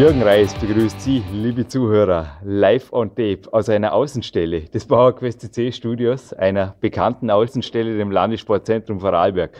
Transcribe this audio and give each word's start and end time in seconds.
Jürgen 0.00 0.22
Reis 0.22 0.54
begrüßt 0.54 0.98
Sie, 0.98 1.22
liebe 1.30 1.68
Zuhörer, 1.68 2.38
live 2.42 2.90
on 2.90 3.10
tape 3.10 3.42
aus 3.52 3.68
einer 3.68 3.92
Außenstelle 3.92 4.62
des 4.62 4.86
PowerQuest 4.86 5.42
CC 5.42 5.72
Studios, 5.72 6.32
einer 6.32 6.74
bekannten 6.80 7.30
Außenstelle 7.30 7.98
dem 7.98 8.10
Landessportzentrum 8.10 9.00
Vorarlberg. 9.00 9.50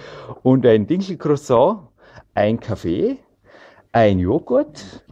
Und 0.42 0.64
ein 0.64 0.86
Dinkelcroissant, 0.86 1.80
ein 2.32 2.58
Kaffee, 2.58 3.18
ein 3.92 4.18
Joghurt, 4.18 5.04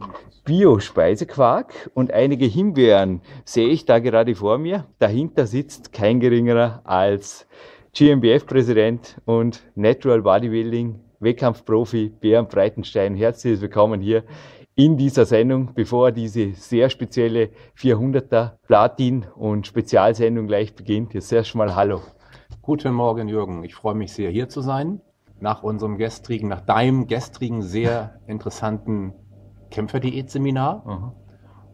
Bio-Speisequark 0.45 1.91
und 1.93 2.11
einige 2.11 2.47
Himbeeren 2.47 3.21
sehe 3.45 3.69
ich 3.69 3.85
da 3.85 3.99
gerade 3.99 4.33
vor 4.33 4.57
mir. 4.57 4.87
Dahinter 4.97 5.45
sitzt 5.45 5.93
kein 5.93 6.19
geringerer 6.19 6.81
als 6.85 7.45
GmbF-Präsident 7.93 9.21
und 9.25 9.61
Natural 9.75 10.23
Bodybuilding 10.23 10.99
Wettkampfprofi 11.19 12.13
Bernd 12.19 12.49
Breitenstein. 12.49 13.13
Herzlich 13.13 13.59
willkommen 13.59 14.01
hier 14.01 14.23
in 14.79 14.95
dieser 14.95 15.25
Sendung, 15.25 15.73
bevor 15.73 16.13
diese 16.13 16.53
sehr 16.53 16.89
spezielle 16.89 17.49
400er 17.75 18.59
Platin- 18.65 19.25
und 19.35 19.67
Spezialsendung 19.67 20.47
gleich 20.47 20.73
beginnt. 20.73 21.13
Jetzt 21.13 21.33
erst 21.33 21.53
mal 21.53 21.75
Hallo. 21.75 21.99
Guten 22.61 22.93
Morgen, 22.93 23.27
Jürgen. 23.27 23.65
Ich 23.65 23.75
freue 23.75 23.95
mich 23.95 24.13
sehr, 24.13 24.29
hier 24.31 24.47
zu 24.47 24.61
sein. 24.61 25.01
Nach 25.41 25.63
unserem 25.63 25.97
gestrigen, 25.97 26.47
nach 26.47 26.61
deinem 26.61 27.07
gestrigen 27.07 27.61
sehr 27.61 28.21
interessanten 28.25 29.11
Kämpferdiät-Seminar. 29.69 30.83
Aha. 30.85 31.13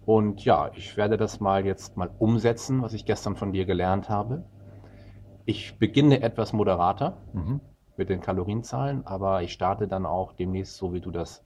Und 0.07 0.43
ja, 0.43 0.71
ich 0.73 0.97
werde 0.97 1.15
das 1.15 1.39
mal 1.39 1.63
jetzt 1.63 1.97
mal 1.97 2.09
umsetzen, 2.17 2.81
was 2.81 2.93
ich 2.93 3.05
gestern 3.05 3.35
von 3.35 3.51
dir 3.51 3.65
gelernt 3.65 4.09
habe. 4.09 4.45
Ich 5.45 5.77
beginne 5.77 6.23
etwas 6.23 6.53
moderater 6.53 7.17
Mhm. 7.33 7.61
mit 7.97 8.09
den 8.09 8.21
Kalorienzahlen, 8.21 9.05
aber 9.05 9.43
ich 9.43 9.53
starte 9.53 9.87
dann 9.87 10.07
auch 10.07 10.33
demnächst 10.33 10.77
so, 10.77 10.91
wie 10.91 11.01
du 11.01 11.11
das 11.11 11.44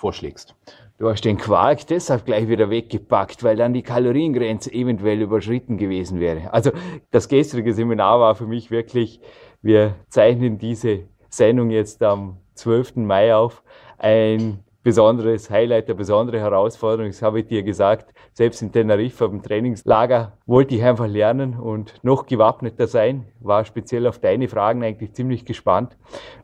vorschlägst. 0.00 0.56
Du 0.98 1.08
hast 1.08 1.24
den 1.24 1.38
Quark 1.38 1.86
deshalb 1.86 2.26
gleich 2.26 2.48
wieder 2.48 2.68
weggepackt, 2.68 3.42
weil 3.44 3.56
dann 3.56 3.72
die 3.72 3.82
Kaloriengrenze 3.82 4.72
eventuell 4.72 5.20
überschritten 5.22 5.78
gewesen 5.78 6.20
wäre. 6.20 6.52
Also 6.52 6.72
das 7.10 7.28
gestrige 7.28 7.72
Seminar 7.72 8.20
war 8.20 8.34
für 8.34 8.46
mich 8.46 8.70
wirklich, 8.70 9.20
wir 9.62 9.94
zeichnen 10.08 10.58
diese 10.58 11.04
Sendung 11.28 11.70
jetzt 11.70 12.02
am 12.02 12.38
12. 12.54 12.96
Mai 12.96 13.34
auf, 13.34 13.62
ein 13.98 14.64
besonderes 14.82 15.50
Highlight, 15.50 15.86
eine 15.86 15.94
besondere 15.94 16.40
Herausforderung. 16.40 17.10
Das 17.10 17.22
habe 17.22 17.40
ich 17.40 17.46
dir 17.46 17.62
gesagt. 17.62 18.14
Selbst 18.32 18.62
in 18.62 18.72
Teneriffa 18.72 19.26
beim 19.26 19.42
Trainingslager 19.42 20.38
wollte 20.46 20.74
ich 20.74 20.82
einfach 20.82 21.06
lernen 21.06 21.58
und 21.58 21.94
noch 22.02 22.26
gewappneter 22.26 22.86
sein. 22.86 23.26
War 23.40 23.64
speziell 23.64 24.06
auf 24.06 24.18
deine 24.18 24.48
Fragen 24.48 24.82
eigentlich 24.82 25.12
ziemlich 25.12 25.44
gespannt. 25.44 25.96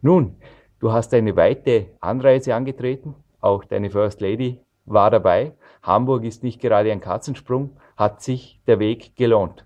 Nun, 0.03 0.37
du 0.79 0.93
hast 0.93 1.15
eine 1.15 1.37
weite 1.37 1.87
Anreise 2.01 2.55
angetreten. 2.55 3.15
Auch 3.47 3.65
deine 3.65 3.91
First 3.91 4.21
Lady 4.21 4.61
war 4.87 5.09
dabei. 5.09 5.53
Hamburg 5.81 6.25
ist 6.25 6.43
nicht 6.43 6.61
gerade 6.61 6.91
ein 6.91 7.01
Katzensprung. 7.01 7.77
Hat 7.97 8.21
sich 8.21 8.61
der 8.67 8.81
Weg 8.81 9.15
gelohnt? 9.15 9.63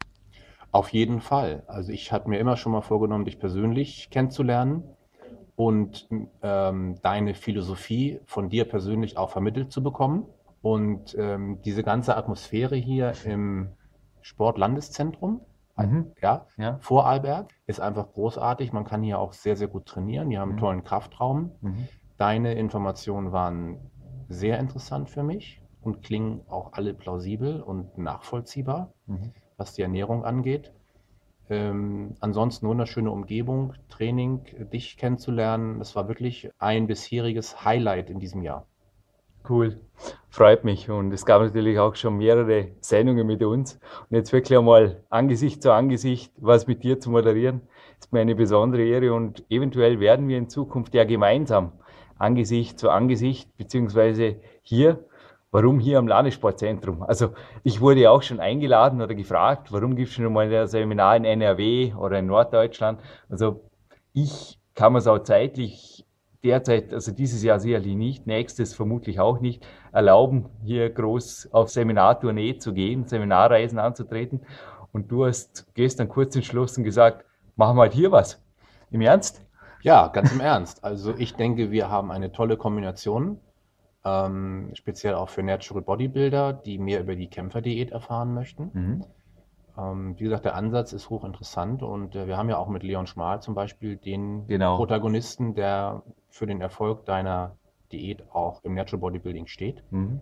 Auf 0.71 0.91
jeden 0.91 1.23
Fall. 1.23 1.63
Also 1.67 1.91
ich 1.91 2.13
hatte 2.13 2.29
mir 2.29 2.39
immer 2.41 2.59
schon 2.59 2.73
mal 2.73 2.83
vorgenommen, 2.83 3.25
dich 3.25 3.39
persönlich 3.39 4.11
kennenzulernen 4.11 4.85
und 5.57 6.11
ähm, 6.43 6.99
deine 7.01 7.33
Philosophie 7.33 8.21
von 8.27 8.51
dir 8.51 8.67
persönlich 8.67 9.17
auch 9.17 9.31
vermittelt 9.31 9.73
zu 9.73 9.83
bekommen. 9.83 10.27
Und 10.61 11.17
ähm, 11.19 11.63
diese 11.65 11.83
ganze 11.83 12.19
Atmosphäre 12.19 12.77
hier 12.77 13.15
im 13.25 13.71
Sportlandeszentrum, 14.21 15.41
Mhm. 15.79 16.13
ja, 16.21 16.45
Ja. 16.59 16.77
Vorarlberg, 16.81 17.49
ist 17.67 17.81
einfach 17.81 18.13
großartig. 18.13 18.75
Man 18.75 18.85
kann 18.85 19.03
hier 19.03 19.19
auch 19.19 19.33
sehr, 19.33 19.57
sehr 19.57 19.69
gut 19.69 19.87
trainieren. 19.87 20.29
Die 20.29 20.39
haben 20.39 20.51
einen 20.51 20.57
Mhm. 20.57 20.61
tollen 20.61 20.85
Kraftraum. 20.85 21.53
Mhm. 21.63 21.89
Deine 22.21 22.53
Informationen 22.53 23.33
waren 23.33 23.79
sehr 24.29 24.59
interessant 24.59 25.09
für 25.09 25.23
mich 25.23 25.63
und 25.81 26.03
klingen 26.03 26.43
auch 26.51 26.75
alle 26.75 26.93
plausibel 26.93 27.63
und 27.63 27.97
nachvollziehbar, 27.97 28.93
Mhm. 29.07 29.33
was 29.57 29.73
die 29.73 29.81
Ernährung 29.81 30.23
angeht. 30.23 30.71
Ähm, 31.49 32.17
ansonsten 32.21 32.69
wunderschöne 32.69 33.11
Umgebung, 33.11 33.73
Training, 33.89 34.45
dich 34.71 34.99
kennenzulernen. 34.99 35.79
Das 35.79 35.97
war 35.97 36.09
wirklich 36.09 36.51
ein 36.59 36.87
bisheriges 36.87 37.65
Highlight 37.65 38.11
in 38.11 38.19
diesem 38.19 38.43
Jahr. 38.43 38.67
Cool, 39.49 39.81
freut 40.29 40.65
mich. 40.65 40.91
Und 40.91 41.13
es 41.13 41.25
gab 41.25 41.41
natürlich 41.41 41.79
auch 41.79 41.95
schon 41.95 42.19
mehrere 42.19 42.69
Sendungen 42.83 43.27
mit 43.27 43.43
uns. 43.43 43.81
Und 44.11 44.17
jetzt 44.17 44.35
wirklich 44.35 44.59
einmal 44.59 45.03
Angesicht 45.09 45.63
zu 45.63 45.73
Angesicht 45.73 46.35
was 46.37 46.67
mit 46.67 46.85
dir 46.85 47.01
zu 47.01 47.11
moderieren, 47.11 47.63
ist 47.99 48.13
mir 48.13 48.21
eine 48.21 48.35
besondere 48.35 48.85
Ehre. 48.85 49.15
Und 49.15 49.43
eventuell 49.51 49.99
werden 50.01 50.29
wir 50.29 50.37
in 50.37 50.51
Zukunft 50.51 50.93
ja 50.95 51.05
gemeinsam 51.05 51.73
Angesicht 52.21 52.79
zu 52.79 52.91
Angesicht, 52.91 53.57
beziehungsweise 53.57 54.37
hier, 54.63 55.05
warum 55.51 55.81
hier 55.81 55.99
am 55.99 56.07
Landessportzentrum? 56.07 57.03
Also 57.03 57.31
ich 57.65 57.81
wurde 57.81 58.11
auch 58.11 58.23
schon 58.23 58.41
eingeladen 58.41 59.01
oder 59.01 59.15
gefragt, 59.15 59.73
warum 59.73 59.97
gibt 59.97 60.09
es 60.09 60.15
schon 60.15 60.33
mal 60.33 60.53
ein 60.53 60.67
Seminar 60.67 61.17
in 61.17 61.25
NRW 61.25 61.95
oder 61.95 62.19
in 62.19 62.27
Norddeutschland? 62.27 63.01
Also 63.29 63.65
ich 64.13 64.59
kann 64.75 64.95
es 64.97 65.07
auch 65.07 65.21
zeitlich 65.21 66.05
derzeit, 66.45 66.93
also 66.93 67.13
dieses 67.13 67.43
Jahr 67.43 67.59
sicherlich 67.59 67.97
nicht, 67.97 68.27
nächstes 68.27 68.75
vermutlich 68.75 69.21
auch 69.21 69.41
nicht, 69.41 69.67
erlauben, 69.93 70.47
hier 70.65 70.91
groß 70.91 71.51
auf 71.53 71.71
Seminartournee 71.71 72.59
zu 72.59 72.73
gehen, 72.73 73.07
Seminarreisen 73.07 73.79
anzutreten. 73.79 74.41
Und 74.93 75.11
du 75.11 75.27
hast 75.27 75.73
gestern 75.75 76.09
kurz 76.09 76.35
entschlossen 76.35 76.85
gesagt, 76.85 77.25
machen 77.57 77.77
wir 77.77 77.83
halt 77.83 77.93
hier 77.93 78.13
was. 78.13 78.43
Im 78.91 79.01
Ernst? 79.01 79.43
Ja, 79.83 80.09
ganz 80.09 80.33
im 80.33 80.41
Ernst. 80.41 80.85
Also 80.85 81.15
ich 81.17 81.35
denke, 81.35 81.71
wir 81.71 81.89
haben 81.89 82.11
eine 82.11 82.33
tolle 82.33 82.57
Kombination, 82.57 83.39
ähm, 84.05 84.71
speziell 84.75 85.15
auch 85.15 85.29
für 85.29 85.43
Natural 85.43 85.83
Bodybuilder, 85.83 86.53
die 86.53 86.79
mehr 86.79 87.01
über 87.01 87.17
die 87.17 87.29
Kämpferdiät 87.29 87.91
erfahren 87.91 88.35
möchten. 88.35 88.71
Mhm. 88.73 89.05
Ähm, 89.79 90.19
wie 90.19 90.25
gesagt, 90.25 90.45
der 90.45 90.55
Ansatz 90.55 90.93
ist 90.93 91.11
hochinteressant 91.11 91.83
und 91.83 92.15
äh, 92.15 92.27
wir 92.27 92.37
haben 92.37 92.49
ja 92.49 92.59
auch 92.59 92.69
mit 92.69 92.83
Leon 92.83 93.07
Schmal 93.07 93.41
zum 93.41 93.55
Beispiel 93.55 93.97
den 93.97 94.47
Genau. 94.47 94.77
Protagonisten, 94.77 95.55
der 95.55 96.03
für 96.29 96.47
den 96.47 96.61
Erfolg 96.61 97.07
deiner 97.07 97.57
Diät 97.93 98.23
auch 98.33 98.63
im 98.65 98.75
Natural 98.75 99.01
Bodybuilding 99.01 99.47
steht. 99.47 99.83
Mhm. 99.91 100.21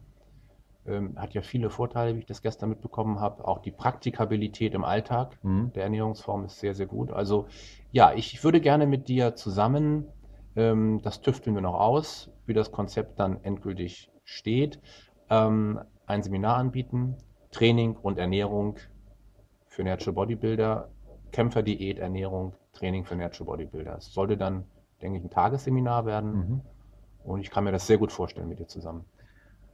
Ähm, 0.89 1.15
hat 1.19 1.35
ja 1.35 1.43
viele 1.43 1.71
Vorteile, 1.71 2.15
wie 2.15 2.21
ich 2.21 2.27
das 2.27 2.41
gestern 2.43 2.71
mitbekommen 2.71 3.21
habe. 3.21 3.47
Auch 3.47 3.59
die 3.59 3.71
Praktikabilität 3.73 4.75
im 4.75 4.85
Alltag 4.85 5.39
Mhm. 5.43 5.73
der 5.75 5.85
Ernährungsform 5.85 6.45
ist 6.47 6.59
sehr, 6.61 6.75
sehr 6.75 6.87
gut. 6.87 7.13
Also 7.13 7.47
ja, 7.93 8.13
ich 8.15 8.43
würde 8.43 8.61
gerne 8.61 8.87
mit 8.87 9.09
dir 9.09 9.35
zusammen, 9.37 10.07
ähm, 10.57 11.01
das 11.03 11.21
tüfteln 11.21 11.55
wir 11.55 11.61
noch 11.63 11.79
aus, 11.79 12.31
wie 12.47 12.55
das 12.55 12.73
Konzept 12.73 13.21
dann 13.21 13.45
endgültig 13.45 14.11
steht, 14.25 14.81
ähm, 15.31 15.81
ein 16.07 16.23
Seminar 16.23 16.57
anbieten, 16.57 17.17
Training 17.51 17.95
und 17.97 18.19
Ernährung 18.19 18.77
für 19.67 19.85
Natural 19.85 20.15
Bodybuilder, 20.15 20.89
Kämpferdiät, 21.33 21.99
Ernährung, 21.99 22.55
Training 22.73 23.05
für 23.05 23.17
Natural 23.17 23.47
Bodybuilder. 23.57 23.97
Es 23.99 24.13
sollte 24.13 24.37
dann, 24.37 24.65
denke 25.03 25.19
ich, 25.19 25.25
ein 25.25 25.31
Tagesseminar 25.31 26.07
werden 26.07 26.33
Mhm. 26.33 26.61
und 27.25 27.41
ich 27.41 27.51
kann 27.51 27.65
mir 27.65 27.73
das 27.73 27.87
sehr 27.87 27.99
gut 27.99 28.13
vorstellen 28.13 28.49
mit 28.49 28.59
dir 28.59 28.67
zusammen. 28.69 29.05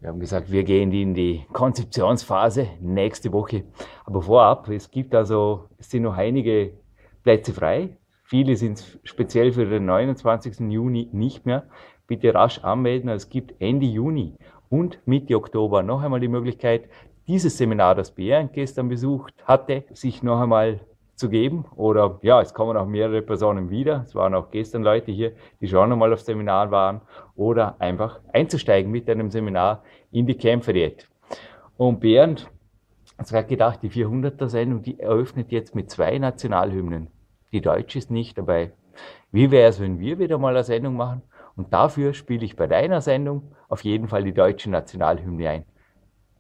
Wir 0.05 0.11
haben 0.11 0.21
gesagt, 0.21 0.53
wir 0.53 0.65
gehen 0.65 0.93
in 0.93 1.15
die 1.15 1.47
Konzeptionsphase 1.55 2.69
nächste 2.83 3.33
Woche. 3.33 3.65
Aber 4.05 4.21
vorab, 4.21 4.69
es 4.69 4.91
gibt 4.91 5.15
also, 5.15 5.71
es 5.79 5.89
sind 5.89 6.03
noch 6.03 6.19
einige 6.19 6.75
Plätze 7.23 7.55
frei. 7.55 7.97
Viele 8.25 8.55
sind 8.57 8.99
speziell 9.05 9.51
für 9.53 9.65
den 9.65 9.87
29. 9.87 10.61
Juni 10.71 11.09
nicht 11.13 11.47
mehr. 11.47 11.65
Bitte 12.07 12.35
rasch 12.35 12.59
anmelden. 12.59 13.09
Es 13.09 13.31
gibt 13.31 13.55
Ende 13.63 13.87
Juni 13.87 14.35
und 14.69 14.99
Mitte 15.07 15.37
Oktober 15.37 15.83
noch 15.83 16.03
einmal 16.03 16.21
die 16.21 16.29
Möglichkeit, 16.29 16.91
dieses 17.27 17.57
Seminar, 17.57 17.95
das 17.95 18.11
Bernd 18.11 18.53
gestern 18.53 18.91
besucht 18.91 19.33
hatte, 19.47 19.85
sich 19.95 20.23
noch 20.23 20.39
einmal 20.39 20.81
zu 21.17 21.29
geben. 21.29 21.65
Oder 21.77 22.19
ja, 22.23 22.41
es 22.41 22.55
kommen 22.55 22.77
auch 22.77 22.87
mehrere 22.87 23.23
Personen 23.23 23.71
wieder. 23.71 24.03
Es 24.07 24.15
waren 24.15 24.35
auch 24.35 24.51
gestern 24.51 24.83
Leute 24.83 25.13
hier, 25.13 25.33
die 25.61 25.69
schon 25.69 25.93
einmal 25.93 26.13
auf 26.13 26.21
Seminar 26.21 26.71
waren. 26.71 27.01
Oder 27.37 27.77
einfach 27.81 28.21
einzusteigen 28.33 28.91
mit 28.91 29.09
einem 29.09 29.31
Seminar 29.31 29.83
in 30.11 30.27
die 30.27 30.37
Kämpferdiät. 30.37 31.09
Und 31.77 32.01
Bernd, 32.01 32.51
hat 33.19 33.29
gerade 33.29 33.47
gedacht, 33.47 33.81
die 33.83 33.91
400er 33.91 34.49
Sendung, 34.49 34.83
die 34.83 34.99
eröffnet 34.99 35.53
jetzt 35.53 35.75
mit 35.75 35.91
zwei 35.91 36.19
Nationalhymnen. 36.19 37.09
Die 37.53 37.61
deutsche 37.61 37.99
ist 37.99 38.11
nicht 38.11 38.37
dabei. 38.37 38.73
Wie 39.31 39.51
wäre 39.51 39.69
es, 39.69 39.81
wenn 39.81 39.99
wir 39.99 40.19
wieder 40.19 40.39
mal 40.39 40.55
eine 40.55 40.65
Sendung 40.65 40.97
machen? 40.97 41.23
Und 41.57 41.73
dafür 41.73 42.15
spiele 42.15 42.45
ich 42.45 42.57
bei 42.57 42.67
deiner 42.67 43.01
Sendung 43.01 43.53
auf 43.69 43.85
jeden 43.85 44.09
Fall 44.09 44.25
die 44.25 44.35
deutsche 44.35 44.71
Nationalhymne 44.71 45.49
ein. 45.49 45.65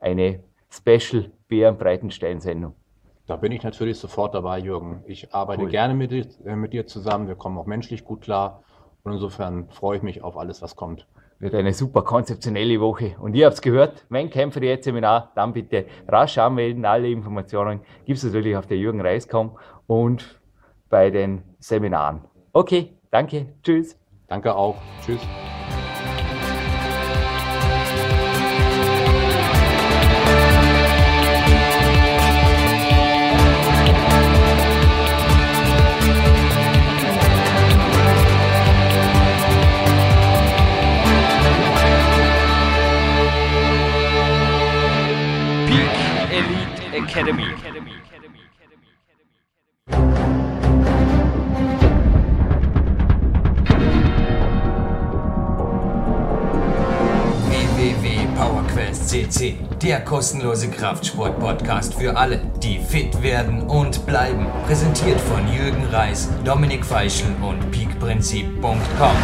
Eine 0.00 0.42
Special 0.70 1.30
Bären 1.46 1.78
Breitenstein 1.78 2.40
Sendung. 2.40 2.74
Da 3.26 3.36
bin 3.36 3.52
ich 3.52 3.62
natürlich 3.62 3.98
sofort 3.98 4.34
dabei, 4.34 4.58
Jürgen. 4.58 5.02
Ich 5.06 5.32
arbeite 5.32 5.62
Cool. 5.62 5.70
gerne 5.70 5.94
mit 5.94 6.10
dir, 6.10 6.26
äh, 6.44 6.56
mit 6.56 6.72
dir 6.72 6.86
zusammen. 6.86 7.26
Wir 7.26 7.36
kommen 7.36 7.56
auch 7.56 7.66
menschlich 7.66 8.04
gut 8.04 8.20
klar. 8.22 8.62
Und 9.02 9.12
insofern 9.12 9.68
freue 9.70 9.96
ich 9.96 10.02
mich 10.02 10.22
auf 10.22 10.36
alles, 10.36 10.62
was 10.62 10.76
kommt. 10.76 11.06
Wird 11.38 11.54
eine 11.54 11.72
super 11.72 12.02
konzeptionelle 12.02 12.80
Woche. 12.80 13.16
Und 13.20 13.34
ihr 13.34 13.46
habt's 13.46 13.60
gehört, 13.60 14.06
wenn 14.08 14.30
Kämpfer 14.30 14.62
jetzt 14.62 14.84
Seminar, 14.84 15.32
dann 15.34 15.52
bitte 15.52 15.86
rasch 16.06 16.38
anmelden. 16.38 16.84
Alle 16.84 17.10
Informationen 17.10 17.80
gibt's 18.04 18.22
natürlich 18.24 18.56
auf 18.56 18.66
der 18.66 18.78
Jürgen 18.78 19.00
Reiskom 19.00 19.58
und 19.86 20.40
bei 20.88 21.10
den 21.10 21.42
Seminaren. 21.58 22.24
Okay, 22.52 22.96
danke, 23.10 23.54
tschüss. 23.62 23.98
Danke 24.28 24.54
auch. 24.54 24.76
Tschüss. 25.04 25.20
Academy. 47.04 47.44
www.powerquest.cc, 57.48 59.54
der 59.82 60.00
kostenlose 60.00 60.70
Kraftsport-Podcast 60.70 61.94
für 61.94 62.16
alle, 62.16 62.40
die 62.62 62.78
fit 62.78 63.22
werden 63.22 63.62
und 63.62 64.06
bleiben. 64.06 64.46
Präsentiert 64.66 65.20
von 65.20 65.46
Jürgen 65.52 65.84
Reis, 65.92 66.30
Dominik 66.44 66.86
Feischl 66.86 67.26
und 67.42 67.70
peakprinzip.com. 67.70 69.16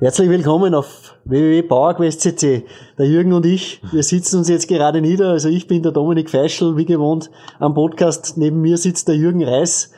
Herzlich 0.00 0.30
willkommen 0.30 0.74
auf 0.74 1.14
www.powerquest.cc. 1.26 2.64
Der 2.96 3.06
Jürgen 3.06 3.34
und 3.34 3.44
ich, 3.44 3.82
wir 3.92 4.02
sitzen 4.02 4.38
uns 4.38 4.48
jetzt 4.48 4.66
gerade 4.66 5.02
nieder. 5.02 5.28
Also 5.28 5.50
ich 5.50 5.66
bin 5.66 5.82
der 5.82 5.92
Dominik 5.92 6.30
Feischl, 6.30 6.78
wie 6.78 6.86
gewohnt, 6.86 7.30
am 7.58 7.74
Podcast. 7.74 8.38
Neben 8.38 8.62
mir 8.62 8.78
sitzt 8.78 9.08
der 9.08 9.16
Jürgen 9.16 9.44
Reis. 9.44 9.92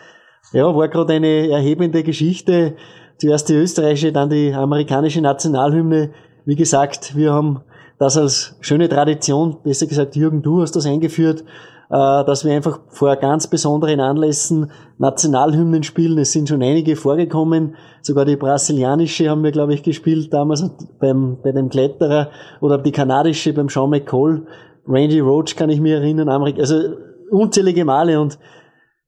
Ja, 0.52 0.74
war 0.74 0.88
gerade 0.88 1.12
eine 1.12 1.48
erhebende 1.48 2.02
Geschichte. 2.02 2.74
Zuerst 3.18 3.48
die 3.48 3.54
österreichische, 3.54 4.10
dann 4.10 4.28
die 4.28 4.52
amerikanische 4.52 5.20
Nationalhymne. 5.20 6.10
Wie 6.46 6.56
gesagt, 6.56 7.14
wir 7.14 7.32
haben 7.32 7.60
das 8.00 8.16
als 8.16 8.56
schöne 8.58 8.88
Tradition, 8.88 9.58
besser 9.62 9.86
gesagt, 9.86 10.16
Jürgen, 10.16 10.42
du 10.42 10.62
hast 10.62 10.74
das 10.74 10.84
eingeführt, 10.84 11.44
dass 11.92 12.46
wir 12.46 12.54
einfach 12.54 12.80
vor 12.88 13.14
ganz 13.16 13.48
besonderen 13.48 14.00
Anlässen 14.00 14.70
Nationalhymnen 14.96 15.82
spielen. 15.82 16.16
Es 16.16 16.32
sind 16.32 16.48
schon 16.48 16.62
einige 16.62 16.96
vorgekommen. 16.96 17.76
Sogar 18.00 18.24
die 18.24 18.36
brasilianische 18.36 19.28
haben 19.28 19.44
wir, 19.44 19.52
glaube 19.52 19.74
ich, 19.74 19.82
gespielt 19.82 20.32
damals 20.32 20.64
beim, 20.98 21.36
bei 21.42 21.52
dem 21.52 21.68
Kletterer 21.68 22.30
oder 22.62 22.78
die 22.78 22.92
kanadische 22.92 23.52
beim 23.52 23.68
Sean 23.68 23.90
McCall. 23.90 24.46
Randy 24.88 25.20
Roach 25.20 25.54
kann 25.54 25.68
ich 25.68 25.80
mir 25.80 25.96
erinnern. 25.96 26.30
Amerika, 26.30 26.60
also 26.60 26.76
unzählige 27.30 27.84
Male 27.84 28.18
und 28.18 28.38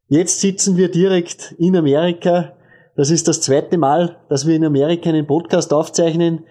jetzt 0.09 0.41
sitzen 0.43 0.77
wir 0.77 0.91
direkt 0.91 1.55
in 1.57 1.77
Amerika. 1.77 2.53
Das 2.97 3.11
ist 3.11 3.29
das 3.29 3.41
zweite 3.41 3.79
Mal, 3.79 4.19
dass 4.29 4.47
wir 4.47 4.57
in 4.57 4.65
Amerika 4.65 5.09
einen 5.09 5.27
Podcast 5.27 5.73
aufzeichnen. 5.73 6.45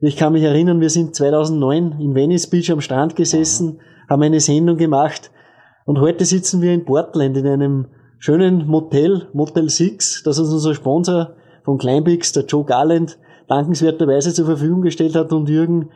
Ich 0.00 0.18
kann 0.18 0.34
mich 0.34 0.42
erinnern, 0.42 0.82
wir 0.82 0.90
sind 0.90 1.14
2009 1.14 1.98
in 1.98 2.14
Venice 2.14 2.48
Beach 2.48 2.70
am 2.70 2.82
Strand 2.82 3.16
gesessen, 3.16 3.80
haben 4.06 4.22
eine 4.22 4.40
Sendung 4.40 4.76
gemacht 4.76 5.30
und 5.88 6.00
heute 6.00 6.24
sitzen 6.24 6.60
wir 6.60 6.72
in 6.72 6.84
Portland 6.84 7.36
in 7.36 7.46
einem 7.46 7.86
schönen 8.18 8.66
Motel, 8.66 9.28
Motel 9.32 9.70
Six, 9.70 10.22
das 10.22 10.38
uns 10.38 10.52
unser 10.52 10.74
Sponsor 10.74 11.34
von 11.64 11.78
Kleinbix, 11.78 12.32
der 12.32 12.44
Joe 12.44 12.64
Garland, 12.64 13.18
dankenswerterweise 13.48 14.34
zur 14.34 14.44
Verfügung 14.44 14.82
gestellt 14.82 15.14
hat 15.14 15.32
und 15.32 15.48
Jürgen, 15.48 15.88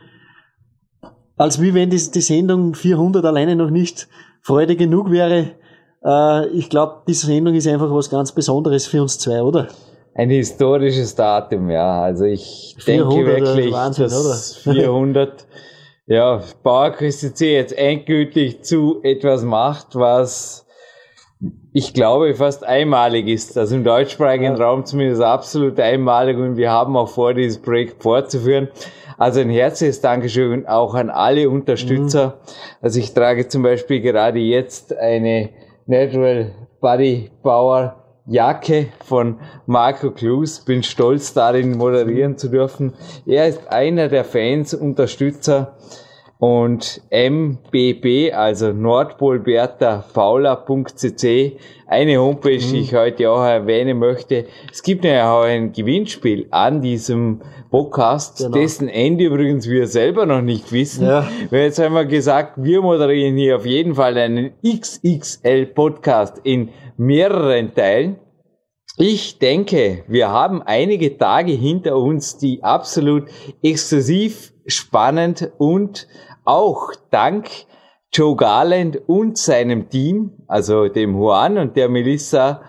als 1.37 1.61
wie 1.61 1.73
wenn 1.75 1.91
die, 1.91 2.11
die 2.11 2.21
Sendung 2.21 2.73
400 2.73 3.23
alleine 3.23 3.55
noch 3.55 3.69
nicht 3.69 4.07
Freude 4.41 4.75
genug 4.75 5.11
wäre, 5.11 5.51
Äh, 6.03 6.47
ich 6.47 6.69
glaube, 6.69 7.03
diese 7.07 7.27
Sendung 7.27 7.53
ist 7.55 7.67
einfach 7.67 7.91
was 7.91 8.09
ganz 8.09 8.31
Besonderes 8.31 8.85
für 8.85 9.01
uns 9.01 9.19
zwei, 9.19 9.41
oder? 9.41 9.67
Ein 10.15 10.29
historisches 10.29 11.15
Datum, 11.15 11.69
ja. 11.69 12.01
Also 12.03 12.25
ich 12.25 12.75
400, 12.79 13.15
denke 13.15 13.25
wirklich, 13.25 13.71
Wahnsinn, 13.71 14.03
dass 14.05 14.65
oder? 14.65 14.73
400, 14.75 15.47
ja, 16.05 16.41
PowerQuest 16.63 17.39
jetzt 17.41 17.77
endgültig 17.77 18.63
zu 18.63 18.99
etwas 19.03 19.43
macht, 19.43 19.95
was 19.95 20.65
ich 21.73 21.93
glaube 21.93 22.35
fast 22.35 22.63
einmalig 22.63 23.27
ist. 23.27 23.57
Also 23.57 23.75
im 23.75 23.83
deutschsprachigen 23.83 24.55
Ja. 24.57 24.65
Raum 24.65 24.85
zumindest 24.85 25.21
absolut 25.21 25.79
einmalig 25.79 26.37
und 26.37 26.57
wir 26.57 26.71
haben 26.71 26.95
auch 26.95 27.09
vor, 27.09 27.33
dieses 27.33 27.61
Projekt 27.61 28.01
fortzuführen. 28.01 28.69
Also 29.17 29.41
ein 29.41 29.49
herzliches 29.49 30.01
Dankeschön 30.01 30.65
auch 30.67 30.95
an 30.95 31.09
alle 31.09 31.49
Unterstützer. 31.49 32.39
Also 32.81 32.99
ich 32.99 33.13
trage 33.13 33.47
zum 33.47 33.63
Beispiel 33.63 34.01
gerade 34.01 34.39
jetzt 34.39 34.95
eine 34.95 35.49
Natural 35.85 36.51
Body 36.81 37.31
Power 37.41 38.02
Jacke 38.25 38.87
von 39.05 39.37
Marco 39.65 40.11
Klus. 40.11 40.59
Bin 40.61 40.83
stolz 40.83 41.33
darin 41.33 41.77
moderieren 41.77 42.37
zu 42.37 42.49
dürfen. 42.49 42.93
Er 43.25 43.47
ist 43.47 43.67
einer 43.67 44.07
der 44.07 44.23
Fans, 44.23 44.73
Unterstützer 44.73 45.75
und 46.39 47.01
MBB, 47.09 48.33
also 48.33 48.73
Nordpolberta 48.73 50.03
Paula.cc, 50.13 51.57
eine 51.87 52.17
Homepage, 52.17 52.57
die 52.57 52.79
ich 52.79 52.93
heute 52.93 53.29
auch 53.29 53.43
erwähnen 53.43 53.97
möchte. 53.99 54.45
Es 54.69 54.83
gibt 54.83 55.05
ja 55.05 55.31
auch 55.31 55.43
ein 55.43 55.71
Gewinnspiel 55.71 56.47
an 56.51 56.81
diesem 56.81 57.41
Podcast, 57.69 58.39
Genau. 58.39 58.57
dessen 58.57 58.89
Ende 58.89 59.23
übrigens 59.25 59.69
wir 59.69 59.87
selber 59.87 60.25
noch 60.25 60.41
nicht 60.41 60.71
wissen. 60.73 61.05
Ja. 61.07 61.27
Jetzt 61.49 61.79
haben 61.79 61.93
wir 61.95 62.05
gesagt, 62.05 62.53
wir 62.57 62.81
moderieren 62.81 63.37
hier 63.37 63.55
auf 63.55 63.65
jeden 63.65 63.95
Fall 63.95 64.17
einen 64.17 64.51
XXL 64.67 65.67
Podcast 65.67 66.41
in 66.43 66.69
mehreren 66.97 67.73
Teilen. 67.73 68.19
Ich 68.97 69.39
denke, 69.39 70.03
wir 70.07 70.29
haben 70.29 70.61
einige 70.61 71.17
Tage 71.17 71.51
hinter 71.51 71.97
uns, 71.97 72.37
die 72.37 72.63
absolut 72.63 73.27
exklusiv, 73.63 74.53
spannend 74.67 75.51
und 75.57 76.07
auch 76.45 76.91
dank 77.09 77.49
Joe 78.13 78.35
Garland 78.35 79.01
und 79.07 79.37
seinem 79.37 79.89
Team, 79.89 80.33
also 80.47 80.87
dem 80.87 81.15
Juan 81.15 81.57
und 81.57 81.75
der 81.75 81.89
Melissa, 81.89 82.61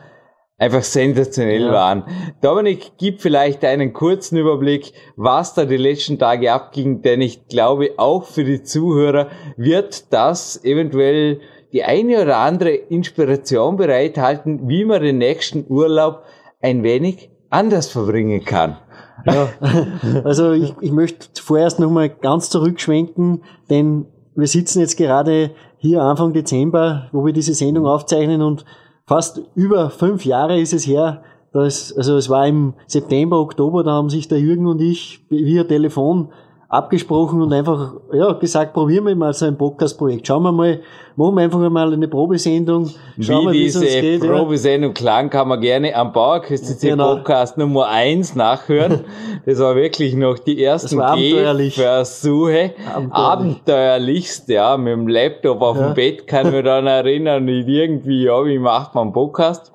einfach 0.56 0.82
sensationell 0.82 1.64
Ja. 1.64 1.72
waren. 1.72 2.04
Dominik, 2.40 2.92
gib 2.96 3.20
vielleicht 3.20 3.64
einen 3.64 3.92
kurzen 3.92 4.38
Überblick, 4.38 4.92
was 5.16 5.52
da 5.52 5.64
die 5.66 5.76
letzten 5.76 6.18
Tage 6.18 6.52
abging, 6.52 7.02
denn 7.02 7.20
ich 7.20 7.48
glaube, 7.48 7.90
auch 7.98 8.24
für 8.24 8.44
die 8.44 8.62
Zuhörer 8.62 9.28
wird 9.56 10.12
das 10.12 10.64
eventuell 10.64 11.40
die 11.74 11.82
eine 11.82 12.22
oder 12.22 12.38
andere 12.38 12.70
Inspiration 12.70 13.76
bereithalten, 13.76 14.68
wie 14.68 14.84
man 14.84 15.02
den 15.02 15.18
nächsten 15.18 15.66
Urlaub 15.68 16.22
ein 16.62 16.84
wenig 16.84 17.30
anders 17.50 17.88
verbringen 17.88 18.44
kann. 18.44 18.78
Ja, 19.26 19.48
also 20.24 20.52
ich, 20.52 20.72
ich 20.80 20.92
möchte 20.92 21.42
vorerst 21.42 21.80
nochmal 21.80 22.08
ganz 22.08 22.48
zurückschwenken, 22.48 23.42
denn 23.70 24.06
wir 24.36 24.46
sitzen 24.46 24.80
jetzt 24.80 24.96
gerade 24.96 25.50
hier 25.78 26.02
Anfang 26.02 26.32
Dezember, 26.32 27.08
wo 27.12 27.26
wir 27.26 27.32
diese 27.32 27.54
Sendung 27.54 27.86
aufzeichnen 27.86 28.40
und 28.40 28.64
fast 29.06 29.42
über 29.56 29.90
fünf 29.90 30.24
Jahre 30.24 30.58
ist 30.60 30.72
es 30.72 30.86
her, 30.86 31.22
dass, 31.52 31.92
also 31.96 32.16
es 32.16 32.28
war 32.28 32.46
im 32.46 32.74
September, 32.86 33.40
Oktober, 33.40 33.82
da 33.82 33.92
haben 33.92 34.10
sich 34.10 34.28
der 34.28 34.38
Jürgen 34.38 34.66
und 34.66 34.80
ich 34.80 35.24
via 35.28 35.64
Telefon 35.64 36.30
abgesprochen 36.74 37.40
und 37.42 37.52
einfach 37.52 37.94
ja, 38.12 38.32
gesagt, 38.32 38.72
probieren 38.74 39.06
wir 39.06 39.14
mal 39.16 39.32
so 39.32 39.46
ein 39.46 39.56
Podcast-Projekt. 39.56 40.26
Schauen 40.26 40.42
wir 40.42 40.52
mal, 40.52 40.80
machen 41.16 41.34
wir 41.36 41.42
einfach 41.42 41.58
mal 41.70 41.92
eine 41.92 42.08
Probesendung, 42.08 42.90
schauen 43.20 43.42
Wie 43.48 43.52
wir, 43.52 43.52
diese 43.52 43.84
geht. 43.86 44.22
ja. 44.24 44.30
Probesendung 44.32 44.92
klang, 44.94 45.30
kann 45.30 45.48
man 45.48 45.60
gerne 45.60 45.94
am 45.94 46.12
Bauerküste 46.12 46.74
Genau. 46.86 47.16
Podcast 47.16 47.56
Nummer 47.58 47.86
eins 47.88 48.34
nachhören. 48.34 49.00
Das 49.46 49.58
war 49.58 49.76
wirklich 49.76 50.14
noch 50.14 50.38
die 50.38 50.64
ersten 50.64 50.98
abenteuerlich. 51.02 51.74
Versuche. 51.74 52.70
Abenteuerlich. 53.12 53.12
Abenteuerlichst, 53.12 54.48
ja, 54.48 54.76
mit 54.78 54.92
dem 54.94 55.06
Laptop 55.06 55.60
auf 55.60 55.76
Ja. 55.76 55.88
dem 55.88 55.94
Bett 55.94 56.26
kann 56.26 56.46
ich 56.46 56.52
mich 56.54 56.64
daran 56.64 56.86
erinnern, 56.86 57.44
nicht 57.44 57.68
irgendwie, 57.68 58.24
ja, 58.24 58.42
wie 58.46 58.58
macht 58.58 58.94
man 58.94 59.04
einen 59.04 59.12
Podcast? 59.12 59.70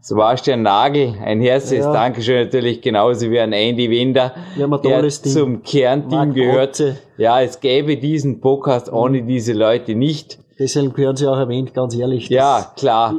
Sebastian 0.00 0.62
Nagel, 0.62 1.14
ein 1.24 1.40
herzliches 1.40 1.86
Ja. 1.86 1.92
Dankeschön 1.92 2.44
natürlich 2.44 2.80
genauso 2.80 3.30
wie 3.30 3.40
an 3.40 3.52
Andy 3.52 3.90
Winder, 3.90 4.34
ein 4.56 4.82
der 4.82 5.08
zum 5.08 5.62
Kernteam 5.62 6.34
gehört. 6.34 6.82
Ja, 7.16 7.40
es 7.40 7.60
gäbe 7.60 7.96
diesen 7.96 8.40
Podcast 8.40 8.92
ohne 8.92 9.22
diese 9.22 9.52
Leute 9.52 9.94
nicht. 9.94 10.38
Deshalb 10.58 10.94
gehören 10.94 11.16
sie 11.16 11.26
auch 11.26 11.38
erwähnt, 11.38 11.74
ganz 11.74 11.94
ehrlich. 11.96 12.28
Ja, 12.28 12.72
klar. 12.76 13.14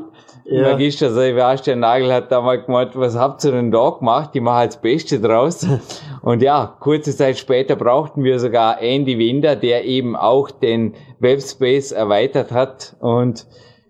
Ja. 0.46 0.72
Magister 0.72 1.12
Sebastian 1.12 1.80
Nagel 1.80 2.12
hat 2.12 2.32
da 2.32 2.42
mal 2.42 2.62
gemeint, 2.62 2.92
was 2.96 3.16
habt 3.16 3.44
ihr 3.46 3.52
denn 3.52 3.72
da 3.72 3.90
gemacht? 3.92 4.32
Die 4.34 4.42
machen 4.42 4.58
halt 4.58 4.74
das 4.74 4.82
Beste 4.82 5.20
draus. 5.20 5.66
Und 6.22 6.42
ja, 6.42 6.76
kurze 6.80 7.16
Zeit 7.16 7.38
später 7.38 7.76
brauchten 7.76 8.24
wir 8.24 8.40
sogar 8.40 8.82
Andy 8.82 9.18
Winder, 9.18 9.56
der 9.56 9.86
eben 9.86 10.16
auch 10.16 10.52
den 10.52 10.94
Webspace 11.20 11.92
erweitert 11.92 12.52
hat. 12.52 12.96
Und 13.00 13.46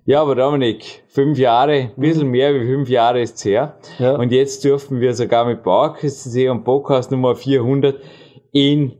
ja, 0.05 0.21
aber 0.21 0.35
Dominik, 0.35 1.03
fünf 1.07 1.37
Jahre, 1.37 1.71
ein 1.73 1.91
bisschen 1.95 2.29
mehr 2.29 2.53
wie 2.53 2.65
fünf 2.65 2.89
Jahre 2.89 3.21
ist's 3.21 3.45
her. 3.45 3.75
Mhm. 3.99 4.05
Ja. 4.05 4.15
Und 4.15 4.31
jetzt 4.31 4.63
dürfen 4.63 4.99
wir 4.99 5.13
sogar 5.13 5.45
mit 5.45 5.63
Bauerküste 5.63 6.51
und 6.51 6.63
Podcast 6.63 7.11
Nummer 7.11 7.35
400 7.35 7.97
in 8.51 8.93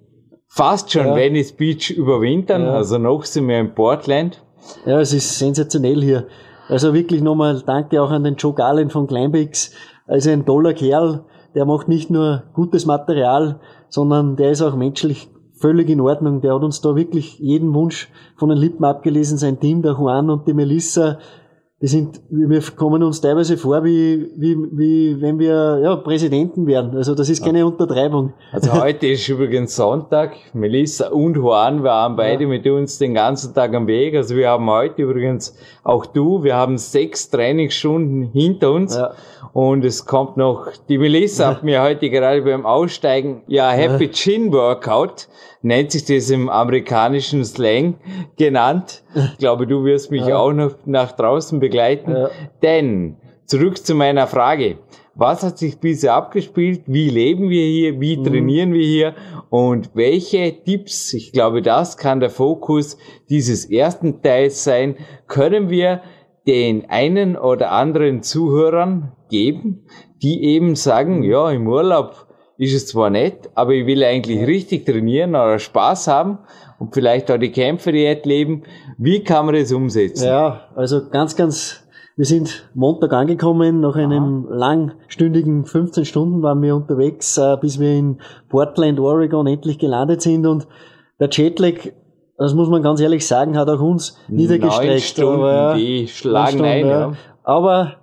fast 0.47 0.91
schon 0.91 1.07
Ja. 1.07 1.15
Venice 1.15 1.53
Beach 1.53 1.89
überwintern. 1.91 2.63
Ja. 2.63 2.73
Also 2.73 2.97
noch 2.97 3.23
sind 3.25 3.47
wir 3.47 3.59
in 3.59 3.73
Portland. 3.73 4.43
Ja, 4.85 4.99
es 4.99 5.13
ist 5.13 5.39
sensationell 5.39 6.01
hier. 6.01 6.27
Also 6.67 6.93
wirklich 6.93 7.21
nochmal 7.21 7.61
danke 7.65 8.01
auch 8.01 8.11
an 8.11 8.23
den 8.23 8.35
Joe 8.35 8.53
Garland 8.53 8.91
von 8.91 9.07
Kleinbix. 9.07 9.71
Also 10.07 10.29
ein 10.29 10.45
toller 10.45 10.73
Kerl, 10.73 11.25
der 11.55 11.65
macht 11.65 11.87
nicht 11.87 12.09
nur 12.09 12.43
gutes 12.53 12.85
Material, 12.85 13.59
sondern 13.89 14.35
der 14.35 14.51
ist 14.51 14.61
auch 14.61 14.75
menschlich 14.75 15.29
völlig 15.61 15.89
in 15.89 16.01
Ordnung. 16.01 16.41
Der 16.41 16.55
hat 16.55 16.63
uns 16.63 16.81
da 16.81 16.95
wirklich 16.95 17.39
jeden 17.39 17.73
Wunsch 17.73 18.09
von 18.35 18.49
den 18.49 18.57
Lippen 18.57 18.83
abgelesen. 18.83 19.37
Sein 19.37 19.59
Team, 19.59 19.81
der 19.81 19.93
Juan 19.93 20.29
und 20.29 20.47
die 20.47 20.53
Melissa, 20.53 21.19
die 21.81 21.87
sind, 21.87 22.21
wir 22.29 22.61
kommen 22.75 23.01
uns 23.01 23.21
teilweise 23.21 23.57
vor, 23.57 23.83
wie, 23.83 24.31
wie, 24.37 24.55
wie 24.71 25.19
wenn 25.19 25.39
wir 25.39 25.79
ja, 25.83 25.95
Präsidenten 25.95 26.67
wären. 26.67 26.95
Also 26.95 27.15
das 27.15 27.27
ist 27.27 27.43
keine 27.43 27.65
Untertreibung. 27.65 28.33
Also 28.51 28.71
heute 28.73 29.07
ist 29.07 29.27
übrigens 29.27 29.75
Sonntag. 29.75 30.33
Melissa 30.53 31.07
und 31.07 31.35
Juan 31.35 31.81
waren 31.81 32.15
beide 32.15 32.45
mit 32.45 32.67
uns 32.67 32.99
den 32.99 33.15
ganzen 33.15 33.55
Tag 33.55 33.73
am 33.73 33.87
Weg. 33.87 34.15
Also 34.15 34.35
wir 34.35 34.49
haben 34.49 34.69
heute 34.69 35.01
übrigens 35.01 35.57
auch 35.83 36.05
du, 36.05 36.43
wir 36.43 36.55
haben 36.55 36.77
sechs 36.77 37.29
Trainingsstunden 37.29 38.31
hinter 38.31 38.71
uns. 38.71 38.95
Ja. 38.95 39.11
Und 39.53 39.83
es 39.83 40.05
kommt 40.05 40.37
noch, 40.37 40.67
die 40.87 40.97
Melissa 40.97 41.47
hat 41.47 41.63
mir 41.63 41.81
heute 41.81 42.09
gerade 42.09 42.41
beim 42.43 42.65
Aussteigen, 42.65 43.41
ja, 43.47 43.69
Happy 43.71 44.09
Chin 44.11 44.53
Workout, 44.53 45.27
nennt 45.61 45.91
sich 45.91 46.05
das 46.05 46.29
im 46.29 46.49
amerikanischen 46.49 47.43
Slang 47.43 47.95
genannt. 48.37 49.03
Ich 49.15 49.37
glaube, 49.39 49.67
du 49.67 49.83
wirst 49.83 50.11
mich 50.11 50.25
Ja. 50.25 50.37
auch 50.37 50.53
noch 50.53 50.73
nach 50.85 51.11
draußen 51.13 51.59
begleiten. 51.59 52.11
Ja. 52.15 52.29
Denn, 52.61 53.17
zurück 53.45 53.83
zu 53.85 53.93
meiner 53.95 54.27
Frage. 54.27 54.77
Was 55.13 55.43
hat 55.43 55.57
sich 55.57 55.77
bisher 55.79 56.13
abgespielt? 56.13 56.83
Wie 56.87 57.09
leben 57.09 57.49
wir 57.49 57.65
hier? 57.65 57.99
Wie 57.99 58.17
Mhm. 58.17 58.23
trainieren 58.23 58.73
wir 58.73 58.85
hier? 58.85 59.15
Und 59.49 59.91
welche 59.93 60.63
Tipps, 60.63 61.13
ich 61.13 61.33
glaube, 61.33 61.61
das 61.61 61.97
kann 61.97 62.19
der 62.21 62.29
Fokus 62.29 62.97
dieses 63.29 63.69
ersten 63.69 64.21
Teils 64.21 64.63
sein, 64.63 64.95
können 65.27 65.69
wir 65.69 66.01
den 66.47 66.89
einen 66.89 67.35
oder 67.35 67.71
anderen 67.71 68.23
Zuhörern 68.23 69.11
geben, 69.29 69.85
die 70.23 70.43
eben 70.45 70.75
sagen, 70.75 71.17
Mhm. 71.17 71.23
ja, 71.23 71.51
im 71.51 71.67
Urlaub 71.67 72.27
ist 72.57 72.73
es 72.73 72.87
zwar 72.87 73.09
nett, 73.09 73.49
aber 73.55 73.73
ich 73.73 73.85
will 73.85 74.03
eigentlich 74.03 74.47
richtig 74.47 74.85
trainieren 74.85 75.31
oder 75.31 75.59
Spaß 75.59 76.07
haben 76.07 76.39
und 76.79 76.93
vielleicht 76.93 77.29
auch 77.31 77.37
die 77.37 77.51
Kämpferdiät 77.51 78.25
leben. 78.25 78.63
Wie 78.97 79.23
kann 79.23 79.45
man 79.47 79.55
das 79.55 79.71
umsetzen? 79.71 80.27
Ja, 80.27 80.69
also 80.75 81.09
ganz, 81.09 81.35
ganz, 81.35 81.83
wir 82.17 82.25
sind 82.25 82.69
Montag 82.73 83.13
angekommen, 83.13 83.79
nach 83.79 83.95
einem 83.95 84.47
langstündigen 84.49 85.65
15 85.65 86.05
Stunden 86.05 86.41
waren 86.43 86.61
wir 86.61 86.75
unterwegs, 86.75 87.37
äh, 87.37 87.57
bis 87.59 87.79
wir 87.79 87.91
in 87.91 88.19
Portland, 88.49 88.99
Oregon 88.99 89.47
endlich 89.47 89.79
gelandet 89.79 90.21
sind 90.21 90.45
und 90.45 90.67
der 91.19 91.29
Jetlag, 91.31 91.75
das 92.37 92.53
muss 92.53 92.69
man 92.69 92.83
ganz 92.83 92.99
ehrlich 92.99 93.25
sagen, 93.25 93.57
hat 93.57 93.69
auch 93.69 93.79
uns 93.79 94.17
niedergestreckt. 94.27 95.01
Stunden, 95.01 95.41
aber, 95.41 95.75
die 95.75 96.07
schlagen 96.07 96.47
Stunden, 96.47 96.65
ein. 96.65 96.87
Ja. 96.87 97.13
Aber 97.43 97.93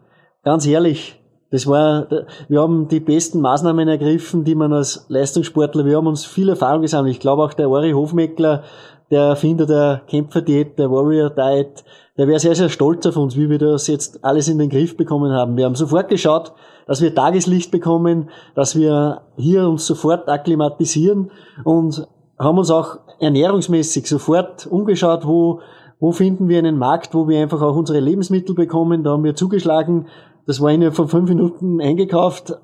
ganz 0.43 0.67
ehrlich, 0.67 1.21
das 1.51 1.67
war, 1.67 2.09
wir 2.49 2.61
haben 2.61 2.89
die 2.89 3.01
besten 3.01 3.41
Maßnahmen 3.41 3.89
ergriffen, 3.89 4.45
die 4.45 4.55
man 4.55 4.73
als 4.73 5.07
Leistungssportler, 5.09 5.85
wir 5.85 5.97
haben 5.97 6.07
uns 6.07 6.25
viel 6.25 6.49
Erfahrung 6.49 6.83
gesammelt. 6.83 7.15
Ich 7.15 7.21
glaube 7.21 7.43
auch 7.43 7.55
der 7.55 7.71
Ori 7.71 7.93
Hofmeckler, 7.93 8.65
der 9.11 9.23
Erfinder 9.23 9.67
der 9.67 10.03
Kämpferdiät, 10.07 10.79
der 10.79 10.91
Warrior 10.91 11.31
Diet, 11.31 11.85
der 12.19 12.29
wäre 12.29 12.41
sehr, 12.41 12.55
sehr 12.55 12.69
stolz 12.69 13.07
auf 13.07 13.17
uns, 13.17 13.37
wie 13.37 13.49
wir 13.49 13.59
das 13.59 13.87
jetzt 13.87 14.25
alles 14.25 14.49
in 14.49 14.59
den 14.59 14.69
Griff 14.69 14.97
bekommen 14.97 15.33
haben. 15.33 15.57
Wir 15.57 15.65
haben 15.65 15.77
sofort 15.77 16.09
geschaut, 16.09 16.53
dass 16.87 17.01
wir 17.01 17.15
Tageslicht 17.15 17.71
bekommen, 17.71 18.29
dass 18.55 18.77
wir 18.77 19.23
hier 19.37 19.69
uns 19.69 19.87
sofort 19.87 20.29
akklimatisieren 20.29 21.31
und 21.65 22.07
haben 22.39 22.59
uns 22.59 22.71
auch 22.71 22.99
ernährungsmäßig 23.21 24.07
sofort 24.07 24.67
umgeschaut, 24.67 25.27
wo 25.27 25.61
wo 26.01 26.13
finden 26.13 26.49
wir 26.49 26.59
einen 26.59 26.79
Markt, 26.79 27.15
wo 27.15 27.29
wir 27.29 27.41
einfach 27.41 27.61
auch 27.61 27.75
unsere 27.75 28.01
Lebensmittel 28.01 28.55
bekommen. 28.55 29.03
Da 29.03 29.11
haben 29.11 29.25
wir 29.25 29.35
zugeschlagen. 29.35 30.07
Das 30.47 30.61
war 30.61 30.71
innerhalb 30.71 30.95
von 30.95 31.09
fünf 31.09 31.29
Minuten 31.29 31.81
eingekauft. 31.81 32.57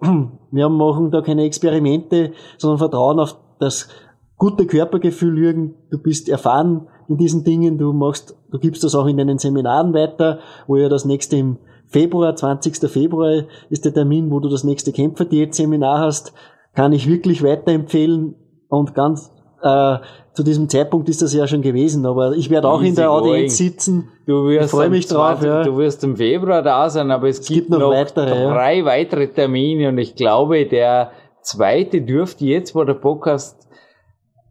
Wir 0.52 0.68
machen 0.68 1.10
da 1.10 1.20
keine 1.20 1.42
Experimente, 1.42 2.32
sondern 2.58 2.78
vertrauen 2.78 3.18
auf 3.18 3.36
das 3.58 3.88
gute 4.36 4.66
Körpergefühl, 4.66 5.36
Jürgen. 5.36 5.74
Du 5.90 5.98
bist 5.98 6.28
erfahren 6.28 6.86
in 7.08 7.16
diesen 7.16 7.44
Dingen. 7.44 7.78
Du 7.78 7.92
machst, 7.92 8.36
du 8.50 8.58
gibst 8.58 8.84
das 8.84 8.94
auch 8.94 9.06
in 9.06 9.16
deinen 9.16 9.38
Seminaren 9.38 9.94
weiter, 9.94 10.38
wo 10.66 10.76
ja 10.76 10.88
das 10.88 11.04
nächste 11.04 11.36
im 11.36 11.58
Februar, 11.86 12.34
20. 12.34 12.90
Februar 12.90 13.44
ist 13.70 13.84
der 13.84 13.94
Termin, 13.94 14.30
wo 14.30 14.40
du 14.40 14.48
das 14.48 14.64
nächste 14.64 14.92
Kämpferdiät-Seminar 14.92 16.00
hast. 16.00 16.32
Kann 16.74 16.92
ich 16.92 17.08
wirklich 17.08 17.42
weiterempfehlen 17.42 18.34
und 18.68 18.94
ganz 18.94 19.30
äh, 19.62 19.98
zu 20.34 20.42
diesem 20.42 20.68
Zeitpunkt 20.68 21.08
ist 21.08 21.22
das 21.22 21.32
ja 21.32 21.46
schon 21.46 21.62
gewesen, 21.62 22.04
aber 22.04 22.32
ich 22.32 22.50
werde 22.50 22.68
auch 22.68 22.80
Easy 22.80 22.88
in 22.88 22.94
der 22.96 23.10
Audienz 23.12 23.56
sitzen. 23.56 24.08
Du 24.26 24.48
wirst 24.48 24.66
ich 24.66 24.70
freue 24.72 24.90
mich 24.90 25.06
drauf. 25.06 25.38
20, 25.38 25.46
ja. 25.46 25.62
Du 25.62 25.76
wirst 25.78 26.02
im 26.02 26.16
Februar 26.16 26.60
da 26.62 26.90
sein, 26.90 27.10
aber 27.10 27.28
es, 27.28 27.38
Es 27.38 27.46
gibt, 27.46 27.60
gibt 27.60 27.70
noch 27.70 27.78
noch, 27.78 27.90
weitere, 27.90 28.42
ja. 28.42 28.52
drei 28.52 28.84
weitere 28.84 29.28
Termine 29.28 29.88
und 29.88 29.98
ich 29.98 30.16
glaube, 30.16 30.66
der 30.66 31.12
zweite 31.40 32.02
dürfte 32.02 32.44
jetzt, 32.46 32.74
wo 32.74 32.82
der 32.82 32.94
Podcast 32.94 33.63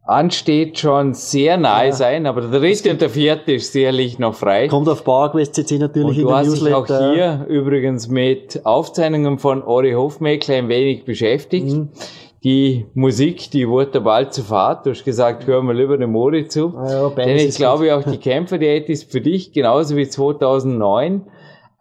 ansteht, 0.05 0.79
schon 0.79 1.13
sehr 1.13 1.57
nahe 1.57 1.87
Ja. 1.87 1.91
sein, 1.93 2.25
aber 2.25 2.41
der 2.41 2.59
dritte 2.59 2.91
und 2.91 3.01
der 3.01 3.09
vierte 3.09 3.53
ist 3.53 3.71
sicherlich 3.71 4.19
noch 4.19 4.35
frei. 4.35 4.67
Kommt 4.67 4.89
auf 4.89 5.03
PowerQuest 5.03 5.55
CC 5.55 5.77
natürlich 5.77 6.07
Und 6.09 6.15
in 6.15 6.21
du 6.23 6.27
der 6.27 6.37
hast 6.37 6.53
dich 6.61 6.73
auch 6.73 6.87
Newsletter. 6.89 7.13
hier 7.13 7.45
übrigens 7.47 8.07
mit 8.09 8.61
Aufzeichnungen 8.65 9.39
von 9.39 9.63
Ori 9.63 9.93
Hofmeckler 9.93 10.55
ein 10.55 10.67
wenig 10.69 11.05
beschäftigt. 11.05 11.67
Mhm. 11.67 11.89
Die 12.43 12.85
Musik, 12.93 13.51
die 13.51 13.69
wurde 13.69 14.01
bald 14.01 14.33
zu 14.33 14.43
Fahrt. 14.43 14.85
Du 14.85 14.89
hast 14.89 15.05
gesagt, 15.05 15.47
hör 15.47 15.61
mal 15.63 15.73
lieber 15.77 15.97
dem 15.97 16.11
Mori 16.11 16.45
zu. 16.49 16.73
Ah 16.77 16.91
ja, 16.91 17.07
beides 17.07 17.25
Denn 17.41 17.49
ich 17.49 17.55
glaube 17.55 17.95
auch 17.95 18.03
die 18.03 18.17
Kämpferdiät 18.29 18.89
ist 18.89 19.09
für 19.09 19.21
dich 19.21 19.53
genauso 19.53 19.95
wie 19.95 20.05
2009 20.09 21.21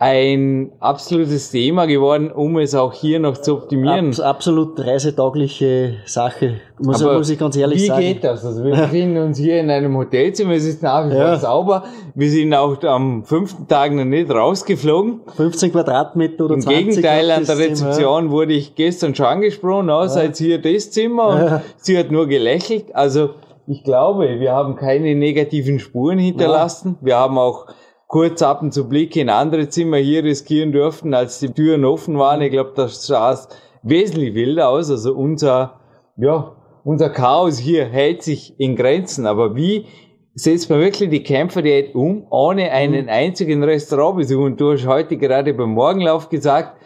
ein 0.04 0.72
absolutes 0.80 1.52
Thema 1.52 1.86
geworden, 1.86 2.32
um 2.32 2.58
es 2.58 2.74
auch 2.74 2.92
hier 2.92 3.20
noch 3.20 3.36
zu 3.38 3.54
optimieren. 3.54 4.08
Abs 4.08 4.18
absolut 4.18 4.80
reisetaugliche 4.84 5.98
Sache, 6.06 6.56
muss, 6.80 7.00
muss 7.04 7.30
ich 7.30 7.38
ganz 7.38 7.56
ehrlich 7.56 7.82
wie 7.82 7.86
sagen. 7.86 8.00
geht 8.00 8.24
das? 8.24 8.44
Also 8.44 8.64
wir 8.64 8.72
befinden 8.74 9.16
uns 9.18 9.38
hier 9.38 9.60
in 9.60 9.70
einem 9.70 9.96
Hotelzimmer, 9.96 10.54
es 10.54 10.64
ist 10.64 10.82
nach 10.82 11.06
wie 11.06 11.12
vor 11.12 11.20
Ja. 11.20 11.38
sauber. 11.38 11.84
Wir 12.16 12.28
sind 12.30 12.52
auch 12.52 12.82
am 12.82 13.22
fünften 13.24 13.68
Tag 13.68 13.92
noch 13.92 14.04
nicht 14.04 14.28
rausgeflogen. 14.28 15.20
15 15.36 15.70
Quadratmeter 15.70 16.46
oder 16.46 16.54
Im 16.54 16.62
20 16.62 16.84
Gegenteil, 16.96 17.30
auf 17.30 17.36
an 17.38 17.44
der 17.44 17.54
das 17.56 17.78
Zimmer. 17.78 17.90
Rezeption 17.90 18.30
wurde 18.32 18.54
ich 18.54 18.74
gestern 18.74 19.14
schon 19.14 19.26
angesprochen, 19.26 19.88
oh, 19.88 20.08
seid 20.08 20.40
ihr 20.40 20.60
das 20.60 20.90
Zimmer? 20.90 21.28
Und 21.28 21.38
Ja. 21.38 21.62
sie 21.76 21.96
hat 21.96 22.10
nur 22.10 22.26
gelächelt. 22.26 22.86
Also 22.92 23.30
ich 23.68 23.84
glaube, 23.84 24.40
wir 24.40 24.50
haben 24.50 24.74
keine 24.74 25.14
negativen 25.14 25.78
Spuren 25.78 26.18
hinterlassen. 26.18 26.96
Wir 27.02 27.14
haben 27.14 27.38
auch 27.38 27.66
kurz 28.12 28.42
ab 28.42 28.60
und 28.60 28.74
zu 28.74 28.90
Blicke 28.90 29.20
in 29.22 29.30
andere 29.30 29.70
Zimmer 29.70 29.96
hier 29.96 30.22
riskieren 30.22 30.70
dürften, 30.70 31.14
als 31.14 31.38
die 31.38 31.48
Türen 31.48 31.86
offen 31.86 32.18
waren. 32.18 32.42
Ich 32.42 32.50
glaube, 32.50 32.72
das 32.76 33.06
sah 33.06 33.32
es 33.32 33.48
wesentlich 33.82 34.34
wilder 34.34 34.68
aus. 34.68 34.90
Also 34.90 35.14
unser, 35.14 35.80
ja, 36.18 36.54
unser 36.84 37.08
Chaos 37.08 37.56
hier 37.56 37.86
hält 37.86 38.22
sich 38.22 38.60
in 38.60 38.76
Grenzen. 38.76 39.24
Aber 39.24 39.56
wie 39.56 39.86
setzt 40.34 40.68
man 40.68 40.80
wirklich 40.80 41.08
die 41.08 41.22
Kämpferdiät 41.22 41.94
um, 41.94 42.26
ohne 42.28 42.70
einen 42.70 43.08
einzigen 43.08 43.64
Restaurantbesuch? 43.64 44.44
Und 44.44 44.60
du 44.60 44.72
hast 44.72 44.86
heute 44.86 45.16
gerade 45.16 45.54
beim 45.54 45.70
Morgenlauf 45.70 46.28
gesagt, 46.28 46.76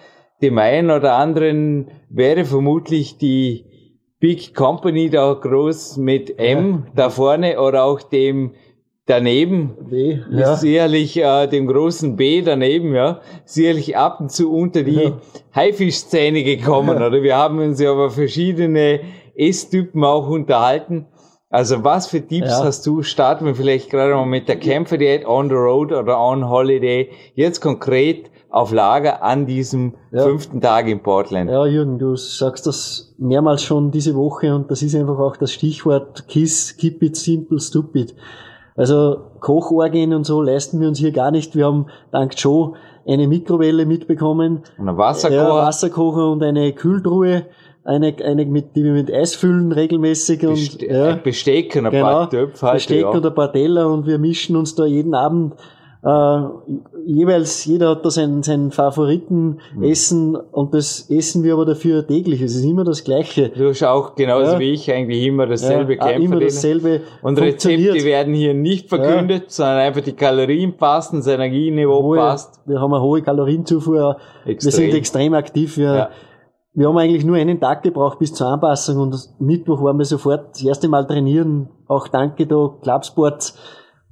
dem 0.43 0.59
einen 0.59 0.93
oder 0.93 1.17
anderen 1.17 1.91
wäre 2.09 2.45
vermutlich 2.45 3.19
die 3.19 3.65
Big 4.21 4.55
Company 4.55 5.11
da 5.11 5.33
groß 5.33 5.97
mit 5.97 6.39
M 6.39 6.87
da 6.95 7.11
vorne 7.11 7.61
oder 7.61 7.83
auch 7.83 8.01
dem 8.01 8.53
daneben, 9.07 9.77
ist 9.91 10.39
ja. 10.39 10.57
sicherlich 10.57 11.17
äh, 11.17 11.47
dem 11.47 11.67
großen 11.67 12.17
B 12.17 12.43
daneben, 12.43 12.95
ja, 12.95 13.21
sicherlich 13.45 13.97
ab 13.97 14.21
und 14.21 14.31
zu 14.33 14.53
unter 14.53 14.83
die 14.83 15.01
Ja. 15.05 15.13
Haifischszene 15.55 16.43
gekommen, 16.43 16.97
oder? 16.97 17.23
Wir 17.23 17.37
haben 17.37 17.59
uns 17.61 17.81
ja 17.81 17.93
über 17.93 18.11
verschiedene 18.11 19.01
Esstypen 19.37 20.05
auch 20.05 20.29
unterhalten. 20.29 21.07
Also 21.49 21.85
was 21.85 22.09
für 22.09 22.21
Tipps 22.27 22.51
Ja. 22.51 22.65
hast 22.65 22.85
du? 22.87 23.03
Starten 23.03 23.47
wir 23.47 23.55
vielleicht 23.55 23.91
gerade 23.91 24.15
mal 24.15 24.27
mit 24.27 24.49
der 24.49 24.57
Kämpferdiät 24.57 25.25
on 25.25 25.49
the 25.49 25.55
road 25.55 25.93
oder 25.93 26.21
on 26.21 26.49
holiday. 26.51 27.09
Jetzt 27.35 27.61
konkret 27.61 28.31
auf 28.51 28.73
Lager 28.73 29.23
an 29.23 29.47
diesem 29.47 29.95
Ja. 30.11 30.23
fünften 30.25 30.61
Tag 30.61 30.89
in 30.89 31.01
Portland. 31.03 31.49
Ja, 31.51 31.65
Jürgen, 31.67 31.99
du 31.99 32.17
sagst 32.17 32.67
das 32.67 33.15
mehrmals 33.19 33.63
schon 33.63 33.91
diese 33.93 34.15
Woche 34.17 34.55
und 34.55 34.71
das 34.71 34.83
ist 34.83 34.95
einfach 34.97 35.19
auch 35.19 35.37
das 35.37 35.53
Stichwort 35.53 36.27
KISS, 36.27 36.77
Keep 36.77 37.03
it 37.03 37.17
simple, 37.17 37.61
stupid. 37.61 38.15
Also 38.77 39.19
Kochorgien 39.41 40.13
und 40.13 40.25
so 40.25 40.43
leisten 40.43 40.81
wir 40.81 40.89
uns 40.89 40.99
hier 40.99 41.13
gar 41.13 41.31
nicht. 41.31 41.57
Wir 41.57 41.67
haben 41.67 41.87
dank 42.11 42.35
Joe 42.37 42.75
eine 43.07 43.29
Mikrowelle 43.29 43.87
mitbekommen, 43.87 44.63
Und 44.79 44.89
ein 44.89 44.97
Wasserkocher. 44.99 45.43
ja, 45.43 45.49
Wasserkocher 45.49 46.31
und 46.31 46.43
eine 46.43 46.73
Kühltruhe, 46.73 47.47
eine, 47.85 48.15
eine 48.25 48.45
mit, 48.47 48.75
die 48.75 48.83
wir 48.83 48.93
mit 48.93 49.13
Eis 49.13 49.35
füllen 49.35 49.71
regelmäßig 49.73 50.45
und 50.45 50.55
Beste 50.55 50.87
ja, 50.87 51.15
Besteck 51.15 51.77
und 51.77 51.87
ein 51.87 51.93
genau, 51.93 52.05
paar 52.05 52.31
Töpfe. 52.31 52.67
halt, 52.67 52.75
Besteck 52.75 53.03
ja. 53.03 53.09
und 53.11 53.25
ein 53.25 53.35
paar 53.35 53.53
Teller 53.53 53.89
und 53.89 54.07
wir 54.07 54.19
mischen 54.19 54.57
uns 54.57 54.75
da 54.75 54.85
jeden 54.85 55.15
Abend 55.15 55.55
äh, 56.09 56.41
jeweils, 57.05 57.65
jeder 57.65 57.91
hat 57.91 58.05
da 58.05 58.11
sein, 58.11 58.43
sein 58.45 58.71
Favoritenessen 58.71 60.37
und 60.37 60.73
das 60.73 61.11
essen 61.11 61.43
wir 61.43 61.55
aber 61.55 61.65
dafür 61.65 62.07
täglich. 62.07 62.41
Es 62.43 62.55
ist 62.55 62.65
immer 62.65 62.85
das 62.85 63.03
Gleiche. 63.03 63.49
Du 63.51 63.69
hast 63.69 63.83
auch 63.83 64.15
genauso 64.15 64.53
Ja. 64.53 64.59
wie 64.61 64.71
ich 64.73 64.93
eigentlich 64.93 65.25
immer 65.27 65.47
dasselbe 65.47 65.97
ja, 65.97 66.11
immer 66.11 66.39
dasselbe 66.39 67.01
Und. 67.23 67.41
Rezepte 67.41 68.05
werden 68.05 68.35
hier 68.35 68.55
nicht 68.55 68.89
verkündet, 68.89 69.51
sondern 69.51 69.79
einfach 69.79 70.01
die 70.03 70.13
Kalorien 70.13 70.77
passen, 70.77 71.17
das 71.17 71.27
Energieniveau 71.27 72.03
Hohe- 72.03 72.19
passt. 72.19 72.61
Wir 72.67 72.81
haben 72.81 72.95
eine 72.95 73.03
hohe 73.03 73.23
Kalorienzufuhr. 73.23 74.17
Wir 74.45 74.53
Extrem. 74.53 74.73
sind 74.73 74.95
extrem 74.95 75.35
aktiv. 75.35 75.77
Wir, 75.77 75.95
Ja. 75.95 76.11
wir 76.75 76.89
haben 76.89 76.99
eigentlich 76.99 77.25
nur 77.25 77.37
einen 77.37 77.59
Tag 77.59 77.83
gebraucht 77.83 78.19
bis 78.21 78.33
zur 78.33 78.47
Anpassung 78.47 78.99
und 78.99 79.17
Mittwoch 79.41 79.83
waren 79.83 79.99
wir 79.99 80.05
sofort 80.05 80.51
das 80.53 80.63
erste 80.63 80.87
Mal 80.89 81.05
trainieren. 81.07 81.69
Auch 81.89 82.07
danke 82.09 82.47
da 82.47 82.71
Clubsport. 82.81 83.55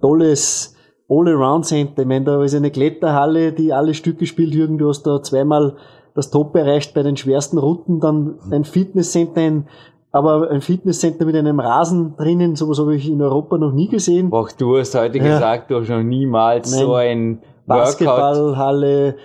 Tolles 0.01 0.74
All-Around-Center. 1.09 2.03
Ich 2.03 2.09
meine, 2.09 2.25
da 2.25 2.43
ist 2.43 2.55
eine 2.55 2.71
Kletterhalle, 2.71 3.53
die 3.53 3.73
alle 3.73 3.95
Stücke 3.95 4.27
spielt. 4.27 4.55
Jürgen, 4.55 4.79
du 4.79 4.89
hast 4.89 5.03
da 5.07 5.23
zweimal 5.23 5.77
das 6.15 6.31
Top 6.31 6.55
erreicht 6.57 6.95
bei 6.95 7.03
den 7.03 7.17
schwersten 7.17 7.59
Routen. 7.59 8.01
Dann 8.01 8.39
ein 8.51 8.65
Fitnesscenter, 8.65 9.41
ein, 9.41 9.69
aber 10.13 10.51
ein 10.51 10.61
Fitnesscenter 10.61 11.25
mit 11.27 11.37
einem 11.37 11.61
Rasen 11.61 12.15
drinnen. 12.17 12.57
Sowas 12.57 12.79
habe 12.79 12.95
ich 12.97 13.09
in 13.11 13.21
Europa 13.21 13.59
noch 13.59 13.73
nie 13.73 13.89
gesehen. 13.89 14.33
Auch 14.33 14.51
du 14.53 14.77
hast 14.79 14.95
heute 14.95 15.19
Ja. 15.19 15.25
gesagt, 15.25 15.71
du 15.71 15.81
hast 15.81 15.89
noch 15.89 16.03
niemals 16.03 16.71
Nein. 16.71 16.81
so 16.81 16.95
ein. 16.95 17.43
Basketballhalle, 17.67 19.17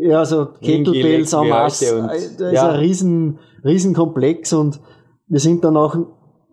ja, 0.00 0.24
so 0.24 0.46
Kettlebells 0.60 1.34
am 1.34 1.42
und- 1.42 1.52
Da 1.52 1.66
ist 1.66 1.82
ja. 2.52 2.70
ein 2.70 2.76
riesen, 2.80 3.38
riesen 3.64 3.94
Komplex 3.94 4.52
und 4.52 4.80
wir 5.26 5.40
sind 5.40 5.64
dann 5.64 5.76
auch, 5.76 5.94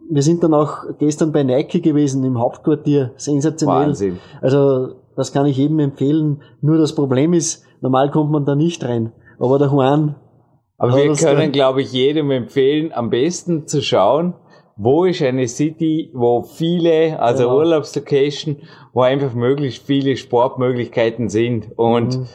wir 0.09 0.21
sind 0.21 0.43
dann 0.43 0.53
auch 0.53 0.83
gestern 0.99 1.31
bei 1.31 1.43
Nike 1.43 1.81
gewesen 1.81 2.23
im 2.23 2.39
Hauptquartier. 2.39 3.11
Sensationell. 3.17 3.87
Wahnsinn. 3.87 4.19
Also, 4.41 4.95
das 5.15 5.31
kann 5.31 5.45
ich 5.45 5.57
jedem 5.57 5.79
empfehlen. 5.79 6.41
Nur 6.61 6.77
das 6.77 6.93
Problem 6.93 7.33
ist, 7.33 7.63
normal 7.81 8.11
kommt 8.11 8.31
man 8.31 8.45
da 8.45 8.55
nicht 8.55 8.83
rein. 8.83 9.11
Aber 9.39 9.57
der 9.59 9.69
Juan, 9.69 10.15
Aber 10.77 10.91
Ja, 10.91 10.97
wir 10.97 11.07
das 11.09 11.23
können, 11.23 11.51
glaube 11.51 11.81
ich, 11.81 11.93
jedem 11.93 12.31
empfehlen, 12.31 12.91
am 12.93 13.09
besten 13.09 13.65
zu 13.65 13.81
schauen, 13.81 14.33
wo 14.75 15.05
ist 15.05 15.21
eine 15.21 15.47
City, 15.47 16.11
wo 16.13 16.41
viele, 16.43 17.17
also 17.19 17.43
Genau. 17.43 17.57
Urlaubslocation, 17.59 18.57
wo 18.93 19.01
einfach 19.01 19.33
möglichst 19.33 19.85
viele 19.85 20.17
Sportmöglichkeiten 20.17 21.29
sind. 21.29 21.69
Und 21.77 22.17
Mhm. 22.19 22.27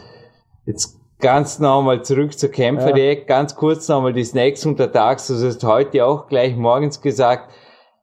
jetzt 0.64 0.98
ganz 1.20 1.58
nochmal 1.58 2.02
zurück 2.02 2.38
zur 2.38 2.48
Kämpferdiät, 2.48 3.26
ganz 3.26 3.54
kurz 3.54 3.86
nochmal 3.88 4.14
die 4.14 4.24
Snacks 4.24 4.64
untertags. 4.64 5.26
Du 5.26 5.34
hast 5.34 5.62
heute 5.64 6.06
auch 6.06 6.26
gleich 6.28 6.56
morgens 6.56 7.02
gesagt, 7.02 7.50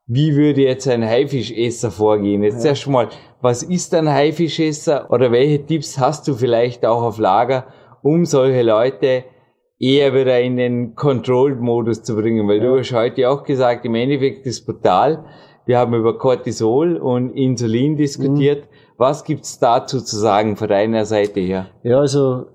wie 0.08 0.36
würde 0.36 0.62
jetzt 0.62 0.88
ein 0.88 1.04
Haifischesser 1.04 1.91
vorgehen? 1.91 2.41
Jetzt 2.43 2.63
Ja. 2.63 2.70
erst 2.72 2.88
mal, 2.88 3.10
was 3.41 3.62
ist 3.63 3.93
ein 3.93 4.10
Haifischesser 4.10 5.12
oder 5.12 5.32
welche 5.32 5.65
Tipps 5.65 6.00
hast 6.00 6.28
du 6.28 6.34
vielleicht 6.34 6.86
auch 6.86 7.04
auf 7.04 7.17
Lager, 7.17 7.65
um 8.02 8.26
solche 8.26 8.62
Leute 8.63 9.26
eher 9.80 10.13
wieder 10.13 10.39
in 10.39 10.56
den 10.58 10.96
Controlled-Modus 10.96 12.04
zu 12.04 12.15
bringen? 12.15 12.48
Weil 12.48 12.62
du 12.62 12.80
hast 12.80 12.93
heute 12.93 13.30
auch 13.30 13.43
gesagt, 13.43 13.86
im 13.86 13.96
Endeffekt 13.96 14.46
ist 14.46 14.65
brutal. 14.65 15.26
Wir 15.65 15.78
haben 15.78 15.93
über 15.93 16.17
Cortisol 16.17 16.96
und 16.96 17.32
Insulin 17.32 17.98
diskutiert. 17.98 18.63
Was 18.98 19.26
gibt's 19.26 19.60
dazu 19.60 20.00
zu 20.02 20.15
sagen 20.15 20.56
von 20.56 20.70
deiner 20.70 21.04
Seite 21.06 21.41
her? 21.41 21.67
ja, 21.84 22.00
also, 22.00 22.46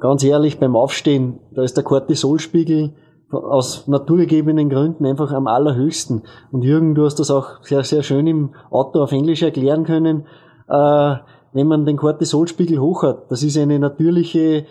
ganz 0.00 0.24
ehrlich, 0.24 0.58
beim 0.58 0.74
Aufstehen, 0.74 1.38
da 1.54 1.62
ist 1.62 1.76
der 1.76 1.84
Cortisolspiegel 1.84 2.94
aus 3.30 3.86
naturgegebenen 3.88 4.70
Gründen 4.70 5.04
einfach 5.06 5.32
am 5.32 5.46
allerhöchsten. 5.46 6.22
Und 6.50 6.62
Jürgen, 6.62 6.94
du 6.94 7.04
hast 7.04 7.16
das 7.20 7.30
auch 7.30 7.62
sehr, 7.62 7.84
sehr 7.84 8.02
schön 8.02 8.26
im 8.26 8.54
Auto 8.70 9.02
auf 9.02 9.12
Englisch 9.12 9.42
erklären 9.42 9.84
können. 9.84 10.26
Äh, 10.68 11.14
wenn 11.52 11.66
man 11.66 11.84
den 11.84 11.96
Cortisolspiegel 11.96 12.78
hoch 12.78 13.02
hat, 13.02 13.30
das 13.30 13.42
ist 13.42 13.56
eine 13.58 13.78
natürliche 13.78 14.66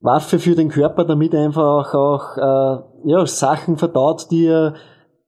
Waffe 0.00 0.38
für 0.38 0.54
den 0.54 0.68
Körper, 0.68 1.04
damit 1.04 1.34
er 1.34 1.44
einfach 1.44 1.92
auch 1.94 2.36
äh, 2.36 2.82
ja, 3.10 3.26
Sachen 3.26 3.76
verdaut, 3.76 4.30
die 4.30 4.46
er, 4.46 4.74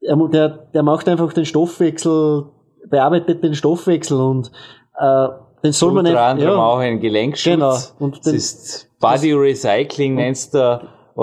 er 0.01 0.17
der, 0.29 0.49
der 0.73 0.83
macht 0.83 1.09
einfach 1.09 1.33
den 1.33 1.45
Stoffwechsel, 1.45 2.45
bearbeitet 2.89 3.43
den 3.43 3.55
Stoffwechsel 3.55 4.21
und 4.21 4.53
äh, 4.99 5.29
Den 5.65 5.73
soll 5.73 5.93
man 5.93 6.07
unter 6.07 6.11
nicht- 6.13 6.21
anderem 6.21 6.55
ja. 6.59 6.65
auch 6.65 6.79
ein 6.79 7.01
Gelenkschutz. 7.01 7.53
Genau. 7.55 7.75
Und 7.99 8.19
das 8.19 8.25
den- 8.25 8.35
ist 8.37 8.91
Body 9.01 9.33
Recycling, 9.33 10.15
nennst 10.15 10.55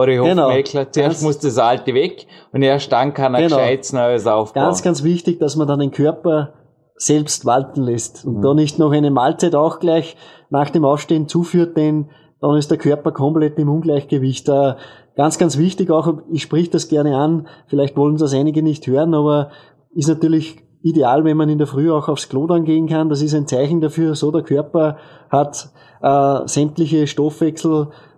der 0.05 0.21
Ori 0.21 0.29
Genau. 0.29 0.47
Hofmeckler. 0.49 0.91
Zuerst 0.91 1.09
Ganz- 1.19 1.21
muss 1.23 1.39
das 1.39 1.57
Alte 1.57 1.93
weg 1.93 2.27
und 2.53 2.61
erst 2.61 2.91
dann 2.91 3.13
kann 3.13 3.33
er 3.33 3.41
Genau. 3.43 3.57
gescheites 3.57 3.93
Neues 3.93 4.27
aufbauen. 4.27 4.63
Ganz, 4.63 4.83
ganz 4.83 5.03
wichtig, 5.03 5.39
dass 5.39 5.55
man 5.55 5.67
dann 5.67 5.79
den 5.79 5.91
Körper 5.91 6.53
selbst 6.95 7.45
walten 7.45 7.83
lässt 7.83 8.25
Mhm. 8.25 8.35
und 8.37 8.41
da 8.41 8.53
nicht 8.53 8.79
noch 8.79 8.91
eine 8.91 9.11
Mahlzeit 9.11 9.55
auch 9.55 9.79
gleich 9.79 10.15
nach 10.49 10.69
dem 10.69 10.85
Aufstehen 10.85 11.27
zuführt, 11.27 11.77
denn 11.77 12.09
dann 12.41 12.55
ist 12.55 12.69
der 12.71 12.77
Körper 12.77 13.11
komplett 13.11 13.57
im 13.59 13.69
Ungleichgewicht. 13.69 14.47
Äh, 14.49 14.75
ganz, 15.15 15.37
ganz 15.37 15.57
wichtig 15.57 15.89
auch, 15.91 16.11
ich 16.31 16.43
sprich 16.43 16.69
das 16.69 16.87
gerne 16.87 17.17
an, 17.17 17.47
vielleicht 17.67 17.97
wollen 17.97 18.17
das 18.17 18.33
einige 18.33 18.61
nicht 18.63 18.85
hören, 18.87 19.13
aber 19.13 19.49
ist 19.95 20.07
natürlich 20.07 20.57
ideal, 20.83 21.23
wenn 21.25 21.37
man 21.37 21.49
in 21.49 21.57
der 21.57 21.65
Früh 21.67 21.91
auch 21.91 22.07
aufs 22.07 22.29
Klo 22.29 22.45
dann 22.47 22.63
gehen 22.63 22.87
kann. 22.87 23.09
Das 23.09 23.21
ist 23.23 23.33
ein 23.33 23.47
Zeichen 23.47 23.81
dafür, 23.81 24.13
so 24.15 24.31
der 24.31 24.43
Körper 24.43 24.97
hat 25.29 25.69
äh, 26.01 26.39
sämtliche 26.47 27.07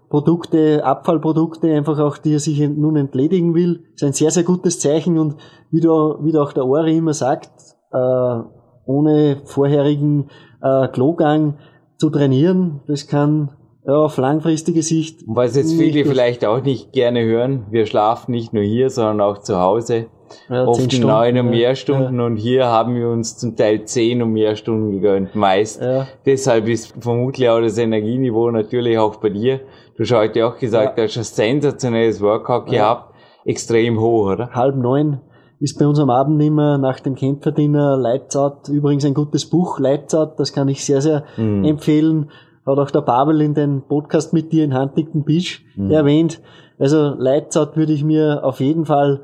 Stoffwechselprodukte, 0.09 0.83
Abfallprodukte, 0.83 1.73
einfach 1.73 1.99
auch, 1.99 2.17
die 2.17 2.33
er 2.33 2.39
sich 2.39 2.59
nun 2.59 2.95
entledigen 2.95 3.53
will. 3.53 3.83
ist 3.95 4.03
ein 4.03 4.13
sehr, 4.13 4.31
sehr 4.31 4.43
gutes 4.43 4.79
Zeichen 4.79 5.17
und 5.17 5.35
wie, 5.71 5.81
du, 5.81 6.17
wie 6.21 6.35
auch 6.37 6.51
der 6.51 6.65
Ori 6.65 6.97
immer 6.97 7.13
sagt, 7.13 7.51
äh, 7.91 8.41
ohne 8.85 9.41
vorherigen 9.45 10.29
äh, 10.61 10.87
Klogang 10.87 11.57
zu 11.97 12.09
trainieren, 12.09 12.81
das 12.87 13.07
kann 13.07 13.51
ja, 13.85 13.93
auf 13.93 14.17
langfristige 14.17 14.81
Sicht. 14.81 15.27
Und 15.27 15.35
was 15.35 15.55
jetzt 15.55 15.73
viele 15.73 16.05
vielleicht 16.05 16.43
auch 16.45 16.63
nicht 16.63 16.91
gerne 16.91 17.23
hören, 17.23 17.67
wir 17.69 17.85
schlafen 17.85 18.31
nicht 18.31 18.53
nur 18.53 18.63
hier, 18.63 18.89
sondern 18.89 19.21
auch 19.21 19.39
zu 19.39 19.59
Hause. 19.59 20.07
Ja, 20.49 20.65
Oft 20.65 20.91
zehn 20.91 21.01
neun 21.01 21.29
und 21.31 21.35
ja. 21.35 21.43
mehr 21.43 21.75
Stunden 21.75 22.19
und 22.19 22.35
hier 22.37 22.65
haben 22.65 22.95
wir 22.95 23.09
uns 23.09 23.37
zum 23.37 23.55
Teil 23.55 23.85
zehn 23.85 24.21
und 24.21 24.33
mehr 24.33 24.55
Stunden 24.55 24.91
gegönnt, 24.91 25.35
meist. 25.35 25.81
Ja. 25.81 26.07
Deshalb 26.25 26.67
ist 26.67 26.93
vermutlich 26.99 27.49
auch 27.49 27.61
das 27.61 27.77
Energieniveau 27.77 28.51
natürlich 28.51 28.97
auch 28.97 29.15
bei 29.17 29.29
dir. 29.29 29.61
Du 29.97 30.03
hast 30.03 30.13
heute 30.13 30.45
auch 30.47 30.57
gesagt, 30.57 30.97
du 30.97 31.03
hast 31.03 31.17
ein 31.17 31.23
sensationelles 31.23 32.21
Workout 32.21 32.67
gehabt, 32.67 33.13
extrem 33.45 33.99
hoch, 33.99 34.31
oder? 34.31 34.49
halb 34.51 34.75
neun 34.75 35.21
ist 35.61 35.77
bei 35.77 35.85
uns 35.85 35.99
am 35.99 36.09
Abend 36.09 36.41
immer 36.41 36.77
nach 36.77 37.01
dem 37.01 37.15
Kämpferdiener 37.15 37.97
Leitzart. 37.97 38.69
Übrigens 38.69 39.03
ein 39.03 39.13
gutes 39.13 39.49
Buch, 39.49 39.77
Leitzart, 39.77 40.39
das 40.39 40.53
kann 40.53 40.69
ich 40.69 40.85
sehr, 40.85 41.01
sehr 41.01 41.25
Mhm. 41.35 41.65
empfehlen. 41.65 42.29
Hat 42.65 42.77
auch 42.77 42.91
der 42.91 43.01
Babel 43.01 43.41
in 43.41 43.55
den 43.55 43.81
Podcast 43.81 44.31
mit 44.31 44.53
dir 44.53 44.63
in 44.63 44.77
Huntington 44.77 45.25
Beach 45.25 45.65
Mhm. 45.75 45.91
erwähnt. 45.91 46.41
Also 46.77 47.13
Leitzart 47.17 47.75
würde 47.75 47.91
ich 47.91 48.05
mir 48.05 48.39
auf 48.45 48.61
jeden 48.61 48.85
Fall 48.85 49.19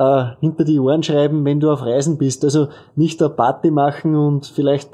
äh, 0.00 0.24
hinter 0.40 0.64
die 0.64 0.80
Ohren 0.80 1.02
schreiben, 1.02 1.44
wenn 1.44 1.60
du 1.60 1.70
auf 1.70 1.84
Reisen 1.84 2.16
bist. 2.16 2.42
Also 2.42 2.68
nicht 2.96 3.22
eine 3.22 3.30
Party 3.30 3.70
machen 3.70 4.16
und 4.16 4.46
vielleicht 4.46 4.90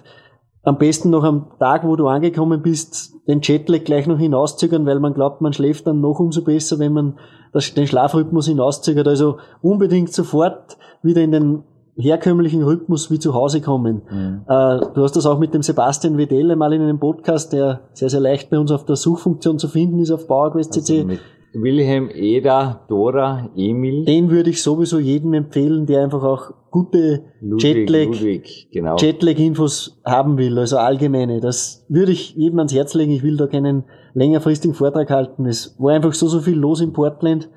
am 0.64 0.78
besten 0.78 1.10
noch 1.10 1.22
am 1.22 1.46
Tag, 1.60 1.86
wo 1.86 1.94
du 1.94 2.08
angekommen 2.08 2.60
bist, 2.60 3.14
den 3.28 3.40
Jetlag 3.40 3.84
gleich 3.84 4.08
noch 4.08 4.18
hinauszögern, 4.18 4.84
weil 4.84 4.98
man 4.98 5.14
glaubt, 5.14 5.40
man 5.40 5.52
schläft 5.52 5.86
dann 5.86 6.00
noch 6.00 6.18
umso 6.18 6.42
besser, 6.42 6.80
wenn 6.80 6.92
man 6.92 7.18
das, 7.52 7.72
den 7.72 7.86
Schlafrhythmus 7.86 8.48
hinauszögert. 8.48 9.06
Also 9.06 9.36
unbedingt 9.62 10.12
sofort 10.12 10.76
wieder 11.02 11.22
in 11.22 11.30
den 11.30 11.62
herkömmlichen 11.96 12.64
Rhythmus 12.64 13.08
wie 13.08 13.20
zu 13.20 13.32
Hause 13.32 13.60
kommen. 13.60 14.02
Äh, 14.48 14.80
du 14.92 15.02
hast 15.04 15.14
das 15.14 15.24
auch 15.24 15.38
mit 15.38 15.54
dem 15.54 15.62
Sebastian 15.62 16.18
Wedelle 16.18 16.56
mal 16.56 16.72
in 16.72 16.82
einem 16.82 16.98
Podcast, 16.98 17.52
der 17.52 17.82
sehr, 17.92 18.10
sehr 18.10 18.20
leicht 18.20 18.50
bei 18.50 18.58
uns 18.58 18.72
auf 18.72 18.84
der 18.84 18.96
Suchfunktion 18.96 19.60
zu 19.60 19.68
finden 19.68 20.00
ist 20.00 20.10
auf 20.10 20.26
PowerQuest 20.26 20.72
CC. 20.72 20.96
Also 20.96 21.06
mit 21.06 21.20
Wilhelm, 21.62 22.10
Eda, 22.12 22.84
Dora, 22.88 23.50
Emil, 23.56 24.04
den 24.04 24.30
würde 24.30 24.50
ich 24.50 24.62
sowieso 24.62 24.98
jedem 24.98 25.32
empfehlen, 25.32 25.86
der 25.86 26.04
einfach 26.04 26.22
auch 26.22 26.52
gute 26.70 27.22
Jetlag, 27.40 28.06
Ludwig, 28.06 28.68
genau. 28.70 28.96
Jetlag-Infos 28.96 30.00
haben 30.04 30.36
will, 30.36 30.58
also 30.58 30.76
allgemeine. 30.76 31.40
Das 31.40 31.86
würde 31.88 32.12
ich 32.12 32.34
jedem 32.34 32.58
ans 32.58 32.74
Herz 32.74 32.92
legen. 32.92 33.12
Ich 33.12 33.22
will 33.22 33.38
da 33.38 33.46
keinen 33.46 33.84
längerfristigen 34.12 34.74
Vortrag 34.74 35.10
halten. 35.10 35.46
Es 35.46 35.74
war 35.78 35.94
einfach 35.94 36.12
so, 36.12 36.28
so 36.28 36.40
viel 36.40 36.58
los 36.58 36.80
in 36.80 36.92
Portland. 36.92 37.48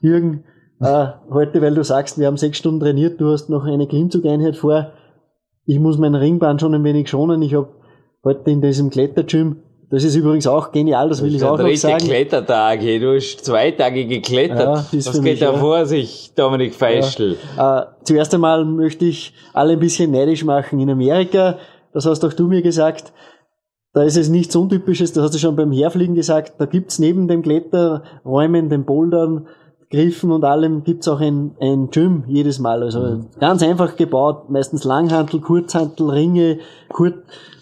Jürgen, 0.00 0.44
äh, 0.80 1.06
heute, 1.28 1.60
weil 1.60 1.74
du 1.74 1.82
sagst, 1.82 2.18
wir 2.18 2.28
haben 2.28 2.36
sechs 2.36 2.58
Stunden 2.58 2.80
trainiert, 2.80 3.20
du 3.20 3.30
hast 3.30 3.50
noch 3.50 3.64
eine 3.64 3.88
Klimmzugeinheit 3.88 4.56
vor. 4.56 4.92
Ich 5.66 5.80
muss 5.80 5.98
mein 5.98 6.14
Ringband 6.14 6.60
schon 6.60 6.74
ein 6.74 6.84
wenig 6.84 7.08
schonen. 7.08 7.42
Ich 7.42 7.54
habe 7.54 7.68
heute 8.22 8.50
in 8.50 8.60
diesem 8.60 8.90
Klettergym, 8.90 9.56
das 9.90 10.04
ist 10.04 10.14
übrigens 10.16 10.46
auch 10.46 10.70
genial, 10.70 11.08
das 11.08 11.22
will 11.22 11.34
ich 11.34 11.42
auch 11.42 11.58
noch 11.58 11.74
sagen. 11.76 12.04
Klettertag, 12.04 12.80
hey, 12.80 13.00
du 13.00 13.16
hast 13.16 13.44
zwei 13.44 13.70
Tage 13.70 14.06
geklettert. 14.06 14.60
Ja, 14.60 14.86
das 14.92 15.06
Was 15.06 15.22
geht 15.22 15.40
da 15.40 15.52
ja. 15.52 15.58
vor 15.58 15.86
sich, 15.86 16.32
Dominik 16.34 16.74
Feischl? 16.74 17.36
Äh, 17.56 17.82
zuerst 18.04 18.34
einmal 18.34 18.64
möchte 18.66 19.06
ich 19.06 19.32
alle 19.54 19.72
ein 19.74 19.78
bisschen 19.78 20.10
neidisch 20.10 20.44
machen. 20.44 20.78
In 20.78 20.90
Amerika, 20.90 21.58
das 21.94 22.04
hast 22.04 22.22
auch 22.24 22.34
du 22.34 22.48
mir 22.48 22.60
gesagt, 22.60 23.12
da 23.94 24.02
ist 24.02 24.18
es 24.18 24.28
nichts 24.28 24.54
Untypisches, 24.54 25.14
das 25.14 25.24
hast 25.24 25.34
du 25.34 25.38
schon 25.38 25.56
beim 25.56 25.72
Herfliegen 25.72 26.14
gesagt, 26.14 26.54
da 26.58 26.66
gibt's 26.66 26.98
neben 26.98 27.26
dem 27.26 27.42
Kletterräumen, 27.42 28.68
den 28.68 28.84
Bouldern, 28.84 29.46
Griffen 29.90 30.30
und 30.32 30.44
allem, 30.44 30.84
gibt's 30.84 31.08
auch 31.08 31.20
ein, 31.20 31.56
ein 31.60 31.88
Gym 31.90 32.24
jedes 32.26 32.58
Mal. 32.58 32.82
Also 32.82 33.20
ganz 33.40 33.62
einfach 33.62 33.96
gebaut, 33.96 34.50
meistens 34.50 34.84
Langhantel, 34.84 35.40
Kurzhantel, 35.40 36.10
Ringe, 36.10 36.58
Kur 36.90 37.14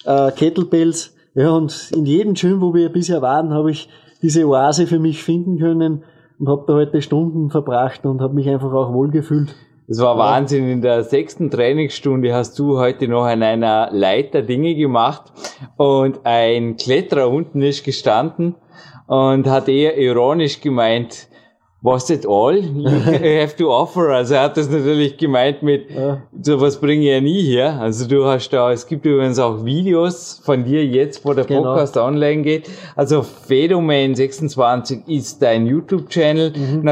äh, 0.04 0.32
Kettlebells. 0.32 1.15
Ja, 1.36 1.50
und 1.50 1.92
in 1.94 2.06
jedem 2.06 2.32
Gym, 2.32 2.62
wo 2.62 2.72
wir 2.72 2.88
bisher 2.88 3.20
waren, 3.20 3.52
habe 3.52 3.70
ich 3.70 3.90
diese 4.22 4.48
Oase 4.48 4.86
für 4.86 4.98
mich 4.98 5.22
finden 5.22 5.58
können 5.58 6.02
und 6.38 6.48
habe 6.48 6.64
da 6.66 6.72
heute 6.72 7.02
Stunden 7.02 7.50
verbracht 7.50 8.06
und 8.06 8.22
habe 8.22 8.34
mich 8.34 8.48
einfach 8.48 8.72
auch 8.72 8.94
wohlgefühlt. 8.94 9.54
Das 9.86 10.00
war 10.00 10.16
Wahnsinn. 10.16 10.66
In 10.66 10.80
der 10.80 11.04
sechsten 11.04 11.50
Trainingsstunde 11.50 12.32
hast 12.32 12.58
du 12.58 12.78
heute 12.78 13.06
noch 13.06 13.24
an 13.24 13.42
einer 13.42 13.90
Leiter 13.92 14.40
Dinge 14.40 14.74
gemacht 14.74 15.30
und 15.76 16.20
ein 16.24 16.76
Kletterer 16.76 17.28
unten 17.28 17.60
ist 17.60 17.84
gestanden 17.84 18.54
und 19.06 19.46
hat 19.46 19.68
eher 19.68 19.98
ironisch 19.98 20.62
gemeint, 20.62 21.28
was 21.82 22.06
that 22.06 22.26
all 22.26 22.56
you 22.56 22.88
have 22.88 23.54
to 23.56 23.70
offer? 23.70 24.08
Also 24.08 24.34
er 24.34 24.42
hat 24.44 24.56
das 24.56 24.68
natürlich 24.70 25.16
gemeint 25.18 25.62
mit, 25.62 25.90
Ja. 25.90 26.22
sowas 26.42 26.80
bringe 26.80 27.02
ich 27.04 27.10
ja 27.10 27.20
nie 27.20 27.42
her. 27.42 27.78
Also 27.80 28.08
du 28.08 28.24
hast 28.24 28.48
da, 28.50 28.72
es 28.72 28.86
gibt 28.86 29.06
übrigens 29.06 29.38
auch 29.38 29.64
Videos 29.64 30.40
von 30.44 30.64
dir 30.64 30.84
jetzt, 30.84 31.24
wo 31.24 31.32
der 31.34 31.44
Genau. 31.44 31.62
Podcast 31.74 31.96
online 31.96 32.42
geht. 32.42 32.68
Also 32.96 33.22
Phänomen 33.22 34.14
26 34.14 35.06
ist 35.06 35.42
dein 35.42 35.66
YouTube-Channel, 35.66 36.52
Mhm. 36.56 36.82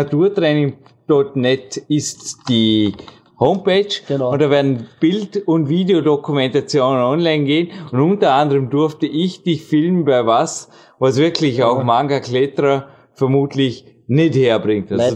naturtraining.net 1.08 1.76
ist 1.88 2.40
die 2.48 2.92
Homepage 3.40 3.88
Genau. 4.06 4.30
und 4.32 4.40
da 4.40 4.48
werden 4.48 4.86
Bild- 5.00 5.42
und 5.48 5.68
Videodokumentationen 5.68 7.02
online 7.02 7.44
gehen 7.44 7.70
und 7.90 8.00
unter 8.00 8.32
anderem 8.34 8.70
durfte 8.70 9.06
ich 9.06 9.42
dich 9.42 9.64
filmen 9.64 10.04
bei 10.04 10.24
was, 10.24 10.68
was 11.00 11.16
wirklich 11.18 11.62
auch 11.64 11.82
Manga-Kletterer 11.82 12.86
vermutlich 13.12 13.86
nicht 14.06 14.36
herbringt. 14.36 14.92
Also 14.92 15.02
ja, 15.02 15.10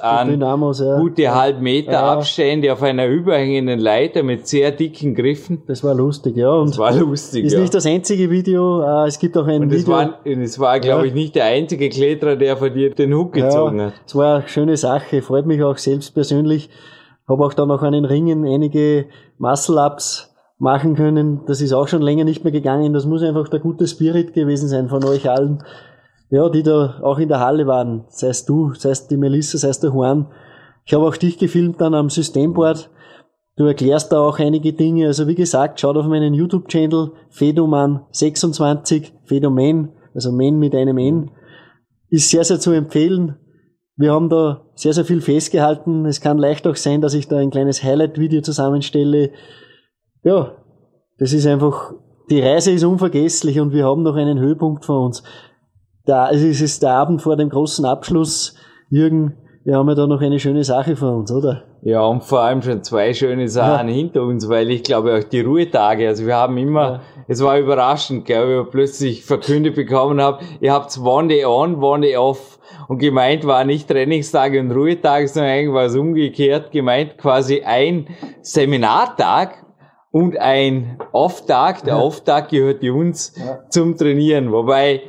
an 0.00 0.28
Dynamos, 0.28 0.80
ja. 0.80 0.98
gute 1.00 1.34
halb 1.34 1.60
Meter 1.60 1.92
Ja. 1.92 2.12
Abstände 2.12 2.72
auf 2.72 2.82
einer 2.82 3.06
überhängenden 3.06 3.80
Leiter 3.80 4.22
mit 4.22 4.46
sehr 4.46 4.70
dicken 4.70 5.14
Griffen. 5.14 5.62
Das 5.66 5.82
war 5.82 5.94
lustig, 5.94 6.36
ja. 6.36 6.50
Und 6.50 6.70
Das 6.70 6.78
war 6.78 6.94
lustig, 6.94 7.44
ist 7.44 7.52
ja. 7.54 7.60
nicht 7.60 7.74
das 7.74 7.84
einzige 7.86 8.30
Video. 8.30 8.82
äh, 8.82 9.08
Es 9.08 9.18
gibt 9.18 9.36
auch 9.36 9.46
ein 9.46 9.62
und 9.62 9.72
es 9.72 9.82
Video. 9.82 9.92
war, 9.92 10.20
es 10.24 10.58
war, 10.58 10.78
glaube 10.78 11.08
ich, 11.08 11.14
nicht 11.14 11.34
der 11.34 11.46
einzige 11.46 11.88
Kletterer, 11.88 12.36
der 12.36 12.56
von 12.56 12.72
dir 12.72 12.94
den 12.94 13.12
Hook 13.12 13.32
gezogen 13.32 13.80
hat. 13.80 13.94
es 14.06 14.14
war 14.14 14.36
eine 14.38 14.48
schöne 14.48 14.76
Sache. 14.76 15.20
Freut 15.22 15.46
mich 15.46 15.62
auch 15.62 15.78
selbst 15.78 16.14
persönlich. 16.14 16.70
Habe 17.26 17.44
auch 17.44 17.54
dann 17.54 17.68
noch 17.68 17.82
an 17.82 17.92
den 17.92 18.04
Ringen 18.04 18.44
einige 18.46 19.06
Muscle-Ups 19.38 20.32
machen 20.58 20.94
können. 20.94 21.40
Das 21.46 21.60
ist 21.60 21.72
auch 21.72 21.88
schon 21.88 22.02
länger 22.02 22.24
nicht 22.24 22.44
mehr 22.44 22.52
gegangen. 22.52 22.92
Das 22.92 23.06
muss 23.06 23.22
einfach 23.22 23.48
der 23.48 23.60
gute 23.60 23.88
Spirit 23.88 24.32
gewesen 24.34 24.68
sein 24.68 24.88
von 24.88 25.02
euch 25.04 25.28
allen. 25.28 25.64
Ja, 26.30 26.48
die 26.48 26.62
da 26.62 27.00
auch 27.02 27.18
in 27.18 27.28
der 27.28 27.40
Halle 27.40 27.66
waren. 27.66 28.04
Sei 28.08 28.28
es 28.28 28.44
du, 28.44 28.72
sei 28.74 28.90
es 28.90 29.06
die 29.06 29.16
Melissa, 29.16 29.58
sei 29.58 29.68
es 29.68 29.80
der 29.80 29.90
Juan. 29.90 30.26
Ich 30.84 30.94
habe 30.94 31.06
auch 31.06 31.16
dich 31.16 31.38
gefilmt 31.38 31.80
dann 31.80 31.94
am 31.94 32.10
Systemboard. 32.10 32.90
Du 33.56 33.66
erklärst 33.66 34.10
da 34.10 34.20
auch 34.20 34.38
einige 34.38 34.72
Dinge. 34.72 35.06
Also 35.06 35.28
wie 35.28 35.34
gesagt, 35.34 35.80
schaut 35.80 35.96
auf 35.96 36.06
meinen 36.06 36.34
YouTube-Channel 36.34 37.12
Fedoman26, 37.32 39.12
Fedoman, 39.24 39.92
also 40.14 40.32
Men 40.32 40.58
mit 40.58 40.74
einem 40.74 40.98
N. 40.98 41.30
Ist 42.08 42.30
sehr, 42.30 42.44
sehr 42.44 42.58
zu 42.58 42.72
empfehlen. 42.72 43.36
Wir 43.96 44.12
haben 44.12 44.28
da 44.28 44.66
sehr, 44.74 44.92
sehr 44.92 45.04
viel 45.04 45.20
festgehalten. 45.20 46.04
Es 46.04 46.20
kann 46.20 46.38
leicht 46.38 46.66
auch 46.66 46.76
sein, 46.76 47.00
dass 47.00 47.14
ich 47.14 47.28
da 47.28 47.36
ein 47.36 47.50
kleines 47.50 47.82
Highlight-Video 47.82 48.40
zusammenstelle. 48.40 49.30
Ja, 50.24 50.56
das 51.18 51.32
ist 51.32 51.46
einfach, 51.46 51.92
die 52.28 52.40
Reise 52.40 52.72
ist 52.72 52.82
unvergesslich 52.82 53.60
und 53.60 53.72
wir 53.72 53.84
haben 53.84 54.02
noch 54.02 54.16
einen 54.16 54.40
Höhepunkt 54.40 54.84
vor 54.84 55.04
uns. 55.04 55.22
Da, 56.06 56.30
es 56.30 56.42
ist 56.60 56.82
der 56.82 56.92
Abend 56.92 57.22
vor 57.22 57.36
dem 57.36 57.48
großen 57.48 57.84
Abschluss. 57.84 58.54
Jürgen, 58.90 59.38
wir 59.64 59.76
haben 59.76 59.88
ja 59.88 59.94
da 59.94 60.06
noch 60.06 60.20
eine 60.20 60.38
schöne 60.38 60.62
Sache 60.62 60.96
vor 60.96 61.12
uns, 61.16 61.32
oder? 61.32 61.62
Ja, 61.80 62.02
und 62.02 62.22
vor 62.24 62.40
allem 62.40 62.60
schon 62.62 62.82
zwei 62.82 63.12
schöne 63.14 63.48
Sachen 63.48 63.88
hinter 63.88 64.22
uns, 64.22 64.48
weil 64.48 64.70
ich 64.70 64.82
glaube 64.82 65.16
auch 65.18 65.24
die 65.24 65.40
Ruhetage, 65.40 66.08
also 66.08 66.26
wir 66.26 66.34
haben 66.36 66.56
immer, 66.56 66.82
Ja. 66.92 67.00
es 67.28 67.42
war 67.42 67.58
überraschend, 67.58 68.24
gell, 68.26 68.46
wie 68.48 68.62
ich 68.62 68.70
plötzlich 68.70 69.24
verkündet 69.24 69.74
bekommen 69.74 70.20
habe, 70.20 70.42
ihr 70.60 70.72
habt 70.72 70.98
one 70.98 71.28
day 71.28 71.44
on, 71.44 71.82
one 71.82 72.06
day 72.06 72.16
off. 72.16 72.58
Und 72.88 72.98
gemeint 72.98 73.46
war 73.46 73.64
nicht 73.64 73.88
Trainingstage 73.88 74.60
und 74.60 74.70
Ruhetage, 74.70 75.28
sondern 75.28 75.52
eigentlich 75.52 75.74
war 75.74 75.84
es 75.84 75.96
umgekehrt, 75.96 76.70
gemeint 76.70 77.16
quasi 77.16 77.62
ein 77.62 78.08
Seminartag 78.42 79.64
und 80.10 80.38
ein 80.38 80.98
Off-Tag. 81.12 81.84
Der 81.84 81.98
Off-Tag 81.98 82.50
gehört 82.50 82.82
uns 82.84 83.34
zum 83.70 83.96
Trainieren. 83.96 84.52
Wobei, 84.52 85.02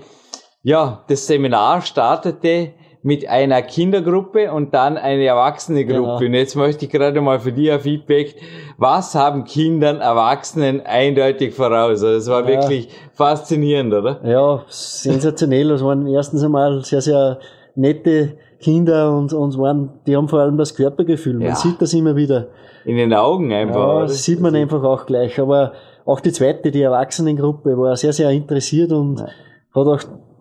ja, 0.66 1.04
das 1.08 1.28
Seminar 1.28 1.82
startete 1.82 2.72
mit 3.04 3.30
einer 3.30 3.62
Kindergruppe 3.62 4.52
und 4.52 4.74
dann 4.74 4.98
eine 4.98 5.24
Erwachsene 5.26 5.86
Gruppe. 5.86 6.00
Genau. 6.02 6.18
Und 6.18 6.34
jetzt 6.34 6.56
möchte 6.56 6.86
ich 6.86 6.92
gerade 6.92 7.22
mal 7.22 7.40
für 7.40 7.52
dich 7.52 7.72
ein 7.72 7.80
Feedback. 7.80 8.36
Was 8.80 9.14
haben 9.14 9.44
Kindern, 9.44 10.02
Erwachsenen 10.02 10.82
eindeutig 10.84 11.54
voraus? 11.54 12.02
Also 12.04 12.08
es 12.08 12.28
war 12.28 12.42
Ja. 12.42 12.48
wirklich 12.48 12.90
faszinierend, 13.14 13.94
oder? 13.94 14.20
Ja, 14.26 14.64
sensationell. 14.68 15.70
Es 15.70 15.84
waren 15.84 16.08
erstens 16.08 16.44
einmal 16.44 16.84
sehr, 16.84 17.02
sehr 17.02 17.38
nette 17.76 18.38
Kinder 18.60 19.16
und, 19.16 19.34
und 19.34 19.56
waren, 19.60 19.92
die 20.08 20.16
haben 20.18 20.28
vor 20.28 20.40
allem 20.40 20.58
das 20.58 20.74
Körpergefühl. 20.74 21.36
Man 21.36 21.50
Ja. 21.50 21.56
sieht 21.56 21.80
das 21.80 21.94
immer 21.94 22.16
wieder. 22.16 22.48
In 22.86 22.98
den 22.98 23.14
Augen 23.14 23.54
einfach. 23.54 23.88
Ja, 23.88 24.02
das 24.02 24.24
sieht 24.24 24.40
man 24.40 24.56
einfach 24.56 24.82
auch 24.84 25.06
gleich. 25.06 25.40
Aber 25.40 25.74
auch 26.06 26.22
die 26.22 26.32
zweite, 26.32 26.72
die 26.72 26.82
Erwachsenengruppe, 26.82 27.78
war 27.78 27.96
sehr, 27.96 28.14
sehr 28.14 28.32
interessiert 28.32 28.92
und 28.92 29.22
hat 29.22 29.30
auch 29.88 30.00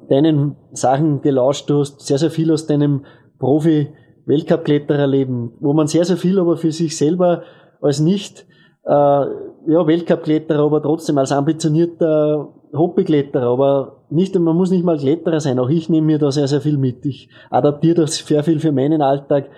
deinen 0.09 0.57
Sachen 0.73 1.23
gelauscht. 1.23 1.71
Du 1.71 1.81
hast 1.81 2.01
sehr, 2.01 2.19
sehr 2.19 2.31
viel 2.31 2.53
aus 2.53 2.67
deinem 2.67 3.05
Profi-Weltcup-Klettererleben, 3.39 5.53
wo 5.61 5.73
man 5.73 5.87
sehr, 5.87 6.05
sehr 6.05 6.17
viel 6.17 6.39
aber 6.39 6.57
für 6.57 6.73
sich 6.73 6.97
selber 6.97 7.43
als 7.81 8.01
nicht 8.01 8.47
äh, 8.87 8.91
ja, 8.93 9.87
Weltcup-Kletterer, 9.87 10.65
aber 10.65 10.83
trotzdem 10.83 11.19
als 11.19 11.33
ambitionierter 11.33 12.49
Hobbykletterer, 12.75 13.47
aber 13.47 14.05
nicht, 14.11 14.39
man 14.39 14.57
muss 14.57 14.71
nicht 14.71 14.85
mal 14.85 14.99
Kletterer 14.99 15.41
sein. 15.41 15.59
Auch 15.59 15.69
ich 15.69 15.89
nehme 15.89 16.07
mir 16.07 16.19
da 16.19 16.31
sehr, 16.33 16.49
sehr 16.49 16.61
viel 16.61 16.77
mit. 16.77 17.05
Ich 17.07 17.29
adaptiere 17.51 18.03
das 18.03 18.17
sehr 18.17 18.43
viel 18.43 18.59
für 18.61 18.73
meinen 18.73 19.01
Alltag. 19.01 19.49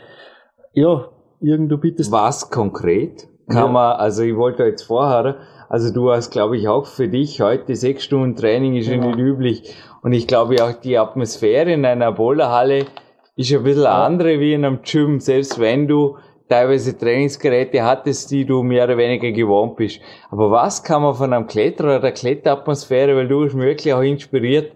Ja, 0.74 1.06
Jürgen, 1.40 1.68
du 1.68 1.78
bittest. 1.78 2.12
Was 2.12 2.50
konkret 2.50 3.26
kann 3.48 3.66
Ja. 3.66 3.68
man, 3.68 3.96
also 3.96 4.22
ich 4.22 4.37
wollte 4.37 4.64
jetzt 4.64 4.82
vorher, 4.82 5.37
also 5.68 5.92
du 5.92 6.11
hast, 6.11 6.30
glaube 6.30 6.56
ich, 6.56 6.68
auch 6.68 6.87
für 6.87 7.09
dich 7.09 7.40
heute 7.40 7.74
sechs 7.74 8.04
Stunden 8.04 8.37
Training 8.37 8.76
ist 8.76 8.88
ja 8.88 8.94
Genau. 8.96 9.09
nicht 9.09 9.18
üblich. 9.18 9.74
Und 10.06 10.12
ich 10.12 10.28
glaube 10.28 10.62
auch 10.62 10.70
die 10.70 10.96
Atmosphäre 10.96 11.72
in 11.72 11.84
einer 11.84 12.12
Boulderhalle 12.12 12.86
ist 13.34 13.52
ein 13.52 13.64
bisschen 13.64 13.86
andere 13.86 14.38
wie 14.38 14.52
in 14.54 14.64
einem 14.64 14.78
Gym, 14.82 15.18
selbst 15.18 15.58
wenn 15.58 15.88
du 15.88 16.16
teilweise 16.48 16.96
Trainingsgeräte 16.96 17.82
hattest, 17.82 18.30
die 18.30 18.44
du 18.44 18.62
mehr 18.62 18.84
oder 18.84 18.98
weniger 18.98 19.32
gewohnt 19.32 19.74
bist. 19.74 20.00
Aber 20.30 20.52
was 20.52 20.84
kann 20.84 21.02
man 21.02 21.16
von 21.16 21.32
einem 21.32 21.48
Kletterer 21.48 21.88
oder 21.88 22.00
der 22.02 22.12
Kletteratmosphäre, 22.12 23.16
weil 23.16 23.26
du 23.26 23.46
hast 23.46 23.54
mich 23.54 23.66
wirklich 23.66 23.92
auch 23.92 24.00
inspiriert, 24.00 24.74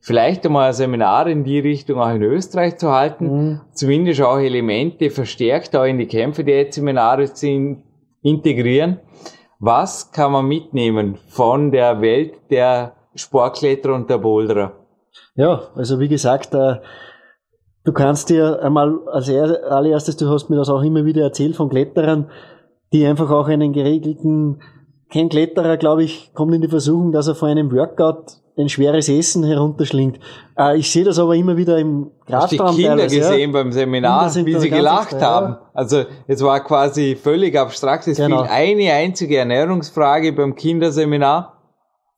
vielleicht 0.00 0.46
einmal 0.46 0.68
ein 0.68 0.72
Seminar 0.72 1.26
in 1.26 1.44
die 1.44 1.58
Richtung 1.58 2.00
auch 2.00 2.14
in 2.14 2.22
Österreich 2.22 2.78
zu 2.78 2.90
halten, 2.90 3.26
Mhm. 3.26 3.60
zumindest 3.74 4.22
auch 4.22 4.38
Elemente 4.38 5.10
verstärkt 5.10 5.76
auch 5.76 5.84
in 5.84 5.98
die 5.98 6.06
Kämpfe 6.06 6.42
der 6.42 6.72
Seminare 6.72 7.30
zu 7.30 7.46
in, 7.46 7.82
integrieren. 8.22 9.00
Was 9.58 10.10
kann 10.10 10.32
man 10.32 10.48
mitnehmen 10.48 11.18
von 11.28 11.70
der 11.70 12.00
Welt 12.00 12.32
der 12.48 12.94
Sportkletterer 13.14 13.94
und 13.94 14.08
der 14.10 14.18
Boulderer? 14.18 14.72
Ja, 15.34 15.62
also 15.74 15.98
wie 15.98 16.08
gesagt, 16.08 16.54
äh, 16.54 16.76
du 17.84 17.92
kannst 17.92 18.30
dir 18.30 18.62
einmal 18.62 18.98
als 19.10 19.28
er- 19.28 19.70
allererstes, 19.70 20.16
du 20.16 20.28
hast 20.28 20.50
mir 20.50 20.56
das 20.56 20.68
auch 20.68 20.82
immer 20.82 21.04
wieder 21.04 21.22
erzählt 21.22 21.56
von 21.56 21.68
Kletterern, 21.68 22.30
die 22.92 23.06
einfach 23.06 23.30
auch 23.30 23.48
einen 23.48 23.72
geregelten, 23.72 24.60
kein 25.12 25.28
Kletterer, 25.28 25.76
glaube 25.76 26.04
ich, 26.04 26.32
kommt 26.34 26.54
in 26.54 26.60
die 26.60 26.68
Versuchung, 26.68 27.10
dass 27.12 27.26
er 27.26 27.34
vor 27.34 27.48
einem 27.48 27.72
Workout 27.72 28.36
ein 28.56 28.68
schweres 28.68 29.08
Essen 29.08 29.42
herunterschlingt. 29.42 30.20
Äh, 30.56 30.76
ich 30.78 30.90
sehe 30.90 31.04
das 31.04 31.18
aber 31.18 31.34
immer 31.34 31.56
wieder 31.56 31.78
im 31.78 32.10
Hast 32.30 32.52
die 32.52 32.58
Kinder 32.58 32.96
ja. 32.98 33.06
gesehen 33.06 33.52
beim 33.52 33.72
Seminar, 33.72 34.32
wie 34.44 34.54
sie 34.56 34.70
gelacht 34.70 35.14
ja. 35.14 35.20
haben? 35.20 35.56
Also 35.72 36.04
es 36.26 36.42
war 36.42 36.60
quasi 36.62 37.16
völlig 37.16 37.58
abstrakt. 37.58 38.06
Es 38.06 38.18
Genau. 38.18 38.42
fiel 38.44 38.50
eine 38.52 38.92
einzige 38.92 39.38
Ernährungsfrage 39.38 40.32
beim 40.32 40.54
Kinderseminar. 40.54 41.59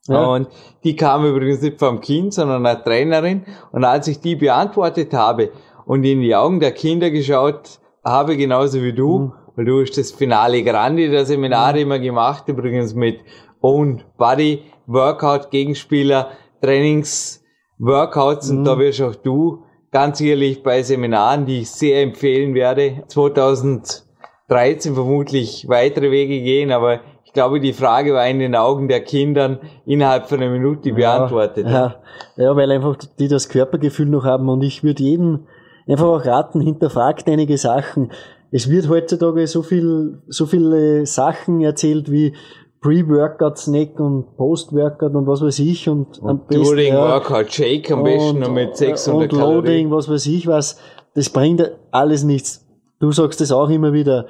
Ja. 0.09 0.25
Und 0.25 0.49
die 0.85 0.97
kam 0.97 1.25
übrigens 1.25 1.61
nicht 1.62 1.79
vom 1.79 2.01
Kind, 2.01 2.35
sondern 2.35 2.67
einer 2.67 2.83
Trainerin. 2.83 3.45
Und 3.71 3.85
als 3.85 4.09
ich 4.09 4.21
die 4.21 4.35
beantwortet 4.37 5.12
habe 5.15 5.51
und 5.87 6.05
in 6.05 6.21
die 6.21 6.35
Augen 6.35 6.59
der 6.61 6.73
Kinder 6.73 7.11
geschaut 7.11 7.79
habe, 8.05 8.37
genauso 8.37 8.83
wie 8.83 8.93
du, 8.93 9.19
Mhm. 9.19 9.33
weil 9.55 9.65
du 9.65 9.81
hast 9.81 9.97
das 9.97 10.11
Finale 10.11 10.62
Grande 10.65 11.09
der 11.09 11.25
Seminare 11.25 11.81
immer 11.81 11.99
gemacht, 11.99 12.49
übrigens 12.49 12.95
mit 12.95 13.21
Own 13.61 14.03
Body, 14.19 14.62
Workout, 14.87 15.51
Gegenspieler, 15.51 16.31
Trainings, 16.61 17.45
Workouts 17.79 18.51
und 18.51 18.61
Mhm. 18.61 18.65
da 18.65 18.79
wirst 18.79 19.03
auch 19.03 19.15
du 19.15 19.62
ganz 19.93 20.21
ehrlich 20.21 20.62
bei 20.62 20.83
Seminaren, 20.83 21.47
die 21.47 21.61
ich 21.61 21.71
sehr 21.71 22.03
empfehlen 22.03 22.55
werde, 22.55 23.05
2013 23.07 24.95
vermutlich 24.95 25.67
weitere 25.69 26.11
Wege 26.11 26.41
gehen, 26.43 26.73
aber 26.73 27.01
ich 27.33 27.35
glaube, 27.35 27.61
die 27.61 27.73
Frage 27.73 28.12
war 28.12 28.29
in 28.29 28.40
den 28.40 28.55
Augen 28.55 28.88
der 28.88 29.01
Kindern 29.01 29.59
innerhalb 29.87 30.29
von 30.29 30.42
einer 30.42 30.53
Minute 30.53 30.92
beantwortet. 30.92 31.66
Ja, 31.66 31.95
ja, 32.37 32.55
weil 32.55 32.71
einfach 32.71 32.95
die 33.18 33.27
das 33.27 33.49
Körpergefühl 33.49 34.05
noch 34.05 34.25
haben 34.25 34.51
und 34.51 34.62
ich 34.62 34.85
würde 34.85 35.03
jedem 35.03 35.47
einfach 35.88 36.09
auch 36.09 36.27
raten, 36.27 36.61
hinterfragt 36.61 37.27
einige 37.31 37.57
Sachen. 37.57 38.12
Es 38.51 38.68
wird 38.68 38.90
heutzutage 38.90 39.47
so 39.47 39.62
viel, 39.62 40.21
so 40.29 40.45
viele 40.45 41.07
Sachen 41.07 41.62
erzählt 41.62 42.11
wie 42.11 42.35
Pre-Workout-Snack 42.83 43.99
und 43.99 44.37
Post-Workout 44.37 45.14
und 45.14 45.27
was 45.27 45.40
weiß 45.40 45.59
ich 45.61 45.88
und, 45.88 46.23
am 46.23 46.47
besten, 46.47 46.64
During 46.64 46.92
ja, 46.92 47.14
Workout 47.14 47.51
Shake 47.51 47.90
am 47.92 48.05
besten 48.05 48.40
noch 48.40 48.53
mit 48.53 48.77
600 48.77 49.33
und 49.33 49.38
Loading, 49.38 49.62
Kalorien. 49.62 49.90
was 49.90 50.11
weiß 50.11 50.27
ich 50.27 50.47
was. 50.47 50.79
Das 51.14 51.31
bringt 51.31 51.66
alles 51.92 52.25
nichts. 52.25 52.68
Du 53.01 53.11
sagst 53.11 53.40
das 53.40 53.53
auch 53.53 53.71
immer 53.71 53.95
wieder. 53.95 54.27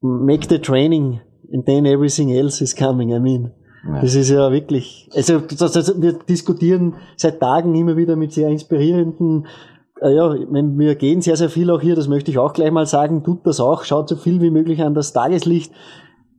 Make 0.00 0.48
the 0.48 0.58
training 0.58 1.20
and 1.52 1.66
then 1.66 1.86
everything 1.86 2.30
else 2.30 2.62
is 2.62 2.74
coming. 2.74 3.10
I 3.10 3.20
mean. 3.20 3.52
Das 4.00 4.14
ist 4.14 4.30
ja 4.30 4.50
wirklich, 4.50 5.08
also 5.14 5.38
das, 5.38 5.72
das, 5.72 6.00
wir 6.00 6.14
diskutieren 6.14 6.94
seit 7.16 7.38
Tagen 7.40 7.74
immer 7.74 7.96
wieder 7.96 8.16
mit 8.16 8.32
sehr 8.32 8.48
inspirierenden, 8.48 9.46
äh, 10.00 10.14
ja, 10.14 10.34
wir 10.34 10.94
gehen 10.96 11.20
sehr, 11.20 11.36
sehr 11.36 11.48
viel 11.48 11.70
auch 11.70 11.80
hier, 11.80 11.94
das 11.94 12.08
möchte 12.08 12.30
ich 12.30 12.38
auch 12.38 12.52
gleich 12.52 12.70
mal 12.70 12.86
sagen, 12.86 13.22
tut 13.22 13.46
das 13.46 13.60
auch, 13.60 13.84
schaut 13.84 14.08
so 14.08 14.16
viel 14.16 14.40
wie 14.40 14.50
möglich 14.50 14.82
an 14.82 14.94
das 14.94 15.12
Tageslicht. 15.12 15.72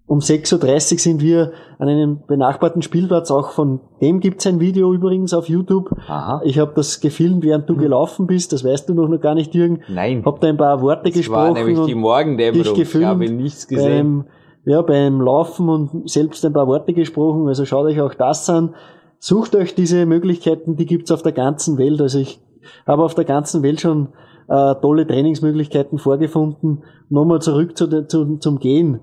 Um 0.07 0.19
6.30 0.19 0.93
Uhr 0.93 0.99
sind 0.99 1.21
wir 1.21 1.51
an 1.79 1.89
einem 1.89 2.19
benachbarten 2.27 2.81
Spielplatz, 2.81 3.29
auch 3.29 3.51
von 3.51 3.81
dem 4.01 4.21
gibt's 4.21 4.47
ein 4.47 4.61
Video 4.61 4.93
übrigens 4.93 5.33
auf 5.33 5.49
YouTube. 5.49 5.91
Aha. 6.07 6.41
Ich 6.45 6.59
habe 6.59 6.71
das 6.75 7.01
gefilmt, 7.01 7.43
während 7.43 7.69
du 7.69 7.75
gelaufen 7.75 8.25
bist, 8.25 8.53
das 8.53 8.63
weißt 8.63 8.87
du 8.87 8.93
noch, 8.93 9.09
noch 9.09 9.19
gar 9.19 9.35
nicht, 9.35 9.53
Jürgen. 9.53 9.81
Nein. 9.89 10.23
Hab 10.25 10.39
da 10.39 10.47
ein 10.47 10.55
paar 10.55 10.81
Worte 10.81 11.09
Das 11.09 11.13
gesprochen. 11.13 11.39
war 11.39 11.53
nämlich 11.53 11.79
die 11.81 11.95
Morgendämmerung. 11.95 12.71
Ich 12.71 12.73
gefilmt 12.73 13.05
habe 13.05 13.29
nichts 13.29 13.67
gesehen. 13.67 14.19
Beim, 14.19 14.25
ja, 14.67 14.81
beim 14.81 15.21
Laufen 15.21 15.69
und 15.69 16.09
selbst 16.09 16.43
ein 16.45 16.51
paar 16.51 16.67
Worte 16.67 16.93
gesprochen. 16.93 17.47
Also 17.47 17.63
schaut 17.63 17.85
euch 17.85 18.01
auch 18.01 18.13
das 18.13 18.49
an. 18.49 18.75
Sucht 19.17 19.55
euch 19.55 19.73
diese 19.75 20.05
Möglichkeiten, 20.05 20.75
die 20.75 20.85
gibt's 20.85 21.09
auf 21.11 21.23
der 21.23 21.31
ganzen 21.31 21.77
Welt. 21.77 22.01
Also 22.01 22.19
ich 22.19 22.41
habe 22.85 23.03
auf 23.03 23.15
der 23.15 23.23
ganzen 23.23 23.63
Welt 23.63 23.79
schon 23.79 24.09
äh, 24.49 24.75
tolle 24.75 25.07
Trainingsmöglichkeiten 25.07 25.99
vorgefunden. 25.99 26.83
Nochmal 27.09 27.41
zurück 27.41 27.77
zu, 27.77 27.87
der- 27.87 28.09
zu, 28.09 28.37
zum 28.39 28.59
Gehen. 28.59 28.99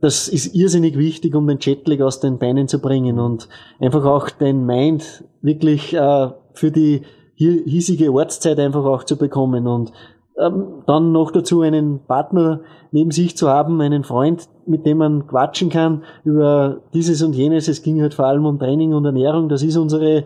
Das 0.00 0.28
ist 0.28 0.54
irrsinnig 0.54 0.96
wichtig, 0.96 1.34
um 1.34 1.46
den 1.46 1.58
Jetlag 1.60 2.00
aus 2.00 2.20
den 2.20 2.38
Beinen 2.38 2.66
zu 2.66 2.80
bringen 2.80 3.18
und 3.18 3.50
einfach 3.80 4.06
auch 4.06 4.30
den 4.30 4.64
Mind 4.64 5.24
wirklich 5.42 5.92
äh, 5.94 6.28
für 6.54 6.70
die 6.70 7.02
hiesige 7.34 8.12
Ortszeit 8.12 8.58
einfach 8.58 8.84
auch 8.84 9.04
zu 9.04 9.16
bekommen 9.16 9.66
und 9.66 9.92
ähm, 10.40 10.82
dann 10.86 11.12
noch 11.12 11.30
dazu 11.30 11.60
einen 11.60 12.00
Partner 12.06 12.60
neben 12.92 13.10
sich 13.10 13.36
zu 13.36 13.48
haben, 13.48 13.80
einen 13.80 14.04
Freund, 14.04 14.48
mit 14.66 14.86
dem 14.86 14.98
man 14.98 15.26
quatschen 15.26 15.70
kann 15.70 16.04
über 16.24 16.80
dieses 16.94 17.22
und 17.22 17.34
jenes. 17.34 17.68
Es 17.68 17.82
ging 17.82 18.00
halt 18.00 18.14
vor 18.14 18.26
allem 18.26 18.46
um 18.46 18.58
Training 18.58 18.94
und 18.94 19.04
Ernährung. 19.04 19.48
Das 19.48 19.62
ist 19.62 19.76
unsere 19.76 20.24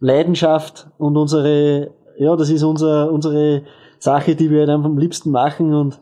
Leidenschaft 0.00 0.88
und 0.98 1.16
unsere, 1.16 1.90
ja, 2.18 2.36
das 2.36 2.50
ist 2.50 2.62
unser, 2.62 3.10
unsere 3.10 3.62
Sache, 3.98 4.34
die 4.34 4.50
wir 4.50 4.60
halt 4.60 4.70
einfach 4.70 4.90
am 4.90 4.98
liebsten 4.98 5.30
machen 5.30 5.72
und 5.74 6.00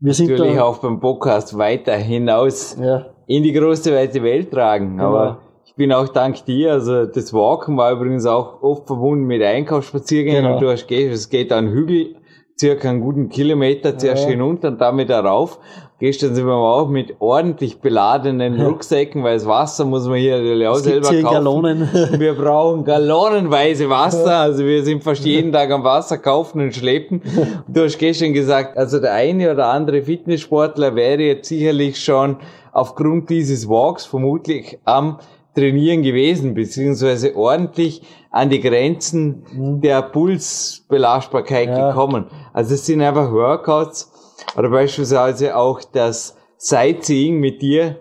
wir 0.00 0.12
sind 0.12 0.30
Natürlich 0.30 0.56
da, 0.56 0.64
auch 0.64 0.78
beim 0.78 1.00
Podcast 1.00 1.56
weiter 1.56 1.94
hinaus 1.94 2.76
ja, 2.78 3.06
in 3.26 3.42
die 3.42 3.52
große 3.52 3.94
weite 3.94 4.22
Welt 4.22 4.50
tragen. 4.50 4.96
Genau. 4.96 5.06
Aber 5.06 5.38
ich 5.64 5.74
bin 5.76 5.92
auch 5.92 6.08
dank 6.08 6.44
dir, 6.44 6.72
also 6.72 7.06
das 7.06 7.32
Walken 7.32 7.76
war 7.76 7.92
übrigens 7.92 8.26
auch 8.26 8.62
oft 8.62 8.86
verbunden 8.86 9.24
mit 9.24 9.42
Einkaufsspaziergängen 9.42 10.42
Genau. 10.42 10.54
und 10.56 10.62
du 10.62 10.70
hast 10.70 10.90
es 10.90 11.30
geht 11.30 11.52
an 11.52 11.68
Hügel, 11.68 12.16
circa 12.58 12.88
einen 12.90 13.00
guten 13.00 13.28
Kilometer 13.28 13.98
zuerst 13.98 14.24
Ja. 14.24 14.30
hinunter 14.30 14.68
und 14.68 14.80
dann 14.80 14.96
wieder 14.98 15.20
rauf. 15.20 15.58
Gestern 16.00 16.34
sind 16.34 16.46
wir 16.46 16.52
auch 16.54 16.88
mit 16.88 17.14
ordentlich 17.20 17.78
beladenen. 17.80 18.60
Rucksäcken, 18.60 19.22
weil 19.22 19.34
das 19.34 19.46
Wasser 19.46 19.84
muss 19.84 20.06
man 20.06 20.18
hier 20.18 20.38
natürlich 20.38 20.66
auch 20.66 20.74
selber 20.74 21.08
kaufen. 21.08 21.22
Gallonen. 21.22 21.88
Wir 22.18 22.34
brauchen 22.34 22.84
gallonenweise 22.84 23.88
Wasser. 23.88 24.38
Also 24.38 24.64
wir 24.64 24.82
sind 24.82 25.02
fast 25.04 25.24
jeden 25.24 25.52
Tag 25.52 25.70
am 25.70 25.84
Wasser 25.84 26.18
kaufen 26.18 26.60
und 26.60 26.74
schleppen. 26.74 27.22
Du 27.68 27.84
hast 27.84 27.98
gestern 27.98 28.32
gesagt, 28.32 28.76
also 28.76 29.00
der 29.00 29.14
eine 29.14 29.52
oder 29.52 29.68
andere 29.68 30.02
Fitnesssportler 30.02 30.94
wäre 30.96 31.22
jetzt 31.22 31.48
sicherlich 31.48 31.98
schon 32.02 32.36
aufgrund 32.72 33.30
dieses 33.30 33.68
Walks 33.68 34.04
vermutlich 34.04 34.78
am 34.84 35.18
Trainieren 35.54 36.02
gewesen, 36.02 36.54
beziehungsweise 36.54 37.36
ordentlich 37.36 38.02
an 38.30 38.50
die 38.50 38.60
Grenzen 38.60 39.80
der 39.82 40.02
Pulsbelastbarkeit 40.02 41.68
Ja. 41.68 41.90
gekommen. 41.90 42.26
Also 42.52 42.74
es 42.74 42.86
sind 42.86 43.00
einfach 43.00 43.32
Workouts 43.32 44.10
oder 44.56 44.70
beispielsweise 44.70 45.56
auch 45.56 45.80
das 45.92 46.36
Sightseeing 46.58 47.38
mit 47.40 47.62
dir 47.62 47.96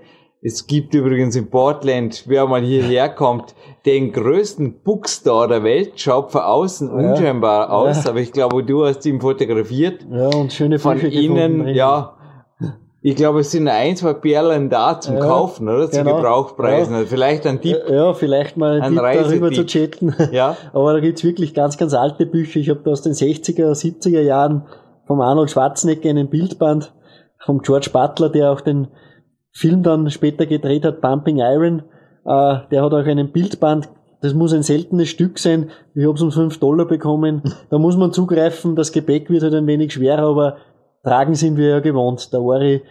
Es 0.46 0.68
gibt 0.68 0.94
übrigens 0.94 1.38
in 1.38 1.50
Portland, 1.50 2.26
wer 2.28 2.46
mal 2.48 2.62
hierher 2.62 3.08
kommt, 3.08 3.56
den 3.86 4.12
größten 4.12 4.82
Bookstore 4.84 5.48
der 5.48 5.64
Welt. 5.64 5.94
Schaut 6.02 6.34
von 6.34 6.42
außen 6.42 6.90
Ja. 6.90 7.12
unscheinbar 7.12 7.72
aus, 7.72 8.04
Ja. 8.04 8.10
aber 8.10 8.20
ich 8.20 8.34
glaube, 8.34 8.62
du 8.62 8.86
hast 8.86 9.06
ihn 9.06 9.22
fotografiert. 9.22 10.06
Ja, 10.12 10.28
und 10.38 10.52
schöne 10.52 10.80
Von 10.80 10.98
Fische 10.98 11.12
gefunden 11.12 11.38
innen, 11.38 11.64
drin. 11.68 11.76
ja. 11.76 12.18
Ich 13.06 13.18
glaube, 13.18 13.42
es 13.42 13.52
sind 13.52 13.68
ein, 13.68 13.98
zwei 13.98 14.14
Perlen 14.14 14.70
da 14.70 14.98
zum 14.98 15.16
Ja, 15.16 15.20
Kaufen, 15.22 15.68
oder? 15.68 15.92
Zu 15.92 16.04
genau. 16.04 16.16
Gebrauchpreisen. 16.16 16.94
Ja. 16.94 17.00
Also 17.00 17.10
vielleicht 17.10 17.46
ein 17.46 17.60
Tipp. 17.60 17.78
Ja, 17.90 18.14
vielleicht 18.14 18.56
mal 18.56 18.82
Ein 18.82 18.94
Tipp 18.94 19.02
darüber 19.02 19.52
zu 19.52 19.66
chatten. 19.66 20.16
Ja. 20.32 20.56
Aber 20.72 20.94
da 20.94 21.02
gibt's 21.02 21.22
wirklich 21.26 21.54
ganz, 21.54 21.78
ganz 21.78 21.94
alte 21.94 22.26
Bücher. 22.26 22.62
Ich 22.62 22.70
habe 22.70 22.80
da 22.86 22.92
aus 22.92 23.02
den 23.02 23.12
60er, 23.12 23.72
70er 23.72 24.22
Jahren 24.22 24.64
vom 25.06 25.20
Arnold 25.20 25.52
Schwarzenegger 25.52 26.10
einen 26.10 26.30
Bildband, 26.30 26.94
vom 27.44 27.62
George 27.62 27.90
Butler, 27.92 28.30
der 28.30 28.52
auch 28.52 28.62
den 28.62 28.88
Film 29.52 29.84
dann 29.84 30.10
später 30.10 30.46
gedreht 30.46 30.86
hat, 30.86 31.02
Pumping 31.02 31.40
Iron. 31.40 31.80
Äh, 32.26 32.60
der 32.72 32.84
hat 32.84 32.94
auch 32.94 33.06
einen 33.06 33.34
Bildband, 33.34 33.90
das 34.22 34.34
muss 34.34 34.54
ein 34.54 34.64
seltenes 34.64 35.10
Stück 35.10 35.40
sein. 35.40 35.72
Ich 35.94 36.06
habe 36.06 36.16
es 36.16 36.22
um 36.22 36.32
5 36.32 36.58
Dollar 36.58 36.86
bekommen. 36.86 37.42
Da 37.70 37.78
muss 37.78 37.98
man 37.98 38.14
zugreifen, 38.14 38.78
das 38.78 38.94
Gepäck 38.94 39.30
wird 39.30 39.44
halt 39.44 39.56
ein 39.56 39.68
wenig 39.68 39.92
schwerer, 39.92 40.24
aber 40.24 40.56
tragen 41.04 41.36
sind 41.36 41.58
wir 41.58 41.68
ja 41.68 41.80
gewohnt. 41.80 42.32
Der 42.34 42.42
Ori 42.42 42.82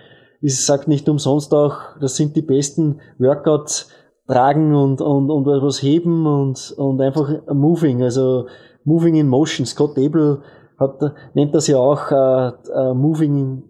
ist, 0.40 0.66
sagt 0.66 0.88
nicht 0.88 1.09
umsonst 1.09 1.55
auch, 1.55 1.77
das 2.01 2.16
sind 2.16 2.37
die 2.37 2.42
besten 2.42 3.01
Workouts, 3.18 3.88
tragen 4.27 4.75
und, 4.75 5.01
und, 5.01 5.31
und 5.31 5.46
was 5.46 5.83
heben 5.83 6.27
und, 6.27 6.75
und 6.77 7.01
einfach 7.01 7.29
moving, 7.53 8.03
also 8.03 8.46
moving 8.85 9.16
in 9.16 9.29
motion. 9.29 9.66
Scott 9.66 9.98
Abel 9.98 10.42
hat, 10.79 11.01
nennt 11.35 11.55
das 11.55 11.66
ja 11.66 11.79
auch 11.79 12.11
äh, 12.11 12.53
äh, 12.72 12.94
moving, 12.94 13.64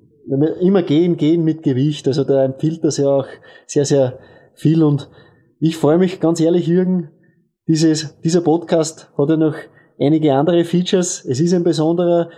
immer 0.61 0.83
gehen, 0.83 1.17
gehen 1.17 1.45
mit 1.45 1.63
Gewicht. 1.63 2.07
Also 2.07 2.25
da 2.25 2.45
empfiehlt 2.45 2.85
das 2.85 2.97
ja 2.97 3.09
auch 3.09 3.27
sehr, 3.67 3.85
sehr 3.85 4.19
viel 4.55 4.83
und 4.83 5.09
ich 5.59 5.77
freue 5.77 5.99
mich 5.99 6.21
ganz 6.21 6.41
ehrlich, 6.41 6.67
Jürgen, 6.67 7.11
dieses, 7.69 8.21
dieser 8.21 8.41
Podcast 8.41 9.11
hat 9.17 9.29
ja 9.29 9.37
noch 9.37 9.55
einige 9.99 10.35
andere 10.35 10.65
Features. 10.65 11.25
Es 11.25 11.41
ist 11.41 11.55
ein 11.55 11.63
besonderer. 11.63 12.31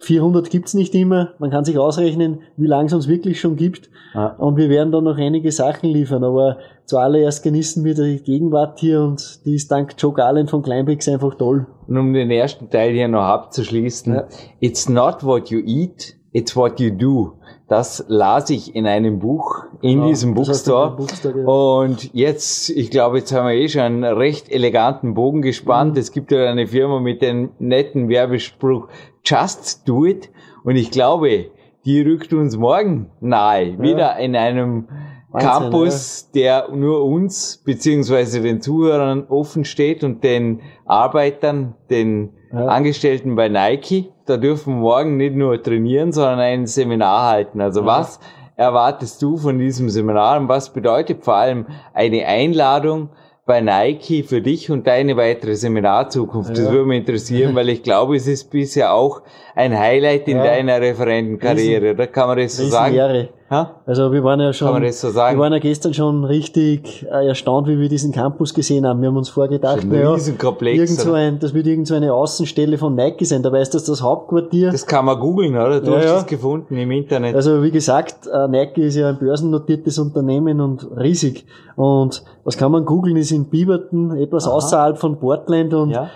400 0.00 0.48
gibt's 0.50 0.74
nicht 0.74 0.94
immer. 0.94 1.34
Man 1.38 1.50
kann 1.50 1.64
sich 1.64 1.78
ausrechnen, 1.78 2.40
wie 2.56 2.66
lange 2.66 2.86
es 2.86 2.92
uns 2.94 3.06
wirklich 3.06 3.38
schon 3.38 3.56
gibt. 3.56 3.90
Ja. 4.14 4.28
Und 4.38 4.56
wir 4.56 4.70
werden 4.70 4.92
da 4.92 5.00
noch 5.00 5.18
einige 5.18 5.52
Sachen 5.52 5.90
liefern. 5.90 6.24
Aber 6.24 6.56
zuallererst 6.86 7.42
genießen 7.42 7.84
wir 7.84 7.94
die 7.94 8.22
Gegenwart 8.22 8.80
hier 8.80 9.02
und 9.02 9.44
die 9.44 9.54
ist 9.54 9.70
dank 9.70 9.94
Joe 9.98 10.12
Garland 10.12 10.50
von 10.50 10.62
Kleinbricks 10.62 11.06
einfach 11.08 11.34
toll. 11.34 11.66
Und 11.86 11.98
um 11.98 12.12
den 12.14 12.30
ersten 12.30 12.70
Teil 12.70 12.92
hier 12.92 13.08
noch 13.08 13.22
abzuschließen. 13.22 14.14
Ja. 14.14 14.24
It's 14.60 14.88
not 14.88 15.22
what 15.22 15.50
you 15.50 15.60
eat, 15.64 16.16
it's 16.32 16.56
what 16.56 16.80
you 16.80 16.90
do. 16.90 17.34
Das 17.68 18.04
las 18.08 18.50
ich 18.50 18.74
in 18.74 18.84
einem 18.84 19.20
Buch, 19.20 19.62
in 19.80 19.98
Genau, 19.98 20.08
diesem 20.08 20.34
Bookstore. 20.34 20.96
Bookstore, 20.96 21.38
ja. 21.38 21.46
Und 21.46 22.12
jetzt, 22.12 22.68
ich 22.70 22.90
glaube, 22.90 23.18
jetzt 23.18 23.32
haben 23.32 23.46
wir 23.46 23.54
eh 23.54 23.68
schon 23.68 23.82
einen 23.82 24.04
recht 24.04 24.50
eleganten 24.50 25.14
Bogen 25.14 25.40
gespannt. 25.40 25.92
Mhm. 25.92 26.00
Es 26.00 26.10
gibt 26.10 26.32
ja 26.32 26.50
eine 26.50 26.66
Firma 26.66 26.98
mit 26.98 27.22
dem 27.22 27.50
netten 27.60 28.08
Werbespruch 28.08 28.88
Just 29.24 29.88
do 29.88 30.04
it. 30.06 30.30
Und 30.64 30.76
ich 30.76 30.90
glaube, 30.90 31.50
die 31.84 32.02
rückt 32.02 32.32
uns 32.32 32.56
morgen 32.56 33.10
nahe. 33.20 33.78
Wieder 33.80 34.16
in 34.18 34.36
einem 34.36 34.88
Wahnsinn, 35.30 35.48
Campus, 35.48 36.30
der 36.32 36.68
nur 36.74 37.04
uns 37.04 37.62
beziehungsweise 37.64 38.40
den 38.42 38.60
Zuhörern 38.60 39.26
offen 39.28 39.64
steht 39.64 40.02
und 40.02 40.24
den 40.24 40.60
Arbeitern, 40.86 41.74
den 41.88 42.30
Ja. 42.52 42.66
Angestellten 42.66 43.36
bei 43.36 43.48
Nike. 43.48 44.12
Da 44.26 44.36
dürfen 44.36 44.74
wir 44.74 44.80
morgen 44.80 45.16
nicht 45.16 45.36
nur 45.36 45.62
trainieren, 45.62 46.10
sondern 46.12 46.40
ein 46.40 46.66
Seminar 46.66 47.30
halten. 47.30 47.60
Also 47.60 47.86
was 47.86 48.18
erwartest 48.56 49.22
du 49.22 49.36
von 49.36 49.58
diesem 49.58 49.88
Seminar 49.88 50.38
und 50.40 50.48
was 50.48 50.72
bedeutet 50.72 51.24
vor 51.24 51.36
allem 51.36 51.66
eine 51.94 52.26
Einladung 52.26 53.10
bei 53.50 53.60
Nike 53.60 54.22
für 54.22 54.40
dich 54.40 54.70
und 54.70 54.86
deine 54.86 55.16
weitere 55.16 55.56
Seminarzukunft? 55.56 56.50
Das 56.50 56.66
Ja. 56.66 56.70
würde 56.70 56.86
mich 56.86 56.98
interessieren, 57.00 57.52
weil 57.56 57.68
ich 57.68 57.82
glaube, 57.82 58.14
es 58.14 58.28
ist 58.28 58.44
bisher 58.48 58.92
auch 58.94 59.22
ein 59.56 59.76
Highlight 59.76 60.28
in 60.28 60.36
Ja. 60.36 60.44
deiner 60.44 60.80
Referentenkarriere. 60.80 61.96
Da 61.96 62.06
kann 62.06 62.28
man 62.28 62.38
das 62.38 62.56
so 62.56 62.66
sagen. 62.68 62.94
Riesenehre. 62.94 63.28
Ha? 63.50 63.80
Also 63.84 64.12
wir 64.12 64.22
waren 64.22 64.38
ja 64.38 64.52
schon, 64.52 64.66
Kann 64.66 64.74
man 64.74 64.82
das 64.84 65.00
so 65.00 65.10
sagen? 65.10 65.36
wir 65.36 65.42
waren 65.42 65.52
ja 65.52 65.58
gestern 65.58 65.92
schon 65.92 66.24
richtig 66.24 67.04
äh, 67.10 67.26
erstaunt, 67.26 67.66
wie 67.66 67.80
wir 67.80 67.88
diesen 67.88 68.12
Campus 68.12 68.54
gesehen 68.54 68.86
haben. 68.86 69.00
Wir 69.02 69.08
haben 69.08 69.16
uns 69.16 69.28
vorgedacht, 69.28 69.80
Ein 69.82 69.88
na 69.88 69.98
ja, 69.98 70.12
Riesenkomplex, 70.12 70.78
irgend 70.78 71.00
so 71.00 71.12
ein, 71.14 71.40
das 71.40 71.52
wird 71.52 71.66
irgend 71.66 71.88
so 71.88 71.96
eine 71.96 72.14
Außenstelle 72.14 72.78
von 72.78 72.94
Nike 72.94 73.24
sein. 73.24 73.42
Dabei 73.42 73.60
ist 73.60 73.74
das 73.74 73.82
das 73.82 74.02
Hauptquartier. 74.02 74.70
Das 74.70 74.86
kann 74.86 75.04
man 75.04 75.18
googeln, 75.18 75.56
oder? 75.56 75.80
Du 75.80 75.90
Ja, 75.90 75.96
hast 75.96 76.04
ja. 76.04 76.18
es 76.18 76.26
gefunden 76.26 76.76
im 76.76 76.92
Internet. 76.92 77.34
Also 77.34 77.60
wie 77.64 77.72
gesagt, 77.72 78.28
äh, 78.32 78.46
Nike 78.46 78.82
ist 78.82 78.94
ja 78.94 79.08
ein 79.08 79.18
börsennotiertes 79.18 79.98
Unternehmen 79.98 80.60
und 80.60 80.86
riesig. 80.96 81.44
Und 81.74 82.22
was 82.44 82.56
kann 82.56 82.70
man 82.70 82.84
googeln, 82.84 83.16
ist 83.16 83.32
in 83.32 83.46
Beaverton, 83.50 84.16
etwas 84.16 84.46
Aha. 84.46 84.54
außerhalb 84.54 84.96
von 84.96 85.18
Portland 85.18 85.74
und 85.74 85.90
ja. 85.90 86.08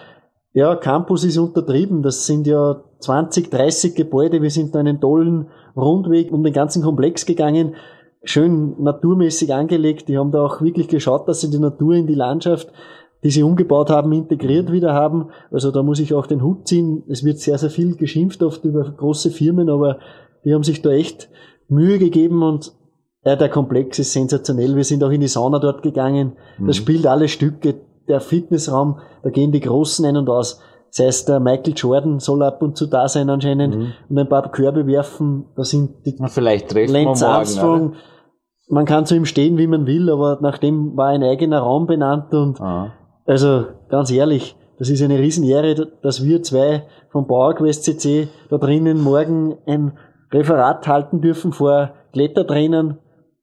ja, 0.53 0.77
Campus 0.77 1.25
ist 1.25 1.37
untertrieben. 1.39 2.01
Das 2.05 2.27
sind 2.27 2.47
ja 2.47 2.77
20, 3.05 3.51
30 3.51 3.95
Gebäude. 3.95 4.43
Wir 4.43 4.51
sind 4.51 4.75
da 4.75 4.81
einen 4.81 5.01
tollen 5.01 5.49
Rundweg 5.77 6.33
um 6.33 6.43
den 6.43 6.53
ganzen 6.53 6.83
Komplex 6.83 7.27
gegangen. 7.27 7.75
Schön 8.23 8.83
naturmäßig 8.83 9.53
angelegt. 9.53 10.09
Die 10.09 10.19
haben 10.19 10.33
da 10.33 10.45
auch 10.45 10.63
wirklich 10.63 10.89
geschaut, 10.89 11.29
dass 11.29 11.43
sie 11.43 11.51
die 11.51 11.59
Natur 11.59 11.95
in 11.95 12.07
die 12.07 12.15
Landschaft, 12.15 12.73
die 13.23 13.31
sie 13.31 13.43
umgebaut 13.43 13.91
haben, 13.91 14.13
integriert 14.13 14.73
wieder 14.73 14.95
haben. 14.95 15.29
Also 15.51 15.71
da 15.71 15.83
muss 15.83 16.01
ich 16.01 16.15
auch 16.15 16.27
den 16.27 16.43
Hut 16.43 16.67
ziehen. 16.67 17.05
Es 17.09 17.25
wird 17.25 17.39
sehr, 17.39 17.59
sehr 17.59 17.71
viel 17.71 17.97
geschimpft 17.97 18.43
oft 18.43 18.65
über 18.65 18.91
große 18.91 19.31
Firmen, 19.31 19.69
aber 19.69 19.99
die 20.45 20.55
haben 20.55 20.65
sich 20.65 20.81
da 20.83 20.91
echt 20.91 21.29
Mühe 21.69 21.99
gegeben 21.99 22.43
und 22.43 22.73
ja, 23.25 23.37
der 23.37 23.49
Komplex 23.49 23.99
ist 23.99 24.13
sensationell. 24.13 24.77
Wir 24.77 24.85
sind 24.85 25.03
auch 25.03 25.11
in 25.11 25.23
die 25.23 25.29
Sauna 25.29 25.59
dort 25.59 25.83
gegangen. 25.83 26.33
Das 26.67 26.77
spielt 26.77 27.07
alle 27.07 27.29
Stücke. 27.29 27.75
Der 28.07 28.21
Fitnessraum, 28.21 28.99
da 29.23 29.31
gehen 29.31 29.51
die 29.51 29.61
Großen 29.61 30.05
ein 30.05 30.19
und 30.19 30.29
aus. 30.29 30.61
Das 30.97 31.07
heißt, 31.07 31.29
der 31.29 31.41
Michael 31.41 31.75
Jordan 31.77 32.21
soll 32.21 32.43
ab 32.43 32.63
und 32.63 32.77
zu 32.77 32.87
da 32.87 33.09
sein 33.09 33.29
anscheinend 33.29 33.75
und 34.09 34.19
ein 34.19 34.29
paar 34.29 34.51
Körbe 34.53 34.87
werfen. 34.87 35.47
Da 35.57 35.65
sind 35.65 36.07
die 36.07 36.17
Vielleicht 36.29 36.69
treffen 36.71 36.95
wir 36.95 37.05
Lance 37.05 37.25
morgen. 37.25 37.33
Oder? 37.33 37.39
Armstrong. 37.39 37.93
Man 38.69 38.85
kann 38.87 39.05
zu 39.05 39.15
ihm 39.17 39.25
stehen, 39.25 39.59
wie 39.59 39.67
man 39.67 39.87
will, 39.87 40.09
aber 40.09 40.39
nach 40.41 40.59
dem 40.59 40.97
war 40.97 41.09
ein 41.09 41.23
eigener 41.23 41.59
Raum 41.61 41.87
benannt 41.87 42.33
und 42.33 42.61
Aha. 42.61 42.93
also 43.27 43.65
ganz 43.89 44.11
ehrlich, 44.11 44.57
das 44.79 44.89
ist 44.89 45.03
eine 45.03 45.19
Riesenehre, 45.19 45.75
dass 46.03 46.25
wir 46.25 46.43
zwei 46.43 46.87
vom 47.11 47.27
PowerQuest 47.27 47.85
CC 47.85 48.29
da 48.49 48.59
drinnen 48.59 49.01
morgen 49.03 49.59
ein 49.67 49.99
Referat 50.33 50.87
halten 50.89 51.21
dürfen 51.21 51.53
vor 51.53 51.91
Klettertrainern, 52.13 52.99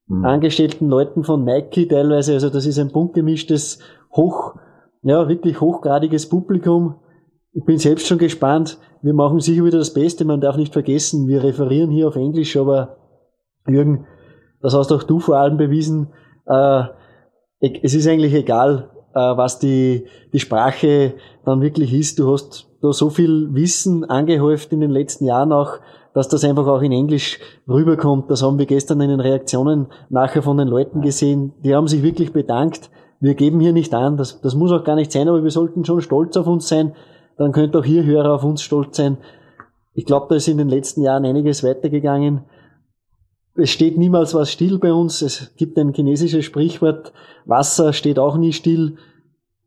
Mhm. 0.08 0.26
angestellten 0.26 0.90
Leuten 0.90 1.24
von 1.24 1.46
Nike 1.46 1.88
teilweise. 1.88 2.34
Also 2.34 2.50
das 2.50 2.66
ist 2.66 2.78
ein 2.80 2.92
bunt 2.92 3.14
gemischtes, 3.14 3.80
hoch, 4.14 4.56
ja, 5.04 5.30
wirklich 5.30 5.62
hochgradiges 5.62 6.28
Publikum. 6.28 6.96
Ich 7.54 7.66
bin 7.66 7.78
selbst 7.78 8.08
schon 8.08 8.18
gespannt. 8.18 8.78
Wir 9.02 9.14
machen 9.14 9.42
sicher 9.42 9.66
wieder 9.66 9.80
das 9.80 9.94
Beste. 9.94 10.24
Man 10.24 10.40
darf 10.40 10.56
nicht 10.56 10.72
vergessen, 10.72 11.28
wir 11.28 11.44
referieren 11.44 11.92
hier 11.92 12.08
auf 12.08 12.16
Englisch, 12.16 12.56
aber 12.56 12.98
Jürgen, 13.68 14.06
das 14.62 14.74
hast 14.74 14.92
auch 14.92 15.04
du 15.04 15.20
vor 15.20 15.36
allem 15.36 15.58
bewiesen. 15.58 16.14
Äh, 16.46 16.84
es 17.60 17.94
ist 17.94 18.08
eigentlich 18.08 18.34
egal, 18.34 18.90
äh, 19.14 19.20
was 19.20 19.60
die, 19.60 20.06
die 20.32 20.40
Sprache 20.40 21.16
dann 21.44 21.62
wirklich 21.62 21.94
ist. 21.94 22.20
Du 22.20 22.32
hast 22.32 22.70
da 22.82 22.94
so 22.94 23.10
viel 23.10 23.54
Wissen 23.54 24.06
angehäuft 24.06 24.72
in 24.72 24.80
den 24.80 24.92
letzten 24.92 25.26
Jahren 25.26 25.52
auch, 25.52 25.80
dass 26.14 26.30
das 26.30 26.46
einfach 26.46 26.68
auch 26.68 26.82
in 26.82 26.92
Englisch 26.94 27.40
rüberkommt. 27.68 28.32
Das 28.32 28.44
haben 28.44 28.60
wir 28.60 28.66
gestern 28.66 29.02
in 29.02 29.10
den 29.10 29.20
Reaktionen 29.20 29.88
nachher 30.10 30.42
von 30.42 30.58
den 30.58 30.68
Leuten 30.68 31.02
gesehen. 31.02 31.54
Die 31.64 31.76
haben 31.76 31.88
sich 31.88 32.02
wirklich 32.02 32.32
bedankt. 32.32 32.90
Wir 33.20 33.36
geben 33.36 33.60
hier 33.60 33.74
nicht 33.74 33.94
an. 33.94 34.16
Das, 34.16 34.42
das 34.42 34.56
muss 34.56 34.72
auch 34.72 34.84
gar 34.84 34.96
nicht 34.96 35.12
sein, 35.12 35.28
aber 35.28 35.44
wir 35.44 35.52
sollten 35.52 35.86
schon 35.86 36.02
stolz 36.02 36.38
auf 36.38 36.48
uns 36.48 36.68
sein. 36.68 36.94
Dann 37.38 37.52
könnt 37.52 37.76
auch 37.76 37.86
hier 37.86 38.04
Hörer 38.04 38.34
auf 38.34 38.44
uns 38.44 38.62
stolz 38.62 38.98
sein. 38.98 39.18
Ich 39.94 40.06
glaube, 40.06 40.28
da 40.30 40.36
ist 40.36 40.48
in 40.48 40.58
den 40.58 40.70
letzten 40.70 41.02
Jahren 41.02 41.26
einiges 41.26 41.64
weitergegangen. 41.64 42.42
Es 43.56 43.70
steht 43.70 43.98
niemals 43.98 44.34
was 44.34 44.52
still 44.52 44.80
bei 44.80 44.94
uns. 44.94 45.22
Es 45.22 45.54
gibt 45.58 45.78
ein 45.78 45.94
chinesisches 45.94 46.46
Sprichwort, 46.46 47.12
Wasser 47.46 47.94
steht 47.94 48.20
auch 48.20 48.38
nie 48.38 48.54
still. 48.54 48.98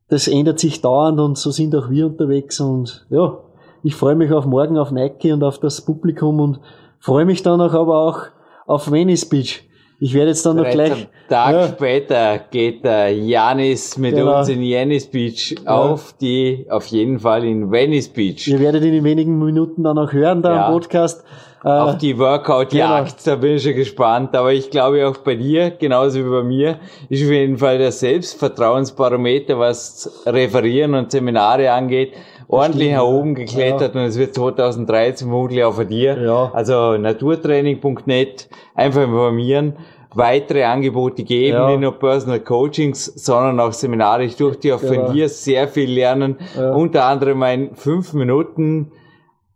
Das 0.09 0.29
ändert 0.29 0.59
sich 0.59 0.81
dauernd 0.81 1.21
und 1.21 1.37
so 1.39 1.51
sind 1.51 1.75
auch 1.75 1.91
wir 1.91 2.07
unterwegs. 2.07 2.61
Und 2.61 3.07
ja, 3.11 3.39
ich 3.83 3.95
freue 3.95 4.15
mich 4.15 4.33
auf 4.33 4.47
morgen 4.47 4.79
auf 4.79 4.91
Nike 4.91 5.33
und 5.33 5.43
auf 5.43 5.59
das 5.59 5.83
Publikum 5.83 6.41
und 6.41 6.61
freue 6.99 7.25
mich 7.25 7.43
dann 7.43 7.61
auch 7.61 7.75
aber 7.75 7.99
auch 7.99 8.21
auf 8.67 8.91
Venice 8.91 9.29
Beach. 9.29 9.69
Ich 10.01 10.13
werde 10.13 10.29
jetzt 10.31 10.45
dann 10.45 10.57
noch 10.57 10.69
gleich. 10.69 10.93
einen 10.93 11.07
Tag 11.29 11.53
Ja. 11.55 11.69
später 11.69 12.39
geht 12.51 12.85
der 12.85 13.15
Janis 13.15 13.97
mit 13.97 14.15
Genau. 14.17 14.39
uns 14.41 14.49
in 14.49 14.63
Janis 14.63 15.07
Beach 15.07 15.55
auf 15.65 16.15
die, 16.21 16.67
auf 16.69 16.87
jeden 16.87 17.21
Fall 17.21 17.45
in 17.45 17.71
Venice 17.71 18.09
Beach. 18.09 18.47
Ihr 18.49 18.61
werdet 18.61 18.83
ihn 18.85 18.93
in 18.95 19.05
wenigen 19.05 19.39
Minuten 19.39 19.83
dann 19.85 19.97
auch 19.97 20.13
hören, 20.13 20.43
da 20.43 20.55
Ja. 20.55 20.67
am 20.67 20.73
Podcast. 20.73 21.25
Äh, 21.65 21.69
auf 21.69 21.97
die 21.97 22.19
Workout-Jagd, 22.19 23.25
Genau. 23.25 23.37
da 23.37 23.37
bin 23.41 23.57
ich 23.57 23.63
schon 23.63 23.75
gespannt. 23.75 24.37
Aber 24.37 24.53
ich 24.53 24.69
glaube 24.69 25.09
auch 25.09 25.17
bei 25.19 25.35
dir, 25.35 25.71
genauso 25.71 26.19
wie 26.23 26.29
bei 26.29 26.43
mir, 26.43 26.79
ist 27.09 27.25
auf 27.25 27.31
jeden 27.31 27.57
Fall 27.57 27.79
der 27.79 27.91
Selbstvertrauensbarometer, 27.91 29.59
was 29.59 30.11
Referieren 30.27 30.95
und 30.95 31.11
Seminare 31.11 31.71
angeht, 31.73 32.13
ordentlich 32.49 32.89
nach 32.91 32.99
ja. 32.99 33.03
oben 33.03 33.35
geklettert 33.35 33.95
und 33.95 34.03
es 34.03 34.19
wird 34.19 34.35
2013 34.35 35.29
vermutlich 35.29 35.65
auch 35.65 35.77
bei 35.77 35.85
dir. 35.85 36.21
Ja. 36.23 36.51
Also 36.53 36.97
naturtraining.net, 36.99 38.49
einfach 38.75 39.03
informieren. 39.03 39.77
weitere 40.17 40.63
Angebote 40.63 41.25
geben, 41.25 41.57
Ja. 41.57 41.69
nicht 41.71 41.81
nur 41.81 41.99
Personal 41.99 42.39
Coachings, 42.39 43.05
sondern 43.05 43.59
auch 43.59 43.73
Seminare. 43.73 44.23
Ich 44.23 44.37
durfte 44.37 44.73
auch 44.77 44.81
Genau. 44.81 45.07
von 45.07 45.13
dir 45.13 45.29
sehr 45.29 45.67
viel 45.67 45.91
lernen. 45.91 46.37
Ja. 46.57 46.73
Unter 46.73 47.07
anderem 47.07 47.43
ein 47.43 47.75
fünf 47.75 48.13
Minuten 48.13 48.93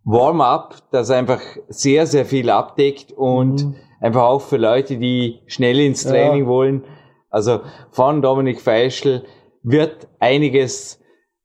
Warm-up, 0.05 0.75
das 0.91 1.11
einfach 1.11 1.41
sehr, 1.69 2.07
sehr 2.07 2.25
viel 2.25 2.51
abdeckt 2.51 3.13
und 3.13 3.75
einfach 4.01 4.23
auch 4.25 4.41
für 4.41 4.57
Leute, 4.57 4.97
die 4.97 5.39
schnell 5.47 5.79
ins 5.79 6.05
Mhm. 6.05 6.15
Ja. 6.15 6.17
Training 6.27 6.47
wollen. 6.49 6.85
Also 7.31 7.61
von 7.93 8.21
Dominik 8.21 8.61
Feischl 8.61 9.23
wird 9.63 10.09
einiges 10.19 10.98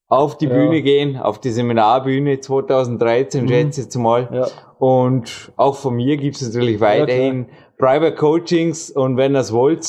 auf 0.07 0.37
die 0.37 0.45
Ja. 0.45 0.53
Bühne 0.53 0.81
gehen, 0.81 1.17
auf 1.17 1.39
die 1.39 1.49
Seminarbühne 1.51 2.39
2013, 2.39 3.47
schätze 3.47 3.79
ich 3.81 3.85
jetzt 3.85 3.95
mal. 3.95 4.27
Mhm. 4.29 4.35
Ja. 4.35 4.47
Und 4.79 5.51
auch 5.55 5.75
von 5.75 5.95
mir 5.95 6.17
gibt 6.17 6.35
es 6.35 6.41
natürlich 6.53 6.79
weiterhin 6.81 7.47
Private 7.77 8.15
Coachings 8.15 8.91
und 8.91 9.17
wenn 9.17 9.35
es 9.35 9.51
wollt, 9.53 9.87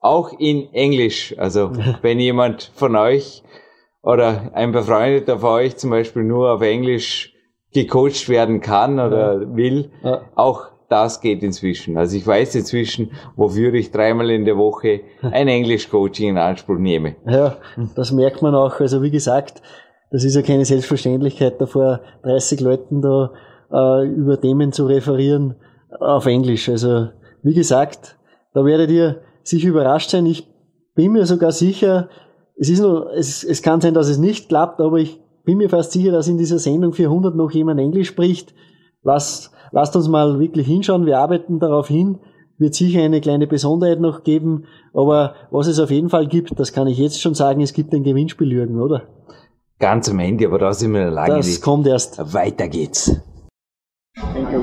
auch 0.00 0.32
in 0.38 0.72
Englisch. 0.72 1.34
Also 1.38 1.70
wenn 2.02 2.18
jemand 2.20 2.70
von 2.74 2.96
euch 2.96 3.42
oder 4.02 4.52
ein 4.54 4.72
Befreundeter 4.72 5.38
von 5.38 5.50
euch 5.50 5.76
zum 5.76 5.90
Beispiel 5.90 6.22
nur 6.22 6.52
auf 6.52 6.62
Englisch 6.62 7.34
gecoacht 7.74 8.28
werden 8.28 8.60
kann 8.60 8.98
oder 8.98 9.54
will, 9.54 9.90
Ja. 10.02 10.22
auch 10.34 10.68
das 10.88 11.20
geht 11.20 11.42
inzwischen. 11.42 11.96
Also 11.96 12.16
ich 12.16 12.26
weiß 12.26 12.54
inzwischen, 12.54 13.10
wofür 13.36 13.74
ich 13.74 13.90
dreimal 13.90 14.30
in 14.30 14.44
der 14.44 14.56
Woche 14.56 15.00
ein 15.22 15.48
Englisch-Coaching 15.58 16.30
in 16.30 16.38
Anspruch 16.38 16.78
nehme. 16.78 17.16
Ja, 17.26 17.56
das 17.94 18.12
merkt 18.12 18.42
man 18.42 18.54
auch. 18.54 18.80
Also 18.80 19.02
wie 19.02 19.10
gesagt, 19.10 19.62
das 20.10 20.24
ist 20.24 20.34
ja 20.34 20.42
keine 20.42 20.64
Selbstverständlichkeit, 20.64 21.60
da 21.60 21.66
vor 21.66 22.00
30 22.22 22.60
Leuten 22.60 23.02
da 23.02 23.32
äh, 23.70 24.06
über 24.08 24.40
Themen 24.40 24.72
zu 24.72 24.86
referieren 24.86 25.56
auf 26.00 26.26
Englisch. 26.26 26.68
Also 26.68 27.08
wie 27.42 27.54
gesagt, 27.54 28.16
da 28.54 28.64
werdet 28.64 28.90
ihr 28.90 29.20
sicher 29.42 29.68
überrascht 29.68 30.10
sein. 30.10 30.26
Ich 30.26 30.48
bin 30.94 31.12
mir 31.12 31.26
sogar 31.26 31.52
sicher, 31.52 32.08
es 32.56 32.68
ist 32.68 32.80
nur, 32.80 33.12
es, 33.14 33.44
es 33.44 33.62
kann 33.62 33.80
sein, 33.80 33.94
dass 33.94 34.08
es 34.08 34.18
nicht 34.18 34.48
klappt, 34.48 34.80
aber 34.80 34.96
ich 34.96 35.20
bin 35.44 35.58
mir 35.58 35.68
fast 35.68 35.92
sicher, 35.92 36.12
dass 36.12 36.28
in 36.28 36.38
dieser 36.38 36.58
Sendung 36.58 36.92
400 36.92 37.34
noch 37.36 37.50
jemand 37.52 37.78
Englisch 37.78 38.08
spricht. 38.08 38.54
Lasst, 39.02 39.52
lasst 39.72 39.94
uns 39.96 40.08
mal 40.08 40.38
wirklich 40.40 40.66
hinschauen. 40.66 41.06
Wir 41.06 41.18
arbeiten 41.18 41.58
darauf 41.58 41.88
hin. 41.88 42.18
Wird 42.58 42.74
sicher 42.74 43.02
eine 43.02 43.20
kleine 43.20 43.46
Besonderheit 43.46 44.00
noch 44.00 44.24
geben. 44.24 44.64
Aber 44.92 45.34
was 45.50 45.68
es 45.68 45.78
auf 45.78 45.90
jeden 45.90 46.08
Fall 46.08 46.26
gibt, 46.26 46.58
das 46.58 46.72
kann 46.72 46.88
ich 46.88 46.98
jetzt 46.98 47.20
schon 47.20 47.34
sagen, 47.34 47.60
es 47.60 47.72
gibt 47.72 47.92
ein 47.94 48.02
Gewinnspiel, 48.02 48.50
Jürgen, 48.50 48.80
oder? 48.80 49.02
Ganz 49.78 50.10
am 50.10 50.18
Ende, 50.18 50.46
aber 50.46 50.58
da 50.58 50.72
sind 50.72 50.92
wir 50.92 51.08
lange 51.10 51.36
Das 51.36 51.46
nicht. 51.46 51.62
kommt 51.62 51.86
erst. 51.86 52.18
Weiter 52.34 52.66
geht's. 52.66 53.20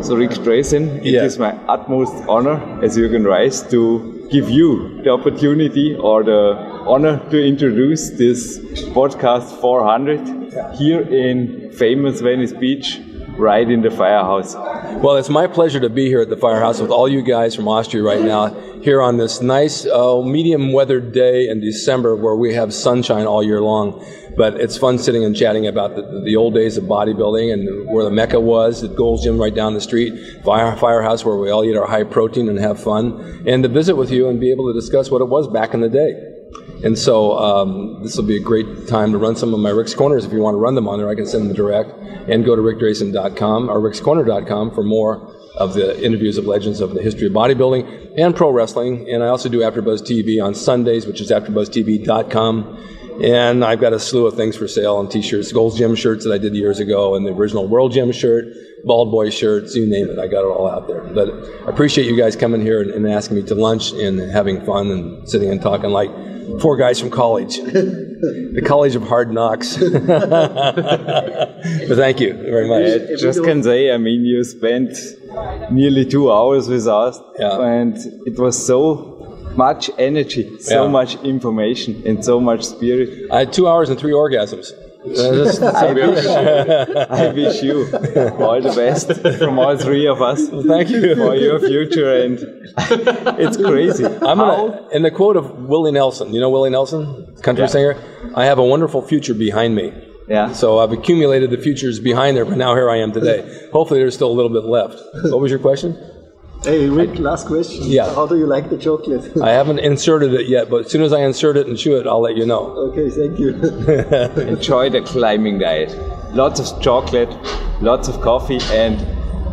So 0.01 0.15
Rick 0.15 0.33
Strayson, 0.33 0.97
it 1.03 1.13
Yeah. 1.13 1.23
is 1.25 1.39
my 1.39 1.53
utmost 1.67 2.13
honor 2.27 2.59
as 2.83 2.97
Jürgen 2.97 3.25
Reis 3.25 3.65
to 3.69 4.01
give 4.29 4.49
you 4.51 5.01
the 5.03 5.09
opportunity 5.11 5.95
or 5.95 6.23
the 6.25 6.55
honor 6.85 7.21
to 7.31 7.37
introduce 7.37 8.15
this 8.17 8.61
podcast 8.93 9.53
400 9.61 10.19
here 10.77 10.99
in 11.01 11.71
famous 11.71 12.21
Venice 12.21 12.53
Beach, 12.53 12.99
right 13.37 13.69
in 13.69 13.81
the 13.81 13.91
firehouse. 13.91 14.55
Well, 14.55 15.17
it's 15.17 15.29
my 15.29 15.47
pleasure 15.47 15.79
to 15.79 15.89
be 15.89 16.05
here 16.05 16.21
at 16.21 16.29
the 16.29 16.37
firehouse 16.37 16.79
with 16.79 16.91
all 16.91 17.07
you 17.07 17.21
guys 17.21 17.55
from 17.55 17.67
Austria 17.67 18.03
right 18.03 18.21
now, 18.21 18.53
here 18.81 19.01
on 19.01 19.17
this 19.17 19.41
nice, 19.41 19.85
uh, 19.85 20.21
medium 20.21 20.71
weathered 20.71 21.11
day 21.11 21.49
in 21.49 21.59
December 21.59 22.15
where 22.15 22.35
we 22.35 22.53
have 22.53 22.73
sunshine 22.73 23.25
all 23.25 23.43
year 23.43 23.61
long. 23.61 24.03
But 24.37 24.59
it's 24.59 24.77
fun 24.77 24.97
sitting 24.97 25.23
and 25.23 25.35
chatting 25.35 25.65
about 25.65 25.95
the, 25.95 26.23
the 26.25 26.35
old 26.35 26.53
days 26.53 26.75
of 26.77 26.83
bodybuilding 26.85 27.53
and 27.53 27.89
where 27.89 28.03
the 28.03 28.11
Mecca 28.11 28.39
was, 28.39 28.81
the 28.81 28.89
Gold's 28.89 29.23
Gym 29.23 29.39
right 29.39 29.53
down 29.53 29.73
the 29.73 29.81
street, 29.81 30.43
fire, 30.43 30.75
firehouse 30.75 31.23
where 31.23 31.37
we 31.37 31.49
all 31.49 31.63
eat 31.63 31.77
our 31.77 31.87
high 31.87 32.03
protein 32.03 32.49
and 32.49 32.59
have 32.59 32.81
fun, 32.81 33.43
and 33.47 33.63
to 33.63 33.69
visit 33.69 33.95
with 33.95 34.11
you 34.11 34.27
and 34.27 34.39
be 34.39 34.51
able 34.51 34.71
to 34.71 34.73
discuss 34.73 35.09
what 35.09 35.21
it 35.21 35.29
was 35.29 35.47
back 35.47 35.73
in 35.73 35.79
the 35.79 35.89
day. 35.89 36.34
And 36.83 36.97
so 36.97 37.37
um, 37.37 38.03
this 38.03 38.17
will 38.17 38.25
be 38.25 38.37
a 38.37 38.41
great 38.41 38.87
time 38.87 39.11
to 39.11 39.17
run 39.17 39.35
some 39.35 39.53
of 39.53 39.59
my 39.59 39.69
Rick's 39.69 39.93
Corners. 39.93 40.25
If 40.25 40.33
you 40.33 40.39
want 40.39 40.55
to 40.55 40.59
run 40.59 40.75
them 40.75 40.87
on 40.87 40.99
there, 40.99 41.09
I 41.09 41.15
can 41.15 41.25
send 41.25 41.49
them 41.49 41.55
direct. 41.55 41.91
And 42.29 42.43
go 42.43 42.55
to 42.55 42.61
rickdrason.com 42.61 43.69
or 43.69 43.79
rickscorner.com 43.79 44.71
for 44.71 44.83
more 44.83 45.35
of 45.55 45.73
the 45.73 46.03
interviews 46.03 46.37
of 46.37 46.45
legends 46.45 46.81
of 46.81 46.93
the 46.93 47.01
history 47.01 47.27
of 47.27 47.33
bodybuilding 47.33 48.15
and 48.17 48.35
pro 48.35 48.51
wrestling. 48.51 49.09
And 49.09 49.23
I 49.23 49.27
also 49.27 49.49
do 49.49 49.59
AfterBuzz 49.59 50.01
TV 50.01 50.43
on 50.43 50.53
Sundays, 50.53 51.07
which 51.07 51.21
is 51.21 51.31
AfterBuzzTV.com. 51.31 52.77
And 53.23 53.63
I've 53.63 53.79
got 53.79 53.93
a 53.93 53.99
slew 53.99 54.27
of 54.27 54.35
things 54.35 54.57
for 54.57 54.67
sale 54.67 54.97
on 54.97 55.07
t-shirts, 55.07 55.53
Gold's 55.53 55.77
Gym 55.77 55.95
shirts 55.95 56.25
that 56.25 56.33
I 56.33 56.37
did 56.37 56.53
years 56.53 56.81
ago, 56.81 57.15
and 57.15 57.25
the 57.25 57.31
original 57.31 57.65
World 57.65 57.93
Gym 57.93 58.11
shirt, 58.11 58.45
Bald 58.83 59.09
Boy 59.09 59.29
shirts, 59.29 59.73
you 59.73 59.85
name 59.85 60.09
it. 60.09 60.19
I 60.19 60.27
got 60.27 60.41
it 60.41 60.47
all 60.47 60.69
out 60.69 60.87
there. 60.87 61.01
But 61.01 61.29
I 61.65 61.69
appreciate 61.69 62.07
you 62.07 62.17
guys 62.17 62.35
coming 62.35 62.59
here 62.59 62.81
and, 62.81 62.91
and 62.91 63.07
asking 63.07 63.37
me 63.37 63.43
to 63.43 63.55
lunch 63.55 63.93
and 63.93 64.19
having 64.19 64.65
fun 64.65 64.91
and 64.91 65.29
sitting 65.29 65.49
and 65.49 65.61
talking 65.61 65.91
like 65.91 66.11
four 66.61 66.77
guys 66.77 66.99
from 66.99 67.09
college, 67.09 67.57
the 67.57 68.61
College 68.65 68.95
of 68.95 69.03
Hard 69.03 69.31
Knocks. 69.31 69.77
but 69.77 69.91
thank 72.03 72.19
you 72.19 72.33
very 72.33 72.67
much. 72.67 72.85
I 73.11 73.15
just 73.19 73.43
can 73.43 73.63
say, 73.63 73.91
I 73.91 73.97
mean, 73.97 74.25
you 74.25 74.43
spent 74.43 74.97
nearly 75.71 76.05
two 76.05 76.31
hours 76.31 76.67
with 76.67 76.87
us, 76.87 77.19
Yeah. 77.39 77.59
and 77.61 77.97
it 78.25 78.37
was 78.39 78.55
so 78.65 79.11
much 79.55 79.89
energy, 79.97 80.57
so 80.59 80.83
Yeah. 80.85 80.91
much 80.99 81.15
information, 81.23 82.01
and 82.05 82.23
so 82.23 82.39
much 82.39 82.63
spirit. 82.63 83.09
I 83.31 83.39
had 83.39 83.53
two 83.53 83.67
hours 83.67 83.89
and 83.89 83.97
three 83.99 84.13
orgasms. 84.13 84.71
That's- 85.07 85.59
that's- 85.59 85.83
I 85.83 85.93
wish, 85.93 86.25
I 87.09 87.31
wish 87.33 87.63
you 87.63 87.83
all 88.43 88.61
the 88.61 88.73
best 88.75 89.37
from 89.39 89.59
all 89.59 89.77
three 89.77 90.07
of 90.07 90.21
us. 90.21 90.47
Thank 90.49 90.89
you. 90.89 91.15
for 91.15 91.35
your 91.35 91.59
future, 91.59 92.21
and 92.23 92.39
it's 93.39 93.57
crazy. 93.57 94.05
I'm 94.05 94.37
gonna, 94.39 94.87
in 94.91 95.03
the 95.03 95.11
quote 95.11 95.37
of 95.37 95.51
Willie 95.65 95.91
Nelson, 95.91 96.33
you 96.33 96.39
know 96.39 96.49
Willie 96.49 96.69
Nelson, 96.69 97.35
country 97.41 97.63
Yeah. 97.63 97.67
singer, 97.67 98.03
I 98.35 98.45
have 98.45 98.57
a 98.59 98.63
wonderful 98.65 99.01
future 99.01 99.33
behind 99.33 99.75
me. 99.75 99.93
Yeah. 100.27 100.53
So 100.53 100.79
I've 100.79 100.91
accumulated 100.91 101.51
the 101.51 101.57
futures 101.57 101.99
behind 101.99 102.35
there, 102.35 102.45
but 102.45 102.57
now 102.57 102.73
here 102.73 102.89
I 102.89 102.97
am 102.97 103.11
today. 103.11 103.69
Hopefully 103.71 103.99
there's 103.99 104.15
still 104.15 104.31
a 104.31 104.33
little 104.33 104.49
bit 104.51 104.63
left. 104.65 104.99
What 105.25 105.39
was 105.39 105.51
your 105.51 105.59
question? 105.59 105.95
Hey, 106.65 106.89
Rick, 106.89 107.19
last 107.19 107.45
question. 107.45 107.83
Yeah. 107.85 108.11
How 108.15 108.25
do 108.25 108.37
you 108.37 108.47
like 108.47 108.71
the 108.71 108.77
chocolate? 108.77 109.31
I 109.39 109.51
haven't 109.51 109.77
inserted 109.77 110.33
it 110.33 110.47
yet, 110.47 110.67
but 110.67 110.85
as 110.85 110.91
soon 110.91 111.03
as 111.03 111.13
I 111.13 111.21
insert 111.21 111.57
it 111.57 111.67
and 111.67 111.77
chew 111.77 111.95
it, 111.97 112.07
I'll 112.07 112.21
let 112.21 112.35
you 112.35 112.45
know. 112.45 112.75
okay, 112.89 113.11
thank 113.11 113.37
you. 113.37 113.49
Enjoy 114.41 114.89
the 114.89 115.01
climbing 115.01 115.59
diet. 115.59 115.95
Lots 116.33 116.59
of 116.59 116.81
chocolate, 116.81 117.29
lots 117.81 118.07
of 118.07 118.19
coffee, 118.21 118.59
and 118.71 118.99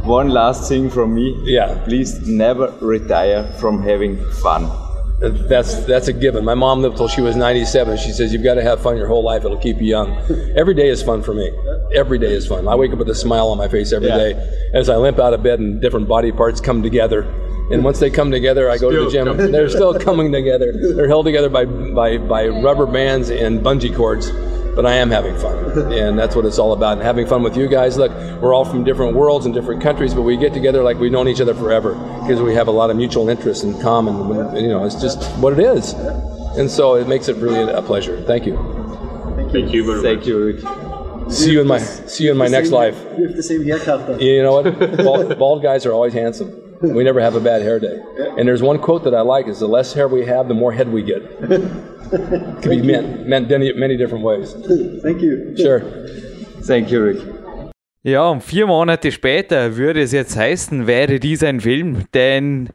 one 0.06 0.30
last 0.30 0.70
thing 0.70 0.88
from 0.88 1.14
me. 1.14 1.38
Yeah. 1.44 1.82
Please 1.84 2.26
never 2.26 2.74
retire 2.80 3.44
from 3.60 3.82
having 3.82 4.16
fun. 4.32 4.70
That's 5.22 5.84
that's 5.84 6.08
a 6.08 6.12
given. 6.12 6.44
My 6.44 6.54
mom 6.54 6.82
lived 6.82 6.96
till 6.96 7.08
she 7.08 7.20
was 7.20 7.36
97. 7.36 7.96
She 7.98 8.10
says 8.10 8.32
you've 8.32 8.42
got 8.42 8.54
to 8.54 8.62
have 8.62 8.80
fun 8.82 8.96
your 8.96 9.06
whole 9.06 9.22
life. 9.22 9.44
It'll 9.44 9.56
keep 9.56 9.78
you 9.78 9.86
young. 9.86 10.10
Every 10.56 10.74
day 10.74 10.88
is 10.88 11.02
fun 11.02 11.22
for 11.22 11.32
me. 11.32 11.50
Every 11.94 12.18
day 12.18 12.32
is 12.32 12.46
fun. 12.46 12.66
I 12.66 12.74
wake 12.74 12.92
up 12.92 12.98
with 12.98 13.08
a 13.08 13.14
smile 13.14 13.48
on 13.48 13.58
my 13.58 13.68
face 13.68 13.92
every 13.92 14.08
Yeah. 14.08 14.16
day 14.18 14.70
as 14.74 14.88
I 14.88 14.96
limp 14.96 15.18
out 15.20 15.32
of 15.34 15.42
bed 15.42 15.60
and 15.60 15.80
different 15.80 16.08
body 16.08 16.32
parts 16.32 16.60
come 16.60 16.82
together. 16.82 17.22
And 17.70 17.84
once 17.84 18.00
they 18.00 18.10
come 18.10 18.30
together, 18.30 18.68
I 18.68 18.76
go 18.76 18.90
to 18.90 19.04
the 19.04 19.10
gym. 19.10 19.36
They're 19.52 19.68
still 19.70 19.98
coming 19.98 20.32
together. 20.32 20.72
They're 20.94 21.08
held 21.08 21.24
together 21.24 21.48
by, 21.48 21.64
by, 21.64 22.18
by 22.18 22.48
rubber 22.48 22.84
bands 22.86 23.30
and 23.30 23.60
bungee 23.60 23.94
cords. 23.94 24.30
But 24.74 24.86
I 24.86 24.94
am 24.94 25.10
having 25.10 25.36
fun, 25.36 25.92
and 25.92 26.18
that's 26.18 26.34
what 26.34 26.46
it's 26.46 26.58
all 26.58 26.72
about. 26.72 26.94
And 26.94 27.02
having 27.02 27.26
fun 27.26 27.42
with 27.42 27.56
you 27.56 27.68
guys. 27.68 27.98
Look, 27.98 28.10
we're 28.40 28.54
all 28.54 28.64
from 28.64 28.84
different 28.84 29.14
worlds 29.14 29.44
and 29.44 29.54
different 29.54 29.82
countries, 29.82 30.14
but 30.14 30.22
we 30.22 30.36
get 30.38 30.54
together 30.54 30.82
like 30.82 30.98
we've 30.98 31.12
known 31.12 31.28
each 31.28 31.42
other 31.42 31.54
forever 31.54 31.92
because 32.22 32.40
we 32.40 32.54
have 32.54 32.68
a 32.68 32.70
lot 32.70 32.88
of 32.88 32.96
mutual 32.96 33.28
interests 33.28 33.64
in 33.64 33.78
common. 33.82 34.14
You 34.56 34.68
know, 34.68 34.84
it's 34.84 35.00
just 35.00 35.22
what 35.42 35.52
it 35.52 35.58
is, 35.58 35.92
and 36.56 36.70
so 36.70 36.94
it 36.94 37.06
makes 37.06 37.28
it 37.28 37.36
really 37.36 37.70
a 37.70 37.82
pleasure. 37.82 38.22
Thank 38.22 38.46
you. 38.46 38.56
Thank 39.52 39.72
you 39.74 39.84
very 39.84 40.02
Thank 40.02 40.26
you, 40.26 40.58
See 41.30 41.52
you 41.52 41.60
in 41.60 41.66
my 41.66 41.78
see 41.78 42.24
you 42.24 42.30
in 42.30 42.38
my 42.38 42.48
next 42.48 42.70
life. 42.70 42.96
We 43.16 43.24
have 43.24 43.36
the 43.36 43.42
same 43.42 43.64
haircut. 43.64 44.06
though. 44.06 44.18
You 44.18 44.42
know 44.42 44.60
what? 44.60 44.96
Bald, 45.04 45.38
bald 45.38 45.62
guys 45.62 45.84
are 45.84 45.92
always 45.92 46.14
handsome. 46.14 46.61
We 46.82 47.04
never 47.04 47.20
have 47.20 47.36
a 47.36 47.40
bad 47.40 47.62
hair 47.62 47.78
day. 47.78 48.00
And 48.36 48.46
there's 48.46 48.62
one 48.62 48.78
quote 48.78 49.04
that 49.04 49.14
I 49.14 49.20
like: 49.20 49.46
"Is 49.46 49.60
the 49.60 49.68
less 49.68 49.94
hair 49.94 50.08
we 50.08 50.26
have, 50.26 50.48
the 50.48 50.54
more 50.54 50.72
head 50.72 50.92
we 50.92 51.02
get." 51.02 51.22
Could 52.62 52.70
be 52.70 52.82
meant 52.82 53.26
meant 53.26 53.48
many, 53.48 53.72
many 53.72 53.96
different 53.96 54.24
ways. 54.24 54.52
Thank 55.02 55.22
you. 55.22 55.56
Sure. 55.56 55.80
Thank 56.66 56.90
you, 56.90 57.02
Rick. 57.02 57.18
Ja, 58.04 58.28
und 58.28 58.42
vier 58.42 58.66
Monate 58.66 59.12
später 59.12 59.76
würde 59.76 60.02
es 60.02 60.10
jetzt 60.10 60.36
heißen, 60.36 60.88
wäre 60.88 61.20
dies 61.20 61.44
ein 61.44 61.60
Film, 61.60 62.06
denn 62.12 62.70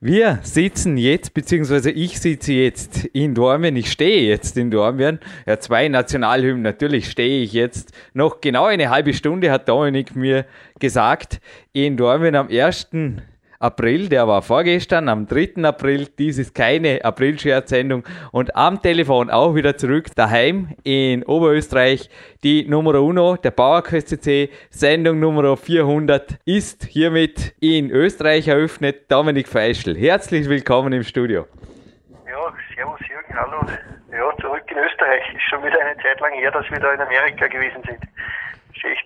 wir 0.00 0.38
sitzen 0.42 0.96
jetzt, 0.96 1.34
beziehungsweise 1.34 1.90
ich 1.90 2.20
sitze 2.20 2.52
jetzt 2.52 3.04
in 3.06 3.34
Dormien, 3.34 3.74
ich 3.74 3.90
stehe 3.90 4.28
jetzt 4.28 4.56
in 4.56 4.70
Dormien, 4.70 5.18
ja, 5.44 5.58
zwei 5.58 5.88
Nationalhymnen, 5.88 6.62
natürlich 6.62 7.10
stehe 7.10 7.42
ich 7.42 7.52
jetzt 7.52 7.92
noch 8.14 8.40
genau 8.40 8.66
eine 8.66 8.90
halbe 8.90 9.12
Stunde, 9.12 9.50
hat 9.50 9.68
Dominik 9.68 10.14
mir 10.14 10.46
gesagt, 10.78 11.40
in 11.72 11.96
Dormien 11.96 12.36
am 12.36 12.46
1. 12.46 12.90
April, 13.60 14.08
der 14.08 14.28
war 14.28 14.42
vorgestern, 14.42 15.08
am 15.08 15.26
3. 15.26 15.64
April. 15.64 16.06
Dies 16.16 16.38
ist 16.38 16.54
keine 16.54 17.04
April-Scherzsendung. 17.04 18.04
Und 18.30 18.54
am 18.54 18.80
Telefon 18.80 19.30
auch 19.30 19.56
wieder 19.56 19.76
zurück 19.76 20.14
daheim 20.14 20.76
in 20.84 21.24
Oberösterreich. 21.24 22.08
Die 22.44 22.68
Nummer 22.68 22.94
Uno, 23.00 23.34
der 23.36 23.50
Bauerquest 23.50 24.10
CC, 24.10 24.50
Sendung 24.70 25.18
Nummer 25.18 25.56
400 25.56 26.38
ist 26.44 26.84
hiermit 26.84 27.52
in 27.58 27.90
Österreich 27.90 28.46
eröffnet. 28.46 29.10
Dominik 29.10 29.48
Feischl, 29.48 29.96
herzlich 29.96 30.48
willkommen 30.48 30.92
im 30.92 31.02
Studio. 31.02 31.48
Ja, 32.30 32.54
servus 32.76 33.00
Jürgen, 33.08 33.34
hallo. 33.34 33.66
Ja, 34.12 34.36
zurück 34.40 34.62
in 34.70 34.78
Österreich. 34.78 35.34
Ist 35.34 35.42
schon 35.50 35.64
wieder 35.64 35.80
eine 35.80 36.00
Zeit 36.00 36.20
lang 36.20 36.32
her, 36.34 36.52
dass 36.52 36.70
wir 36.70 36.78
da 36.78 36.92
in 36.92 37.00
Amerika 37.00 37.48
gewesen 37.48 37.82
sind. 37.84 37.98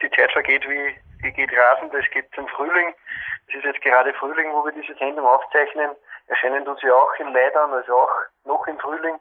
Die 0.02 0.10
Zeit 0.10 0.30
vergeht 0.32 0.62
wie, 0.68 1.24
wie 1.24 1.32
geht 1.32 1.50
rasend. 1.56 1.94
Es 1.94 2.10
geht 2.10 2.26
zum 2.34 2.46
Frühling. 2.48 2.92
Es 3.52 3.58
ist 3.58 3.64
jetzt 3.64 3.82
gerade 3.82 4.14
Frühling, 4.14 4.50
wo 4.52 4.64
wir 4.64 4.72
diese 4.72 4.94
Sendung 4.94 5.26
aufzeichnen. 5.26 5.90
Erscheinen 6.26 6.64
tut 6.64 6.80
sie 6.80 6.90
auch 6.90 7.12
in 7.20 7.32
Leidern, 7.34 7.70
also 7.72 7.92
auch 7.92 8.10
noch 8.46 8.66
im 8.66 8.78
Frühling. 8.78 9.16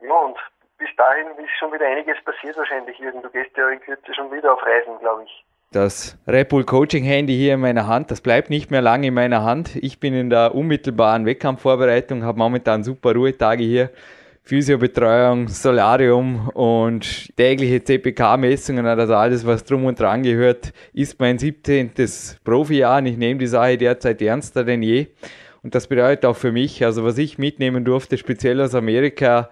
Ja, 0.00 0.14
und 0.14 0.36
bis 0.78 0.88
dahin 0.96 1.28
ist 1.38 1.56
schon 1.56 1.72
wieder 1.72 1.86
einiges 1.86 2.16
passiert 2.24 2.56
wahrscheinlich, 2.56 2.98
Jürgen. 2.98 3.22
Du 3.22 3.30
gehst 3.30 3.56
ja 3.56 3.68
in 3.68 3.80
Kürze 3.80 4.12
schon 4.14 4.32
wieder 4.32 4.52
auf 4.52 4.60
Reisen, 4.66 4.98
glaube 4.98 5.22
ich. 5.24 5.44
Das 5.70 6.18
Red 6.26 6.48
Bull 6.48 6.64
Coaching 6.64 7.04
Handy 7.04 7.34
hier 7.34 7.54
in 7.54 7.60
meiner 7.60 7.86
Hand, 7.86 8.10
das 8.10 8.20
bleibt 8.20 8.50
nicht 8.50 8.70
mehr 8.70 8.82
lange 8.82 9.08
in 9.08 9.14
meiner 9.14 9.44
Hand. 9.44 9.76
Ich 9.76 10.00
bin 10.00 10.14
in 10.14 10.30
der 10.30 10.54
unmittelbaren 10.54 11.24
Wettkampfvorbereitung, 11.24 12.24
habe 12.24 12.38
momentan 12.38 12.82
super 12.82 13.14
Ruhetage 13.14 13.62
hier. 13.62 13.90
Physiobetreuung, 14.48 15.48
Solarium 15.48 16.50
und 16.50 17.36
tägliche 17.36 17.82
CPK-Messungen, 17.82 18.86
also 18.86 19.14
alles, 19.16 19.44
was 19.44 19.64
drum 19.64 19.86
und 19.86 19.98
dran 19.98 20.22
gehört, 20.22 20.72
ist 20.92 21.18
mein 21.18 21.36
17. 21.36 21.90
Profijahr 22.44 22.98
und 22.98 23.06
ich 23.06 23.16
nehme 23.16 23.40
die 23.40 23.48
Sache 23.48 23.76
derzeit 23.76 24.22
ernster 24.22 24.62
denn 24.62 24.84
je. 24.84 25.08
Und 25.64 25.74
das 25.74 25.88
bedeutet 25.88 26.26
auch 26.26 26.36
für 26.36 26.52
mich, 26.52 26.84
also 26.84 27.02
was 27.02 27.18
ich 27.18 27.38
mitnehmen 27.38 27.84
durfte, 27.84 28.16
speziell 28.18 28.60
aus 28.60 28.76
Amerika, 28.76 29.50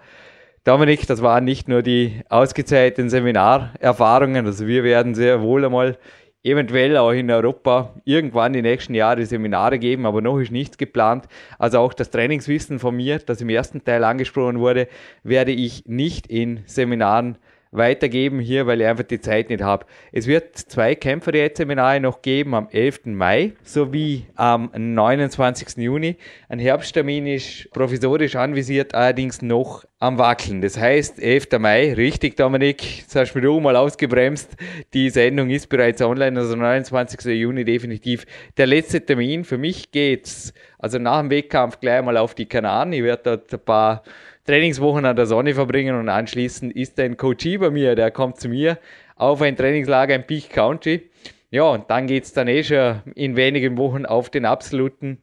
Dominik, 0.63 1.05
das 1.07 1.21
waren 1.21 1.43
nicht 1.43 1.67
nur 1.67 1.81
die 1.81 2.21
ausgezeichneten 2.29 3.09
Seminarerfahrungen, 3.09 4.45
also 4.45 4.65
wir 4.65 4.85
werden 4.85 5.13
sehr 5.13 5.41
wohl 5.41 5.65
einmal 5.65 5.97
eventuell 6.45 6.95
auch 6.97 7.11
in 7.11 7.31
Europa 7.31 7.95
irgendwann 8.05 8.53
die 8.53 8.61
nächsten 8.61 8.93
Jahre 8.93 9.25
Seminare 9.25 9.79
geben, 9.79 10.05
aber 10.05 10.21
noch 10.21 10.39
ist 10.39 10.51
nichts 10.51 10.77
geplant. 10.77 11.25
Also 11.57 11.79
auch 11.79 11.93
das 11.93 12.11
Trainingswissen 12.11 12.77
von 12.77 12.95
mir, 12.95 13.17
das 13.17 13.41
im 13.41 13.49
ersten 13.49 13.83
Teil 13.83 14.03
angesprochen 14.03 14.59
wurde, 14.59 14.87
werde 15.23 15.51
ich 15.51 15.85
nicht 15.87 16.27
in 16.27 16.61
Seminaren 16.67 17.37
weitergeben 17.77 18.39
hier, 18.39 18.67
weil 18.67 18.81
ich 18.81 18.87
einfach 18.87 19.03
die 19.03 19.19
Zeit 19.19 19.49
nicht 19.49 19.61
habe. 19.61 19.85
Es 20.11 20.27
wird 20.27 20.55
zwei 20.57 20.95
Kämpferdiät-Seminare 20.95 21.99
noch 21.99 22.21
geben 22.21 22.55
am 22.55 22.67
11. 22.69 23.05
Mai 23.05 23.53
sowie 23.63 24.25
am 24.35 24.69
29. 24.73 25.77
Juni. 25.77 26.17
Ein 26.49 26.59
Herbsttermin 26.59 27.27
ist 27.27 27.69
provisorisch 27.71 28.35
anvisiert, 28.35 28.95
allerdings 28.95 29.41
noch 29.41 29.85
am 29.99 30.17
Wackeln. 30.17 30.61
Das 30.61 30.77
heißt, 30.77 31.19
11. 31.19 31.47
Mai, 31.59 31.93
richtig 31.93 32.35
Dominik, 32.37 32.99
jetzt 32.99 33.15
hast 33.15 33.33
du 33.33 33.39
mich 33.39 33.63
mal 33.63 33.75
ausgebremst. 33.75 34.51
Die 34.93 35.09
Sendung 35.09 35.49
ist 35.49 35.67
bereits 35.67 36.01
online, 36.01 36.39
also 36.39 36.55
29. 36.55 37.25
Juni 37.33 37.65
definitiv 37.65 38.25
der 38.57 38.67
letzte 38.67 39.05
Termin. 39.05 39.43
Für 39.43 39.57
mich 39.57 39.91
geht's 39.91 40.53
also 40.77 40.99
nach 40.99 41.21
dem 41.21 41.31
Wettkampf 41.31 41.79
gleich 41.79 42.03
mal 42.03 42.17
auf 42.17 42.35
die 42.35 42.45
Kanaren. 42.45 42.93
Ich 42.93 43.03
werde 43.03 43.23
dort 43.23 43.53
ein 43.53 43.59
paar 43.59 44.03
Trainingswochen 44.45 45.05
an 45.05 45.15
der 45.15 45.25
Sonne 45.25 45.55
verbringen 45.55 45.99
und 45.99 46.07
anschließend 46.07 46.75
ist 46.75 46.99
ein 46.99 47.17
Coach 47.17 47.57
bei 47.59 47.71
mir, 47.71 47.95
der 47.95 48.11
kommt 48.11 48.39
zu 48.39 48.47
mir 48.47 48.77
auf 49.15 49.41
ein 49.41 49.55
Trainingslager 49.55 50.13
in 50.13 50.27
Peak 50.27 50.51
County. 50.51 51.09
Ja, 51.49 51.63
und 51.63 51.89
dann 51.89 52.05
geht 52.05 52.25
es 52.25 52.33
dann 52.33 52.47
eh 52.47 52.63
schon 52.63 53.01
in 53.15 53.35
wenigen 53.35 53.77
Wochen 53.77 54.05
auf 54.05 54.29
den 54.29 54.45
absoluten 54.45 55.21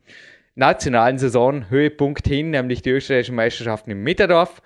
nationalen 0.56 1.18
Saisonhöhepunkt 1.18 2.26
hin, 2.26 2.50
nämlich 2.50 2.82
die 2.82 2.90
österreichischen 2.90 3.36
Meisterschaften 3.36 3.92
im 3.92 4.02
Mitterdorf. 4.02 4.60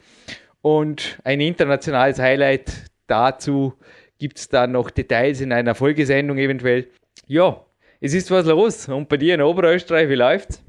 Und 0.63 1.19
ein 1.23 1.41
internationales 1.41 2.19
Highlight 2.19 2.91
dazu 3.09 3.75
gibt 4.19 4.39
es 4.39 4.49
dann 4.49 4.73
noch 4.73 4.91
Details 4.91 5.43
in 5.43 5.53
einer 5.53 5.75
Folgesendung 5.75 6.39
eventuell. 6.39 6.89
Ja, 7.27 7.61
es 8.01 8.15
ist 8.15 8.31
was 8.31 8.47
los. 8.47 8.89
Und 8.89 9.09
bei 9.09 9.19
dir 9.19 9.35
in 9.35 9.43
Oberösterreich, 9.43 10.09
wie 10.09 10.15
läuft's? 10.15 10.65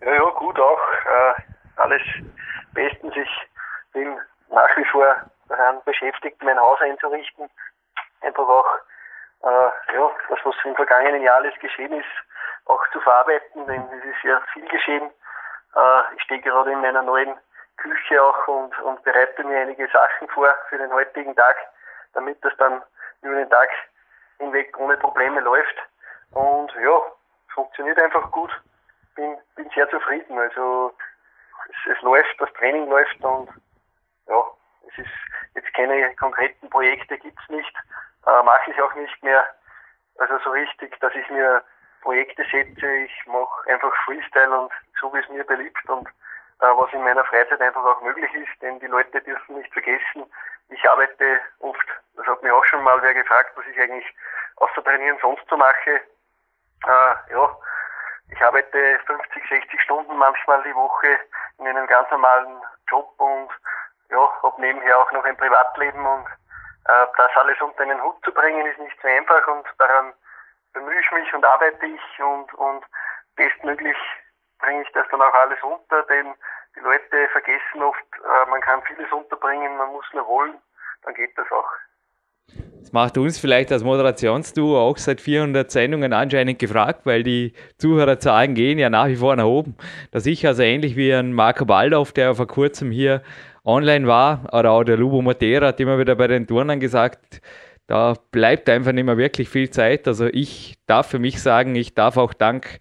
Ja, 0.00 0.12
ja, 0.12 0.30
gut 0.38 0.58
auch. 0.58 0.80
Äh, 1.06 1.42
alles 1.76 2.02
bestens. 2.74 3.16
Ich 3.16 3.48
bin 3.92 4.20
nach 4.50 4.76
wie 4.76 4.84
vor 4.84 5.16
daran 5.48 5.80
beschäftigt, 5.84 6.42
mein 6.42 6.58
Haus 6.58 6.80
einzurichten. 6.80 7.48
Einfach 8.20 8.48
auch, 8.48 8.76
äh, 9.42 9.94
ja, 9.94 10.10
das, 10.28 10.38
was 10.44 10.54
im 10.64 10.74
vergangenen 10.74 11.22
Jahr 11.22 11.36
alles 11.36 11.54
geschehen 11.60 11.92
ist, 11.92 12.08
auch 12.66 12.82
zu 12.92 13.00
verarbeiten, 13.00 13.66
denn 13.66 13.82
es 13.98 14.04
ist 14.04 14.22
ja 14.22 14.40
viel 14.52 14.66
geschehen. 14.68 15.10
Äh, 15.76 16.14
ich 16.16 16.22
stehe 16.22 16.40
gerade 16.40 16.72
in 16.72 16.80
meiner 16.80 17.02
neuen 17.02 17.34
Küche 17.76 18.22
auch 18.22 18.48
und, 18.48 18.78
und 18.80 19.02
bereite 19.02 19.44
mir 19.44 19.60
einige 19.60 19.88
Sachen 19.88 20.28
vor 20.28 20.54
für 20.68 20.78
den 20.78 20.92
heutigen 20.92 21.34
Tag, 21.34 21.56
damit 22.14 22.42
das 22.44 22.56
dann 22.56 22.82
über 23.22 23.34
den 23.34 23.50
Tag 23.50 23.68
hinweg 24.38 24.78
ohne 24.78 24.96
Probleme 24.96 25.40
läuft. 25.40 25.76
Und 26.32 26.72
ja, 26.80 27.00
funktioniert 27.52 27.98
einfach 27.98 28.30
gut. 28.30 28.50
Bin, 29.16 29.36
bin 29.56 29.70
sehr 29.70 29.88
zufrieden. 29.90 30.38
Also 30.38 30.92
es, 31.68 31.96
es 31.96 32.02
läuft, 32.02 32.40
das 32.40 32.52
Training 32.54 32.88
läuft 32.88 33.22
und 33.22 33.48
ja, 34.26 34.44
es 34.88 34.98
ist 34.98 35.10
jetzt 35.54 35.72
keine 35.74 36.14
konkreten 36.16 36.68
Projekte 36.70 37.18
gibt's 37.18 37.48
nicht, 37.48 37.74
äh, 38.26 38.42
mache 38.42 38.70
ich 38.70 38.80
auch 38.80 38.94
nicht 38.94 39.22
mehr. 39.22 39.46
Also 40.18 40.38
so 40.44 40.50
richtig, 40.50 40.98
dass 41.00 41.14
ich 41.14 41.28
mir 41.30 41.62
Projekte 42.02 42.44
setze, 42.50 42.86
ich 42.86 43.26
mache 43.26 43.70
einfach 43.70 43.92
Freestyle 44.04 44.60
und 44.60 44.72
so 45.00 45.12
wie 45.12 45.18
es 45.18 45.28
mir 45.28 45.44
beliebt 45.44 45.88
und 45.88 46.06
äh, 46.60 46.66
was 46.76 46.92
in 46.92 47.02
meiner 47.02 47.24
Freizeit 47.24 47.60
einfach 47.60 47.84
auch 47.84 48.00
möglich 48.02 48.32
ist, 48.34 48.62
denn 48.62 48.78
die 48.80 48.86
Leute 48.86 49.20
dürfen 49.22 49.56
nicht 49.56 49.72
vergessen, 49.72 50.24
ich 50.68 50.88
arbeite 50.88 51.40
oft, 51.60 51.86
das 52.16 52.26
hat 52.26 52.42
mich 52.42 52.52
auch 52.52 52.64
schon 52.64 52.82
mal 52.82 53.00
wer 53.02 53.14
gefragt, 53.14 53.52
was 53.56 53.66
ich 53.66 53.78
eigentlich 53.78 54.06
außer 54.56 54.82
Trainieren 54.82 55.18
sonst 55.20 55.44
so 55.48 55.56
mache. 55.56 56.00
Äh, 56.86 57.14
ja, 57.30 57.58
ich 58.30 58.40
arbeite 58.42 58.98
50, 59.06 59.48
60 59.48 59.80
Stunden 59.82 60.16
manchmal 60.16 60.62
die 60.62 60.74
Woche 60.74 61.18
in 61.58 61.66
einem 61.66 61.86
ganz 61.86 62.10
normalen 62.10 62.60
Job 62.88 63.12
und 63.18 63.50
ja, 64.10 64.42
habe 64.42 64.60
nebenher 64.60 64.98
auch 64.98 65.10
noch 65.12 65.24
ein 65.24 65.36
Privatleben 65.36 66.04
und 66.04 66.26
äh, 66.86 67.06
das 67.16 67.30
alles 67.36 67.60
unter 67.60 67.82
einen 67.82 68.02
Hut 68.02 68.16
zu 68.24 68.32
bringen 68.32 68.66
ist 68.66 68.78
nicht 68.78 68.96
so 69.00 69.08
einfach 69.08 69.46
und 69.48 69.66
daran 69.78 70.12
bemühe 70.72 71.00
ich 71.00 71.10
mich 71.12 71.32
und 71.34 71.44
arbeite 71.44 71.86
ich 71.86 72.22
und, 72.22 72.52
und 72.54 72.84
bestmöglich 73.36 73.96
bringe 74.58 74.82
ich 74.82 74.92
das 74.92 75.06
dann 75.10 75.22
auch 75.22 75.34
alles 75.34 75.62
unter, 75.62 76.02
denn 76.04 76.34
die 76.76 76.80
Leute 76.80 77.28
vergessen 77.28 77.82
oft, 77.82 78.04
äh, 78.24 78.50
man 78.50 78.60
kann 78.60 78.82
vieles 78.82 79.10
unterbringen, 79.12 79.76
man 79.76 79.92
muss 79.92 80.06
nur 80.12 80.26
wollen, 80.26 80.60
dann 81.02 81.14
geht 81.14 81.36
das 81.38 81.50
auch. 81.52 81.70
Macht 82.94 83.18
uns 83.18 83.40
vielleicht 83.40 83.72
als 83.72 83.82
Moderationsduo 83.82 84.78
auch 84.78 84.98
seit 84.98 85.20
400 85.20 85.68
Sendungen 85.68 86.12
anscheinend 86.12 86.60
gefragt, 86.60 87.00
weil 87.06 87.24
die 87.24 87.52
Zuhörerzahlen 87.76 88.54
gehen 88.54 88.78
ja 88.78 88.88
nach 88.88 89.08
wie 89.08 89.16
vor 89.16 89.34
nach 89.34 89.46
oben. 89.46 89.74
Dass 90.12 90.26
ich 90.26 90.46
also 90.46 90.62
ähnlich 90.62 90.94
wie 90.94 91.12
ein 91.12 91.32
Marco 91.32 91.64
Baldorf, 91.64 92.12
der 92.12 92.36
vor 92.36 92.46
kurzem 92.46 92.92
hier 92.92 93.24
online 93.64 94.06
war, 94.06 94.48
oder 94.52 94.70
auch 94.70 94.84
der 94.84 94.96
Lubo 94.96 95.22
Matera 95.22 95.66
hat 95.66 95.80
immer 95.80 95.98
wieder 95.98 96.14
bei 96.14 96.28
den 96.28 96.46
Turnern 96.46 96.78
gesagt, 96.78 97.40
da 97.88 98.14
bleibt 98.30 98.68
einfach 98.70 98.92
nicht 98.92 99.06
mehr 99.06 99.18
wirklich 99.18 99.48
viel 99.48 99.70
Zeit. 99.70 100.06
Also 100.06 100.26
ich 100.26 100.76
darf 100.86 101.08
für 101.08 101.18
mich 101.18 101.42
sagen, 101.42 101.74
ich 101.74 101.94
darf 101.94 102.16
auch 102.16 102.32
dank 102.32 102.78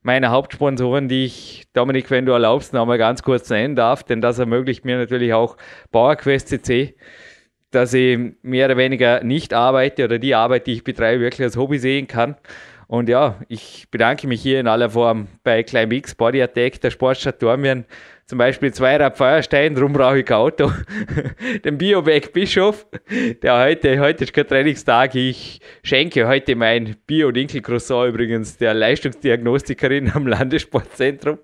meiner 0.00 0.30
Hauptsponsoren, 0.30 1.08
die 1.08 1.24
ich, 1.24 1.64
Dominik, 1.72 2.08
wenn 2.12 2.24
du 2.24 2.30
erlaubst, 2.30 2.72
noch 2.72 2.82
einmal 2.82 2.98
ganz 2.98 3.24
kurz 3.24 3.50
nennen 3.50 3.74
darf, 3.74 4.04
denn 4.04 4.20
das 4.20 4.38
ermöglicht 4.38 4.84
mir 4.84 4.96
natürlich 4.96 5.34
auch 5.34 5.56
PowerQuest 5.90 6.50
CC 6.50 6.94
dass 7.70 7.94
ich 7.94 8.18
mehr 8.42 8.66
oder 8.66 8.76
weniger 8.76 9.22
nicht 9.22 9.52
arbeite 9.52 10.04
oder 10.04 10.18
die 10.18 10.34
Arbeit, 10.34 10.66
die 10.66 10.74
ich 10.74 10.84
betreibe, 10.84 11.22
wirklich 11.22 11.42
als 11.42 11.56
Hobby 11.56 11.78
sehen 11.78 12.06
kann. 12.06 12.36
Und 12.88 13.08
ja, 13.08 13.40
ich 13.48 13.88
bedanke 13.90 14.28
mich 14.28 14.40
hier 14.40 14.60
in 14.60 14.68
aller 14.68 14.90
Form 14.90 15.26
bei 15.42 15.64
Climbx 15.64 16.14
Body 16.14 16.40
Attack, 16.40 16.80
der 16.80 16.90
Sportstadt 16.90 17.42
Dormien, 17.42 17.84
zum 18.26 18.38
Beispiel 18.38 18.72
Zweirad 18.72 19.16
Feuerstein, 19.16 19.74
darum 19.74 19.92
brauche 19.92 20.20
ich 20.20 20.26
kein 20.26 20.36
Auto. 20.36 20.70
Den 21.64 21.78
Bioback 21.78 22.32
Bischof, 22.32 22.86
der 23.42 23.58
heute, 23.58 23.98
heute 23.98 24.24
ist 24.24 24.32
kein 24.32 24.46
Trainingstag, 24.46 25.14
ich 25.16 25.60
schenke 25.82 26.28
heute 26.28 26.54
mein 26.54 26.96
Bio-Dinkel-Croissant 27.06 28.08
übrigens 28.08 28.56
der 28.56 28.74
Leistungsdiagnostikerin 28.74 30.12
am 30.12 30.26
Landessportzentrum. 30.26 31.38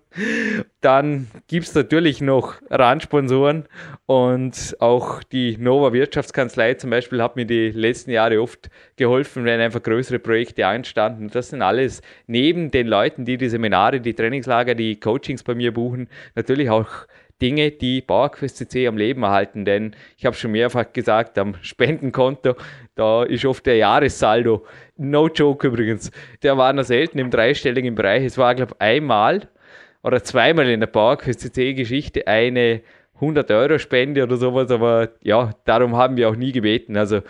Dann 0.81 1.29
gibt 1.47 1.67
es 1.67 1.75
natürlich 1.75 2.21
noch 2.21 2.55
Randsponsoren 2.71 3.67
und 4.07 4.77
auch 4.81 5.23
die 5.23 5.57
Nova 5.57 5.93
Wirtschaftskanzlei 5.93 6.75
zum 6.75 6.91
Beispiel 6.91 7.23
hat 7.23 7.37
mir 7.37 7.47
die 7.47 7.71
letzten 7.71 8.11
Jahre 8.11 8.41
oft 8.41 8.69
geholfen, 8.97 9.45
wenn 9.45 9.61
einfach 9.61 9.83
größere 9.83 10.19
Projekte 10.19 10.67
anstanden. 10.67 11.31
Das 11.33 11.51
sind 11.51 11.63
alles 11.63 12.03
neben 12.27 12.71
den 12.71 12.87
Leuten, 12.87 13.25
die 13.25 13.37
die 13.37 13.49
Seminare, 13.49 14.01
die 14.01 14.15
Trainingslager, 14.15 14.75
die 14.75 14.99
Coachings 14.99 15.43
bei 15.43 15.55
mir 15.55 15.73
buchen, 15.73 16.09
natürlich 16.35 16.69
auch 16.69 16.89
Dinge, 17.43 17.73
die 17.73 18.01
PowerQuest 18.01 18.57
CC 18.57 18.87
am 18.87 18.97
Leben 18.97 19.25
erhalten. 19.25 19.65
Denn 19.65 19.97
ich 20.17 20.25
habe 20.25 20.37
schon 20.37 20.53
mehrfach 20.53 20.93
gesagt, 20.93 21.37
am 21.39 21.57
Spendenkonto, 21.61 22.55
da 22.95 23.25
ist 23.25 23.45
oft 23.45 23.67
der 23.67 23.77
Jahressaldo. 23.77 24.65
No 24.97 25.29
joke 25.29 25.67
übrigens. 25.67 26.13
Der 26.43 26.57
war 26.57 26.73
noch 26.73 26.85
selten 26.85 27.19
im 27.19 27.31
dreistelligen 27.31 27.97
Bereich. 27.97 28.25
Es 28.25 28.39
war, 28.39 28.55
glaube 28.55 28.75
ich, 28.75 28.81
einmal 28.81 29.49
oder 30.03 30.23
zweimal 30.23 30.69
in 30.69 30.81
der 30.81 30.87
PowerQuest 30.89 31.41
CC-Geschichte 31.41 32.27
eine 32.27 32.83
100-Euro-Spende 33.21 34.23
oder 34.23 34.37
sowas, 34.37 34.71
aber 34.71 35.11
ja, 35.23 35.51
darum 35.65 35.97
haben 35.97 36.17
wir 36.17 36.29
auch 36.29 36.37
nie 36.37 36.53
gebeten. 36.53 36.97
Also 36.97 37.21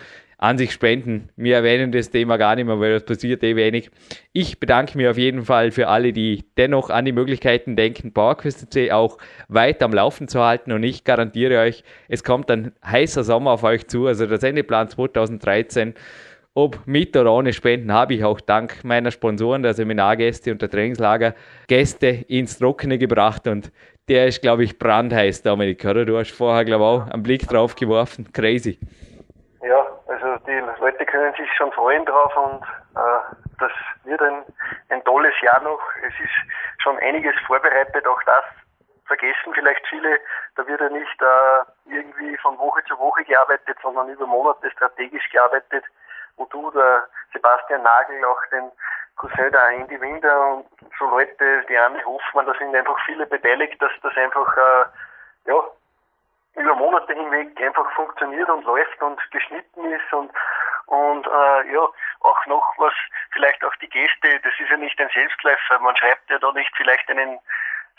an 0.43 0.57
sich 0.57 0.73
spenden. 0.73 1.29
Wir 1.37 1.55
erwähnen 1.55 1.93
das 1.93 2.09
Thema 2.09 2.35
gar 2.35 2.57
nicht 2.57 2.65
mehr, 2.65 2.77
weil 2.77 2.91
das 2.91 3.05
passiert 3.05 3.43
eh 3.43 3.55
wenig. 3.55 3.89
Ich 4.33 4.59
bedanke 4.59 4.97
mich 4.97 5.07
auf 5.07 5.17
jeden 5.17 5.43
Fall 5.43 5.71
für 5.71 5.87
alle, 5.87 6.11
die 6.11 6.43
dennoch 6.57 6.89
an 6.89 7.05
die 7.05 7.13
Möglichkeiten 7.13 7.77
denken, 7.77 8.11
PowerQuest.c 8.11 8.91
auch 8.91 9.17
weiter 9.47 9.85
am 9.85 9.93
Laufen 9.93 10.27
zu 10.27 10.41
halten 10.41 10.73
und 10.73 10.83
ich 10.83 11.05
garantiere 11.05 11.59
euch, 11.59 11.85
es 12.09 12.25
kommt 12.25 12.51
ein 12.51 12.73
heißer 12.85 13.23
Sommer 13.23 13.51
auf 13.51 13.63
euch 13.63 13.87
zu, 13.87 14.05
also 14.05 14.25
der 14.25 14.37
Sendeplan 14.37 14.89
2013 14.89 15.93
ob 16.55 16.85
mit 16.85 17.15
oder 17.17 17.31
ohne 17.31 17.51
Spenden 17.53 17.91
habe 17.91 18.13
ich 18.13 18.23
auch 18.23 18.39
dank 18.39 18.83
meiner 18.83 19.11
Sponsoren, 19.11 19.63
der 19.63 19.73
Seminargäste 19.73 20.51
und 20.51 20.61
der 20.61 20.69
Trainingslager, 20.69 21.33
Gäste 21.67 22.07
ins 22.27 22.59
Trockene 22.59 22.97
gebracht 22.97 23.47
und 23.47 23.71
der 24.09 24.27
ist, 24.27 24.41
glaube 24.41 24.63
ich, 24.63 24.77
brandheiß, 24.77 25.43
Dominik, 25.43 25.83
oder? 25.85 26.05
Du 26.05 26.17
hast 26.17 26.31
vorher, 26.31 26.65
glaube 26.65 26.83
ich, 26.83 26.87
auch 26.87 27.13
einen 27.13 27.23
Blick 27.23 27.47
drauf 27.47 27.73
geworfen. 27.75 28.31
Crazy. 28.33 28.77
Ja, 29.63 29.87
also 30.07 30.43
die 30.45 30.61
Leute 30.81 31.05
können 31.05 31.33
sich 31.35 31.49
schon 31.57 31.71
freuen 31.71 32.05
drauf 32.05 32.35
und 32.35 32.63
äh, 32.97 33.35
das 33.59 33.71
wird 34.03 34.21
ein, 34.21 34.43
ein 34.89 35.03
tolles 35.05 35.33
Jahr 35.41 35.61
noch. 35.63 35.79
Es 36.05 36.13
ist 36.19 36.83
schon 36.83 36.97
einiges 36.99 37.33
vorbereitet, 37.47 38.05
auch 38.05 38.21
das 38.25 38.43
vergessen 39.05 39.53
vielleicht 39.53 39.85
viele. 39.87 40.19
Da 40.55 40.67
wird 40.67 40.81
ja 40.81 40.89
nicht 40.89 41.21
äh, 41.21 41.95
irgendwie 41.95 42.37
von 42.37 42.57
Woche 42.57 42.83
zu 42.87 42.97
Woche 42.99 43.23
gearbeitet, 43.23 43.77
sondern 43.81 44.09
über 44.09 44.27
Monate 44.27 44.69
strategisch 44.71 45.29
gearbeitet, 45.31 45.85
wo 46.37 46.45
du, 46.45 46.71
der 46.71 47.07
Sebastian 47.33 47.83
Nagel, 47.83 48.23
auch 48.25 48.41
den 48.51 48.71
Cousin 49.17 49.51
der 49.51 49.69
Andy 49.69 49.99
Winder 49.99 50.47
und 50.47 50.65
so 50.97 51.05
Leute, 51.05 51.63
die 51.69 51.77
Anne 51.77 52.03
Hoffmann, 52.05 52.45
da 52.45 52.53
sind 52.55 52.75
einfach 52.75 52.97
viele 53.05 53.25
beteiligt, 53.25 53.81
dass 53.81 53.91
das 54.01 54.15
einfach 54.17 54.57
äh, 54.57 54.85
ja, 55.45 55.63
über 56.55 56.75
Monate 56.75 57.13
hinweg 57.13 57.59
einfach 57.61 57.89
funktioniert 57.91 58.49
und 58.49 58.65
läuft 58.65 59.01
und 59.01 59.19
geschnitten 59.31 59.91
ist 59.91 60.13
und 60.13 60.31
und 60.85 61.25
äh, 61.25 61.73
ja, 61.73 61.87
auch 62.19 62.45
noch 62.45 62.73
was, 62.77 62.93
vielleicht 63.31 63.63
auch 63.63 63.73
die 63.77 63.89
Gäste, 63.89 64.39
das 64.43 64.53
ist 64.59 64.69
ja 64.69 64.77
nicht 64.77 64.99
ein 64.99 65.09
Selbstläufer, 65.13 65.79
man 65.79 65.95
schreibt 65.95 66.29
ja 66.29 66.37
da 66.37 66.51
nicht 66.51 66.71
vielleicht 66.75 67.09
einen 67.09 67.39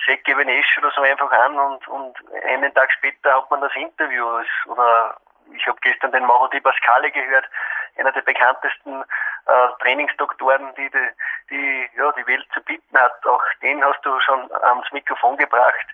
Evenesch 0.07 0.79
oder 0.79 0.91
so 0.95 1.03
einfach 1.03 1.31
an 1.31 1.59
und, 1.59 1.89
und 1.89 2.17
einen 2.45 2.73
Tag 2.75 2.93
später 2.93 3.35
hat 3.35 3.51
man 3.51 3.61
das 3.61 3.75
Interview. 3.75 4.27
Oder 4.67 5.17
ich 5.53 5.67
habe 5.67 5.79
gestern 5.83 6.13
den 6.13 6.25
Mauro 6.25 6.49
Di 6.49 6.61
Pascale 6.61 7.11
gehört, 7.11 7.47
einer 7.97 8.13
der 8.13 8.23
bekanntesten 8.23 9.03
äh, 9.47 9.69
Trainingsdoktoren, 9.81 10.75
die, 10.77 10.91
die 10.91 11.09
die 11.51 11.91
ja 11.97 12.13
die 12.13 12.27
Welt 12.27 12.47
zu 12.53 12.61
bieten 12.63 12.99
hat. 12.99 13.27
Auch 13.27 13.43
den 13.63 13.85
hast 13.85 14.05
du 14.05 14.19
schon 14.21 14.51
ans 14.63 14.91
Mikrofon 14.93 15.37
gebracht. 15.37 15.87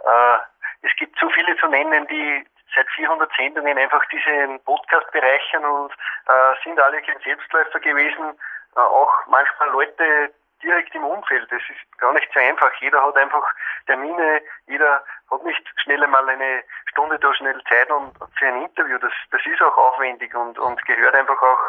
Äh, 0.00 0.36
es 0.82 0.94
gibt 0.96 1.18
so 1.18 1.28
viele 1.30 1.56
zu 1.56 1.66
nennen, 1.68 2.06
die 2.08 2.46
seit 2.74 2.88
400 2.90 3.30
Sendungen 3.36 3.78
einfach 3.78 4.04
diesen 4.06 4.60
Podcast 4.64 5.10
bereichern 5.12 5.64
und 5.64 5.92
äh, 5.92 6.54
sind 6.64 6.80
alle 6.80 7.00
kein 7.02 7.18
Selbstläufer 7.20 7.80
gewesen. 7.80 8.38
Äh, 8.76 8.80
auch 8.80 9.12
manchmal 9.26 9.70
Leute 9.70 10.32
direkt 10.64 10.94
im 10.94 11.04
Umfeld. 11.04 11.50
Das 11.50 11.62
ist 11.68 11.98
gar 11.98 12.12
nicht 12.12 12.28
so 12.32 12.40
einfach. 12.40 12.72
Jeder 12.80 13.02
hat 13.02 13.16
einfach 13.16 13.44
Termine, 13.86 14.42
jeder 14.66 15.04
hat 15.30 15.44
nicht 15.44 15.62
schnell 15.82 16.02
einmal 16.02 16.28
eine 16.28 16.64
Stunde 16.86 17.18
da 17.18 17.32
schnell 17.34 17.60
Zeit 17.68 17.90
und 17.90 18.12
für 18.38 18.46
ein 18.46 18.62
Interview. 18.62 18.98
Das, 18.98 19.12
das 19.30 19.40
ist 19.46 19.62
auch 19.62 19.76
aufwendig 19.76 20.34
und, 20.34 20.58
und 20.58 20.84
gehört 20.86 21.14
einfach 21.14 21.40
auch 21.40 21.60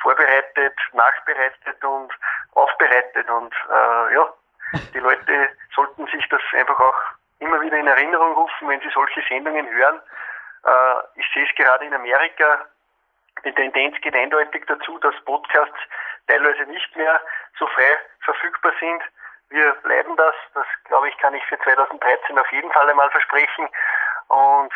vorbereitet, 0.00 0.74
nachbereitet 0.92 1.84
und 1.84 2.12
aufbereitet. 2.54 3.28
Und 3.28 3.54
äh, 3.68 4.14
ja, 4.14 4.32
die 4.94 5.00
Leute 5.00 5.50
sollten 5.74 6.06
sich 6.06 6.26
das 6.28 6.42
einfach 6.52 6.78
auch 6.78 7.00
immer 7.40 7.60
wieder 7.60 7.76
in 7.76 7.86
Erinnerung 7.86 8.34
rufen, 8.34 8.68
wenn 8.68 8.80
sie 8.80 8.90
solche 8.94 9.22
Sendungen 9.28 9.68
hören. 9.68 10.00
Äh, 10.64 11.20
ich 11.20 11.26
sehe 11.34 11.44
es 11.44 11.54
gerade 11.56 11.84
in 11.84 11.94
Amerika, 11.94 12.66
die 13.44 13.52
Tendenz 13.52 14.00
geht 14.00 14.14
eindeutig 14.14 14.64
dazu, 14.66 14.98
dass 14.98 15.14
Podcasts 15.24 15.78
teilweise 16.26 16.62
nicht 16.64 16.96
mehr 16.96 17.20
so 17.58 17.66
frei 17.68 17.98
verfügbar 18.20 18.72
sind. 18.80 19.02
Wir 19.50 19.72
bleiben 19.82 20.16
das. 20.16 20.34
Das, 20.54 20.66
glaube 20.84 21.08
ich, 21.08 21.16
kann 21.18 21.34
ich 21.34 21.44
für 21.46 21.58
2013 21.58 22.38
auf 22.38 22.50
jeden 22.52 22.72
Fall 22.72 22.88
einmal 22.88 23.10
versprechen. 23.10 23.68
Und 24.28 24.72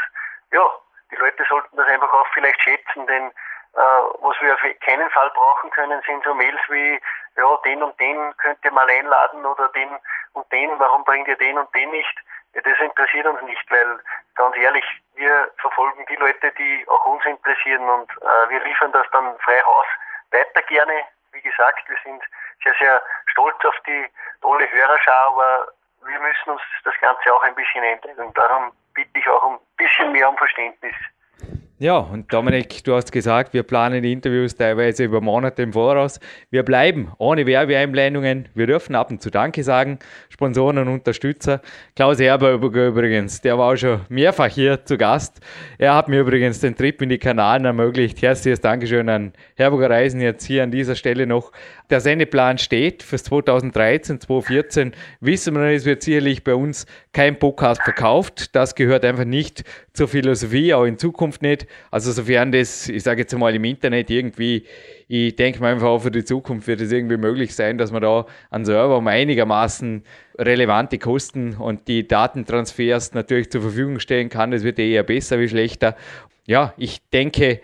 ja, 0.53 0.71
die 1.11 1.17
Leute 1.17 1.45
sollten 1.49 1.77
das 1.77 1.87
einfach 1.87 2.13
auch 2.13 2.27
vielleicht 2.35 2.61
schätzen, 2.63 3.07
denn 3.07 3.33
äh, 3.75 3.81
was 4.21 4.41
wir 4.41 4.55
auf 4.55 4.61
keinen 4.81 5.11
Fall 5.11 5.31
brauchen 5.31 5.71
können, 5.71 6.03
sind 6.07 6.25
so 6.25 6.35
Mails 6.35 6.61
wie, 6.69 7.01
ja, 7.37 7.57
den 7.65 7.83
und 7.83 7.99
den 8.01 8.37
könnt 8.37 8.65
ihr 8.65 8.73
mal 8.73 8.89
einladen 8.89 9.45
oder 9.47 9.69
den 9.69 9.91
und 10.35 10.51
den, 10.53 10.79
warum 10.79 11.05
bringt 11.05 11.29
ihr 11.29 11.37
den 11.37 11.59
und 11.59 11.75
den 11.75 11.91
nicht? 11.91 12.19
Ja, 12.55 12.61
das 12.63 12.79
interessiert 12.81 13.27
uns 13.27 13.43
nicht, 13.43 13.71
weil 13.71 14.01
ganz 14.35 14.57
ehrlich, 14.57 14.85
wir 15.15 15.51
verfolgen 15.59 16.05
die 16.09 16.17
Leute, 16.17 16.51
die 16.53 16.85
auch 16.89 17.07
uns 17.07 17.25
interessieren 17.25 17.89
und 17.89 18.11
äh, 18.11 18.49
wir 18.49 18.61
liefern 18.65 18.93
das 18.93 19.07
dann 19.13 19.39
frei 19.39 19.61
Haus 19.65 19.87
weiter 20.31 20.63
gerne. 20.63 21.05
Wie 21.33 21.41
gesagt, 21.41 21.89
wir 21.89 21.97
sind 22.05 22.23
sehr, 22.65 22.75
sehr 22.79 23.03
stolz 23.27 23.63
auf 23.65 23.75
die 23.87 24.07
tolle 24.41 24.71
Hörerschau, 24.71 25.41
aber 25.41 25.69
wir 26.07 26.21
müssen 26.21 26.51
uns 26.51 26.63
das 26.85 26.95
Ganze 27.01 27.33
auch 27.33 27.43
ein 27.43 27.55
bisschen 27.55 27.85
einteilen. 27.85 28.33
Darum 28.35 28.73
bitte 28.95 29.19
ich 29.19 29.29
auch 29.29 29.43
um 29.45 29.55
ein 29.55 29.77
bisschen 29.77 30.13
mehr 30.13 30.29
um 30.29 30.37
Verständnis. 30.37 30.95
Ja, 31.81 31.99
und 31.99 32.33
Dominik, 32.33 32.83
du 32.83 32.97
hast 32.97 33.13
gesagt, 33.13 33.55
wir 33.55 33.63
planen 33.63 34.03
Interviews 34.03 34.57
teilweise 34.57 35.05
über 35.05 35.21
Monate 35.21 35.63
im 35.63 35.73
Voraus. 35.73 36.19
Wir 36.51 36.65
bleiben 36.65 37.13
ohne 37.19 37.47
Werbeeinblendungen. 37.47 38.49
Wir 38.53 38.67
dürfen 38.67 38.97
ab 38.97 39.13
und 39.13 39.23
zu 39.23 39.31
Danke 39.31 39.63
sagen. 39.63 40.01
Sponsoren 40.29 40.79
und 40.79 40.89
Unterstützer. 40.89 41.61
Klaus 41.95 42.19
Erber 42.19 42.55
übrigens, 42.55 43.43
der 43.43 43.59
war 43.59 43.73
auch 43.73 43.77
schon 43.77 44.01
mehrfach 44.09 44.49
hier 44.49 44.85
zu 44.85 44.99
Gast. 44.99 45.39
Er 45.79 45.95
hat 45.95 46.09
mir 46.09 46.19
übrigens 46.23 46.59
den 46.59 46.75
Trip 46.75 47.01
in 47.01 47.11
die 47.11 47.19
Kanalen 47.19 47.65
ermöglicht. 47.65 48.21
Herzliches 48.23 48.61
Dankeschön 48.61 49.09
an 49.09 49.33
Herburger 49.55 49.89
Reisen 49.89 50.21
jetzt 50.21 50.45
hier 50.45 50.65
an 50.65 50.73
dieser 50.73 50.97
Stelle 50.97 51.29
noch. 51.29 51.53
Der 51.91 52.01
Sendeplan 52.01 52.59
steht 52.59 53.03
fürs 53.03 53.25
2013, 53.25 54.21
2014. 54.21 54.93
Wissen 55.21 55.55
wir, 55.55 55.71
es 55.73 55.87
wird 55.87 56.03
sicherlich 56.03 56.45
bei 56.45 56.55
uns 56.55 56.85
kein 57.15 57.39
Podcast 57.39 57.83
verkauft. 57.83 58.55
Das 58.55 58.75
gehört 58.75 59.07
einfach 59.07 59.25
nicht 59.25 59.65
zur 59.95 60.07
Philosophie, 60.07 60.75
auch 60.75 60.85
in 60.85 60.99
Zukunft 60.99 61.41
nicht. 61.41 61.67
Also 61.91 62.13
sofern 62.13 62.53
das, 62.53 62.91
ich 62.91 63.03
sage 63.03 63.23
jetzt 63.23 63.37
mal 63.37 63.55
im 63.55 63.65
Internet 63.65 64.11
irgendwie, 64.11 64.65
ich 65.09 65.35
denke 65.37 65.61
mal 65.61 65.73
einfach 65.73 65.87
auch 65.87 66.01
für 66.01 66.11
die 66.11 66.25
Zukunft 66.25 66.67
wird 66.67 66.83
es 66.83 66.93
irgendwie 66.93 67.17
möglich 67.17 67.55
sein, 67.55 67.79
dass 67.79 67.91
man 67.91 68.03
da 68.03 68.27
einen 68.51 68.67
Server 68.67 68.99
um 68.99 69.07
einigermaßen 69.07 70.03
relevante 70.39 70.99
Kosten 70.99 71.55
und 71.55 71.89
die 71.89 72.07
Datentransfers 72.07 73.15
natürlich 73.15 73.51
zur 73.51 73.63
Verfügung 73.63 73.99
stellen 73.99 74.29
kann. 74.29 74.51
Das 74.51 74.63
wird 74.63 74.79
eher 74.79 75.05
besser 75.05 75.41
wie 75.41 75.49
schlechter. 75.49 75.97
Ja, 76.47 76.75
ich 76.77 77.01
denke, 77.11 77.61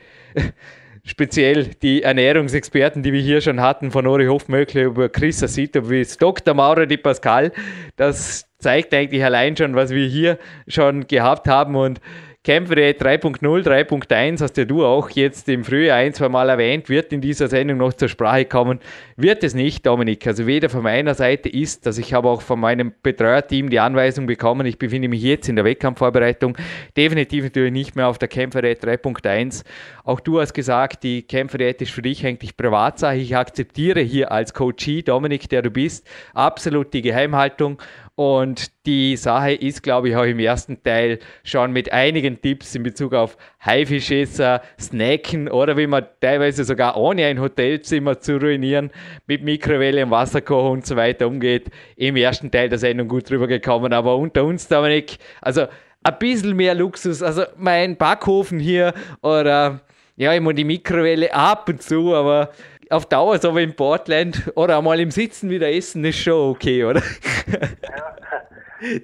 speziell 1.05 1.67
die 1.83 2.03
Ernährungsexperten, 2.03 3.03
die 3.03 3.13
wir 3.13 3.21
hier 3.21 3.41
schon 3.41 3.61
hatten, 3.61 3.91
von 3.91 4.07
Ori 4.07 4.27
Hofmöckle 4.27 4.85
über 4.85 5.09
Chris 5.09 5.43
Asito 5.43 5.83
bis 5.83 6.17
Dr. 6.17 6.55
Mauro 6.55 6.87
Di 6.87 6.97
Pascal, 6.97 7.53
das 7.97 8.47
zeigt 8.59 8.95
eigentlich 8.95 9.23
allein 9.23 9.57
schon, 9.57 9.75
was 9.75 9.91
wir 9.91 10.07
hier 10.07 10.39
schon 10.67 11.07
gehabt 11.07 11.47
haben 11.47 11.77
und 11.77 12.01
Kämpfere 12.47 12.91
3.0, 12.91 13.41
3.1 13.41 14.43
hast 14.43 14.59
ja 14.59 14.67
du 14.67 14.85
auch 14.85 15.09
jetzt 15.09 15.49
im 15.49 15.65
Frühjahr 15.65 15.97
ein, 15.97 16.13
zwei 16.13 16.29
Mal 16.29 16.51
erwähnt, 16.51 16.91
wird 16.91 17.11
in 17.11 17.23
dieser 17.23 17.49
Sendung 17.49 17.79
noch 17.79 17.95
zur 17.95 18.09
Sprache 18.09 18.45
kommen. 18.45 18.81
Wird 19.17 19.43
es 19.43 19.55
nicht, 19.55 19.87
Dominik. 19.87 20.27
Also 20.27 20.47
weder 20.47 20.69
von 20.69 20.83
meiner 20.83 21.15
Seite 21.15 21.49
ist, 21.49 21.87
dass 21.87 21.97
ich 21.97 22.13
habe 22.13 22.29
auch 22.29 22.43
von 22.43 22.61
meinem 22.61 22.93
Betreuerteam 23.03 23.71
die 23.71 23.81
Anweisung 23.81 24.27
bekommen, 24.27 24.67
ich 24.67 24.79
befinde 24.79 25.09
mich 25.09 25.23
jetzt 25.23 25.49
in 25.49 25.57
der 25.57 25.65
Wettkampfvorbereitung, 25.65 26.59
definitiv 26.99 27.45
natürlich 27.45 27.73
nicht 27.73 27.97
mehr 27.97 28.09
auf 28.09 28.19
der 28.19 28.29
Kämpferät 28.29 28.85
3.1. 28.85 29.65
Auch 30.05 30.21
du 30.21 30.39
hast 30.39 30.53
gesagt, 30.53 31.03
die 31.03 31.23
Kämpferät 31.23 31.81
ist 31.81 31.93
für 31.93 32.03
dich 32.03 32.27
eigentlich 32.27 32.59
Privatsache. 32.59 33.17
Ich 33.17 33.35
akzeptiere 33.35 34.01
hier 34.01 34.31
als 34.31 34.53
Coachie, 34.53 35.03
Dominik, 35.03 35.49
der 35.49 35.63
du 35.63 35.71
bist, 35.71 36.07
absolut 36.35 36.93
die 36.93 37.01
Geheimhaltung 37.01 37.81
und 38.17 38.71
die 38.87 39.17
Sache 39.17 39.53
ist, 39.53 39.83
glaube 39.83 40.09
ich, 40.09 40.17
auch 40.17 40.25
im 40.25 40.39
ersten 40.39 40.83
Teil 40.83 41.19
schon 41.43 41.73
mit 41.73 41.91
einigen 41.93 42.41
Tipps 42.41 42.75
in 42.75 42.85
Bezug 42.85 43.13
auf 43.13 43.37
Haifischesser, 43.65 44.63
Snacken 44.79 45.49
oder 45.49 45.77
wie 45.77 45.89
man 45.89 46.07
teilweise 46.21 46.63
sogar 46.63 46.97
ohne 46.97 47.27
ein 47.27 47.41
Hotelzimmer 47.41 48.21
zu 48.21 48.37
ruinieren, 48.37 48.91
mit 49.27 49.43
Mikrowelle 49.43 50.05
und 50.05 50.13
Wasserkocher 50.13 50.71
und 50.71 50.87
so 50.87 50.95
weiter 50.95 51.27
umgeht, 51.27 51.71
im 51.97 52.15
ersten 52.15 52.51
Teil 52.53 52.69
der 52.69 52.79
Sendung 52.79 53.09
gut 53.09 53.29
drüber 53.29 53.49
gekommen. 53.49 53.93
Aber 53.93 54.17
unter 54.17 54.45
uns, 54.45 54.69
Dominik, 54.69 55.17
also 55.41 55.67
ein 56.05 56.19
bisschen 56.19 56.55
mehr 56.55 56.75
Luxus. 56.75 57.21
Also 57.21 57.43
mein 57.57 57.97
Backofen 57.97 58.61
hier 58.61 58.95
oder 59.23 59.81
ja, 60.17 60.33
immer 60.33 60.53
die 60.53 60.65
Mikrowelle 60.65 61.35
ab 61.35 61.69
und 61.69 61.83
zu, 61.83 62.15
aber 62.15 62.51
auf 62.91 63.07
Dauer, 63.07 63.39
so 63.39 63.57
wie 63.57 63.63
in 63.63 63.75
Portland 63.75 64.53
oder 64.55 64.79
einmal 64.79 65.01
im 65.01 65.11
Sitzen 65.11 65.51
wieder 65.51 65.71
essen, 65.71 66.05
ist 66.05 66.19
schon 66.19 66.51
okay, 66.51 66.85
oder? 66.85 67.03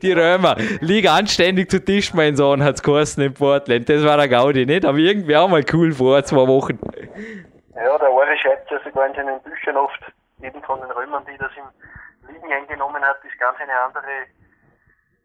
Die 0.03 0.12
Römer, 0.12 0.57
lieg 0.81 1.09
anständig 1.09 1.70
zu 1.70 1.83
Tisch, 1.83 2.12
mein 2.12 2.37
Sohn, 2.37 2.62
hat's 2.62 2.83
geheißen 2.83 3.22
in 3.22 3.33
Portland. 3.33 3.89
Das 3.89 4.05
war 4.05 4.16
der 4.18 4.28
Gaudi, 4.28 4.66
nicht? 4.66 4.85
Aber 4.85 4.99
irgendwie 4.99 5.37
auch 5.37 5.49
mal 5.49 5.64
cool 5.72 5.93
vor 5.93 6.22
zwei 6.24 6.47
Wochen. 6.47 6.78
Ja, 7.74 7.97
der 7.97 8.09
Ari 8.09 8.37
schreibt 8.39 8.70
ja 8.70 8.78
sogar 8.85 9.07
in 9.07 9.14
seinen 9.14 9.41
Büchern 9.41 9.76
oft, 9.76 10.01
eben 10.43 10.62
von 10.62 10.81
den 10.81 10.91
Römern, 10.91 11.24
die 11.24 11.39
das 11.39 11.51
im 11.57 11.64
Liegen 12.35 12.53
eingenommen 12.53 13.03
hat, 13.03 13.24
ist 13.24 13.39
ganz 13.39 13.59
eine 13.59 13.72
andere, 13.72 14.28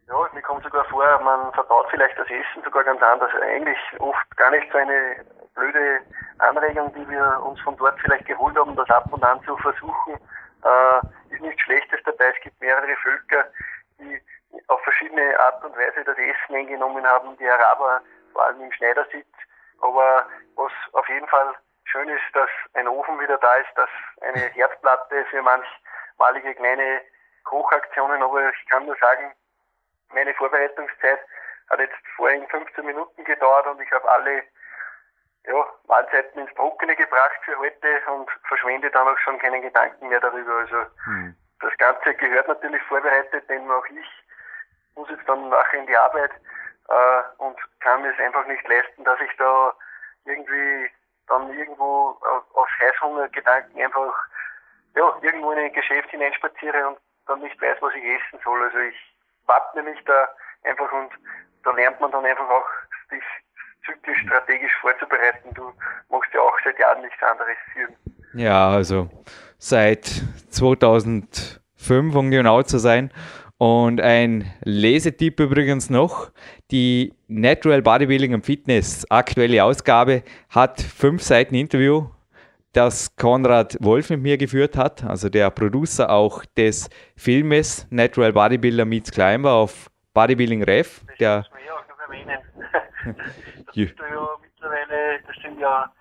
ja, 0.08 0.14
mir 0.32 0.42
kommt 0.42 0.64
sogar 0.64 0.84
vor, 0.86 1.04
man 1.22 1.52
verbaut 1.52 1.86
vielleicht 1.90 2.18
das 2.18 2.26
Essen 2.26 2.64
sogar 2.64 2.84
ganz 2.84 3.02
anders. 3.02 3.30
Eigentlich 3.42 3.78
oft 3.98 4.36
gar 4.36 4.50
nicht 4.52 4.72
so 4.72 4.78
eine 4.78 5.16
blöde 5.54 6.00
Anregung, 6.38 6.92
die 6.94 7.08
wir 7.08 7.42
uns 7.44 7.60
von 7.60 7.76
dort 7.76 7.98
vielleicht 8.00 8.26
geholt 8.26 8.56
haben, 8.56 8.76
das 8.76 8.88
ab 8.90 9.12
und 9.12 9.22
an 9.24 9.42
zu 9.44 9.56
versuchen, 9.58 10.14
äh, 10.64 11.34
ist 11.34 11.40
nichts 11.40 11.62
Schlechtes 11.62 12.00
dabei. 12.04 12.32
Es 12.34 12.42
gibt 12.42 12.60
mehrere 12.60 12.96
Völker, 12.96 13.48
die 13.98 14.20
auf 14.68 14.80
verschiedene 14.82 15.38
Art 15.38 15.64
und 15.64 15.76
Weise 15.76 16.04
das 16.04 16.16
Essen 16.18 16.54
eingenommen 16.54 17.06
haben, 17.06 17.36
die 17.38 17.48
Araber 17.48 18.00
vor 18.32 18.44
allem 18.46 18.60
im 18.60 18.72
Schneidersitz. 18.72 19.26
Aber 19.80 20.26
was 20.56 20.72
auf 20.92 21.08
jeden 21.08 21.28
Fall 21.28 21.54
schön 21.84 22.08
ist, 22.08 22.24
dass 22.34 22.50
ein 22.74 22.88
Ofen 22.88 23.18
wieder 23.20 23.38
da 23.38 23.54
ist, 23.56 23.70
dass 23.76 23.90
eine 24.20 24.40
Herdplatte 24.40 25.24
für 25.30 25.42
manchmalige 25.42 26.54
kleine 26.54 27.00
Kochaktionen, 27.44 28.22
aber 28.22 28.48
ich 28.50 28.68
kann 28.68 28.86
nur 28.86 28.96
sagen, 28.96 29.32
meine 30.12 30.34
Vorbereitungszeit 30.34 31.20
hat 31.70 31.80
jetzt 31.80 31.96
vorhin 32.16 32.46
15 32.48 32.84
Minuten 32.84 33.24
gedauert 33.24 33.66
und 33.66 33.80
ich 33.80 33.90
habe 33.92 34.08
alle 34.10 34.42
ja, 35.46 35.66
Mahlzeiten 35.86 36.40
ins 36.40 36.54
Trockene 36.54 36.96
gebracht 36.96 37.38
für 37.44 37.56
heute 37.58 38.00
und 38.12 38.28
verschwende 38.48 38.90
dann 38.90 39.08
auch 39.08 39.18
schon 39.18 39.38
keinen 39.38 39.62
Gedanken 39.62 40.08
mehr 40.08 40.20
darüber. 40.20 40.58
Also 40.58 40.86
hm. 41.04 41.36
das 41.60 41.76
Ganze 41.78 42.14
gehört 42.14 42.48
natürlich 42.48 42.82
vorbereitet, 42.82 43.48
denn 43.48 43.70
auch 43.70 43.86
ich 43.86 44.24
muss 44.96 45.08
jetzt 45.10 45.28
dann 45.28 45.48
nachher 45.48 45.80
in 45.80 45.86
die 45.86 45.96
Arbeit 45.96 46.32
äh, 46.88 47.22
und 47.38 47.56
kann 47.80 48.02
mir 48.02 48.12
es 48.12 48.20
einfach 48.20 48.46
nicht 48.46 48.66
leisten, 48.66 49.04
dass 49.04 49.20
ich 49.20 49.30
da 49.36 49.72
irgendwie 50.24 50.90
dann 51.28 51.52
irgendwo 51.52 52.18
auf, 52.20 52.56
auf 52.56 52.68
Heißhungergedanken 52.80 53.80
einfach 53.82 54.14
ja, 54.96 55.18
irgendwo 55.22 55.52
in 55.52 55.58
ein 55.58 55.72
Geschäft 55.72 56.10
hineinspaziere 56.10 56.88
und 56.88 56.98
dann 57.26 57.40
nicht 57.40 57.60
weiß, 57.60 57.76
was 57.80 57.94
ich 57.94 58.04
essen 58.04 58.40
soll. 58.42 58.62
Also 58.62 58.78
ich 58.78 58.96
wappne 59.46 59.82
mich 59.82 60.02
da 60.04 60.28
einfach 60.64 60.90
und 60.92 61.12
da 61.62 61.70
lernt 61.72 62.00
man 62.00 62.10
dann 62.10 62.24
einfach 62.24 62.48
auch 62.48 62.68
sich 63.10 63.22
zyklisch 63.86 64.20
strategisch 64.22 64.72
vorzubereiten. 64.80 65.54
Du 65.54 65.72
machst 66.10 66.32
ja 66.34 66.40
auch 66.40 66.58
seit 66.64 66.78
Jahren 66.78 67.02
nichts 67.02 67.22
anderes 67.22 67.56
führen. 67.72 67.94
Ja, 68.34 68.68
also 68.68 69.08
seit 69.58 70.04
2005, 70.50 72.14
um 72.14 72.30
genau 72.30 72.62
zu 72.62 72.78
sein. 72.78 73.10
Und 73.58 74.02
ein 74.02 74.52
Lesetipp 74.64 75.40
übrigens 75.40 75.88
noch, 75.88 76.30
die 76.70 77.14
Natural 77.26 77.80
Bodybuilding 77.80 78.34
and 78.34 78.44
Fitness 78.44 79.10
aktuelle 79.10 79.64
Ausgabe 79.64 80.22
hat 80.50 80.82
fünf 80.82 81.22
Seiten 81.22 81.54
Interview, 81.54 82.08
das 82.74 83.16
Konrad 83.16 83.78
Wolf 83.80 84.10
mit 84.10 84.20
mir 84.20 84.36
geführt 84.36 84.76
hat, 84.76 85.02
also 85.04 85.30
der 85.30 85.50
Producer 85.50 86.10
auch 86.10 86.44
des 86.58 86.90
Filmes 87.16 87.86
Natural 87.88 88.34
Bodybuilder 88.34 88.84
Meets 88.84 89.10
Climber 89.10 89.52
auf 89.52 89.90
Bodybuilding 90.12 90.62
Ref. 90.62 91.00
Der, 91.18 91.46
erwähnen. 93.76 93.96
das 93.96 94.06
ist 94.06 94.14
ja 94.14 94.28
mittlerweile, 94.40 95.20
das 95.26 95.36
sind 95.42 95.60
ja 95.60 95.92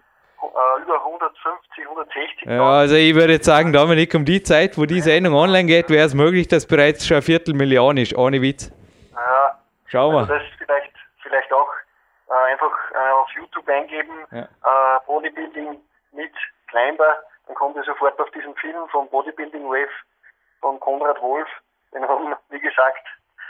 äh, 0.41 0.81
über 0.81 1.05
150, 1.05 1.87
160. 1.87 2.41
Ja, 2.45 2.63
also 2.63 2.95
ich 2.95 3.15
würde 3.15 3.33
jetzt 3.33 3.45
sagen, 3.45 3.73
Dominik, 3.73 4.13
um 4.13 4.25
die 4.25 4.41
Zeit, 4.43 4.77
wo 4.77 4.85
die 4.85 5.01
Sendung 5.01 5.35
online 5.35 5.67
geht, 5.67 5.89
wäre 5.89 6.05
es 6.05 6.13
möglich, 6.13 6.47
dass 6.47 6.67
bereits 6.67 7.05
schon 7.05 7.15
eine 7.15 7.21
Viertelmillion 7.21 7.97
ist, 7.97 8.15
ohne 8.17 8.41
Witz. 8.41 8.71
Ja, 9.13 9.59
Schauen 9.87 10.13
wir. 10.13 10.19
Also 10.19 10.33
das 10.33 10.43
vielleicht, 10.57 10.93
vielleicht 11.21 11.53
auch 11.53 11.71
äh, 12.29 12.51
einfach 12.51 12.91
äh, 12.91 13.11
auf 13.11 13.29
YouTube 13.31 13.67
eingeben, 13.67 14.25
ja. 14.31 14.41
äh, 14.41 14.99
Bodybuilding 15.05 15.79
mit 16.11 16.33
Climber, 16.67 17.23
dann 17.47 17.55
kommt 17.55 17.75
ihr 17.75 17.83
sofort 17.83 18.19
auf 18.19 18.29
diesen 18.31 18.55
Film 18.55 18.87
von 18.89 19.07
Bodybuilding 19.09 19.63
Wave 19.65 19.93
von 20.61 20.79
Konrad 20.79 21.21
Wolf. 21.21 21.47
Den 21.93 22.07
haben, 22.07 22.35
wie 22.49 22.59
gesagt, 22.59 23.05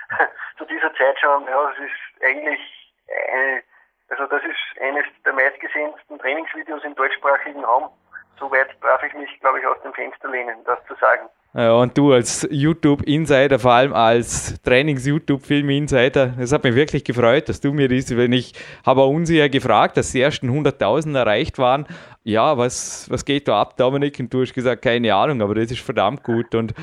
zu 0.58 0.66
dieser 0.66 0.94
Zeit 0.96 1.20
schon, 1.20 1.46
ja, 1.48 1.70
das 1.70 1.80
ist 1.80 2.24
eigentlich 2.24 2.60
eine 3.32 3.64
also 4.10 4.28
das 4.28 4.44
ist 4.44 4.82
eines 4.82 5.06
der 5.24 5.34
meistgesehensten 5.34 6.20
Trainingsvideos 6.20 6.84
im 6.84 6.96
deutschsprachigen 6.96 7.64
Raum. 7.64 7.90
Soweit 8.40 8.70
darf 8.82 9.02
ich 9.04 9.14
mich, 9.14 9.40
glaube 9.40 9.60
ich, 9.60 9.66
aus 9.66 9.82
dem 9.82 9.94
Fenster 9.94 10.30
lehnen, 10.30 10.64
das 10.66 10.84
zu 10.86 10.96
sagen. 10.96 11.30
Ja, 11.58 11.74
und 11.76 11.98
du 11.98 12.12
als 12.12 12.46
YouTube-Insider, 12.52 13.60
vor 13.60 13.72
allem 13.72 13.94
als 13.94 14.62
Trainings-YouTube-Film-Insider, 14.64 16.34
das 16.38 16.52
hat 16.52 16.66
mich 16.66 16.76
wirklich 16.76 17.06
gefreut, 17.06 17.48
dass 17.48 17.62
du 17.62 17.72
mir 17.72 17.88
diese, 17.88 18.18
wenn 18.18 18.34
ich 18.34 18.52
habe 18.86 19.00
auch 19.00 19.10
unsicher 19.10 19.48
gefragt, 19.48 19.96
dass 19.96 20.12
die 20.12 20.20
ersten 20.20 20.50
100.000 20.50 21.18
erreicht 21.18 21.58
waren. 21.58 21.86
Ja, 22.26 22.58
was, 22.58 23.10
was 23.10 23.24
geht 23.24 23.48
da 23.48 23.62
ab, 23.62 23.78
Dominik? 23.78 24.20
Und 24.20 24.34
du 24.34 24.42
hast 24.42 24.54
gesagt, 24.54 24.82
keine 24.82 25.16
Ahnung, 25.16 25.42
aber 25.42 25.56
das 25.56 25.72
ist 25.72 25.80
verdammt 25.80 26.24
gut. 26.24 26.54
Und 26.56 26.74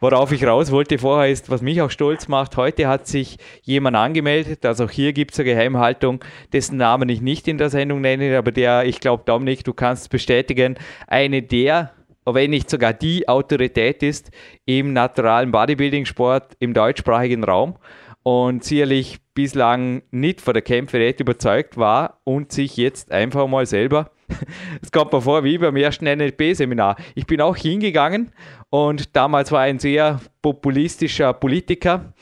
worauf 0.00 0.32
ich 0.32 0.46
raus 0.46 0.70
wollte 0.70 0.96
vorher 0.96 1.30
ist, 1.30 1.50
was 1.50 1.60
mich 1.60 1.82
auch 1.82 1.90
stolz 1.90 2.26
macht, 2.26 2.56
heute 2.56 2.88
hat 2.88 3.06
sich 3.06 3.36
jemand 3.60 3.94
angemeldet, 3.94 4.64
also 4.64 4.84
auch 4.84 4.90
hier 4.90 5.12
gibt 5.12 5.32
es 5.32 5.40
eine 5.40 5.50
Geheimhaltung, 5.50 6.24
dessen 6.50 6.78
Namen 6.78 7.10
ich 7.10 7.20
nicht 7.20 7.46
in 7.46 7.58
der 7.58 7.68
Sendung 7.68 8.00
nenne, 8.00 8.38
aber 8.38 8.52
der, 8.52 8.86
ich 8.86 9.00
glaube, 9.00 9.24
Dominik, 9.26 9.64
du 9.64 9.74
kannst 9.74 10.08
bestätigen, 10.08 10.76
eine 11.08 11.42
der 11.42 11.90
wenn 12.26 12.50
nicht 12.50 12.70
sogar 12.70 12.92
die 12.92 13.28
Autorität 13.28 14.02
ist 14.02 14.30
im 14.64 14.92
naturalen 14.92 15.50
Bodybuilding-Sport 15.50 16.56
im 16.60 16.72
deutschsprachigen 16.72 17.44
Raum 17.44 17.76
und 18.22 18.64
sicherlich 18.64 19.18
bislang 19.34 20.02
nicht 20.10 20.40
von 20.40 20.54
der 20.54 20.62
Kämpferät 20.62 21.20
überzeugt 21.20 21.76
war 21.76 22.20
und 22.24 22.52
sich 22.52 22.76
jetzt 22.76 23.12
einfach 23.12 23.46
mal 23.46 23.66
selber, 23.66 24.10
es 24.82 24.90
kommt 24.90 25.12
mir 25.12 25.20
vor 25.20 25.44
wie 25.44 25.58
beim 25.58 25.76
ersten 25.76 26.06
NLP-Seminar. 26.06 26.96
Ich 27.14 27.26
bin 27.26 27.40
auch 27.40 27.56
hingegangen 27.56 28.32
und 28.70 29.14
damals 29.14 29.52
war 29.52 29.60
ein 29.60 29.78
sehr 29.78 30.20
populistischer 30.40 31.32
Politiker, 31.34 32.14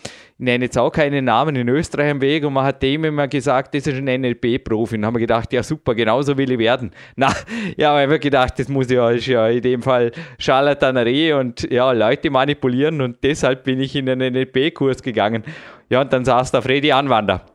nenne 0.43 0.65
jetzt 0.65 0.77
auch 0.77 0.91
keinen 0.91 1.25
Namen 1.25 1.57
in 1.57 1.69
Österreich 1.69 2.11
am 2.11 2.21
Weg 2.21 2.45
und 2.45 2.53
man 2.53 2.65
hat 2.65 2.83
dem 2.83 3.05
immer 3.05 3.29
gesagt, 3.29 3.75
das 3.75 3.87
ist 3.87 3.97
ein 3.97 4.05
NLP-Profi. 4.21 4.97
Und 4.97 5.07
haben 5.07 5.15
wir 5.15 5.21
gedacht, 5.21 5.53
ja 5.53 5.63
super, 5.63 5.95
genauso 5.95 6.37
will 6.37 6.51
ich 6.51 6.59
werden. 6.59 6.91
Na, 7.17 7.33
ja, 7.77 7.97
haben 7.97 8.11
wir 8.11 8.19
gedacht, 8.19 8.59
das 8.59 8.69
muss 8.69 8.91
ja, 8.91 9.11
ist 9.11 9.27
ja 9.27 9.49
in 9.49 9.63
dem 9.63 9.83
Fall 9.83 10.13
Charlatanerie 10.39 11.33
und 11.33 11.71
ja, 11.71 11.93
Leute 11.93 12.31
manipulieren 12.31 13.01
und 13.01 13.19
deshalb 13.23 13.65
bin 13.65 13.81
ich 13.81 13.95
in 13.95 14.09
einen 14.09 14.33
NLP-Kurs 14.35 15.03
gegangen. 15.03 15.45
Ja, 15.89 16.01
und 16.01 16.13
dann 16.13 16.25
saß 16.25 16.51
da 16.51 16.61
Freddy 16.61 16.93
Anwander. 16.93 17.47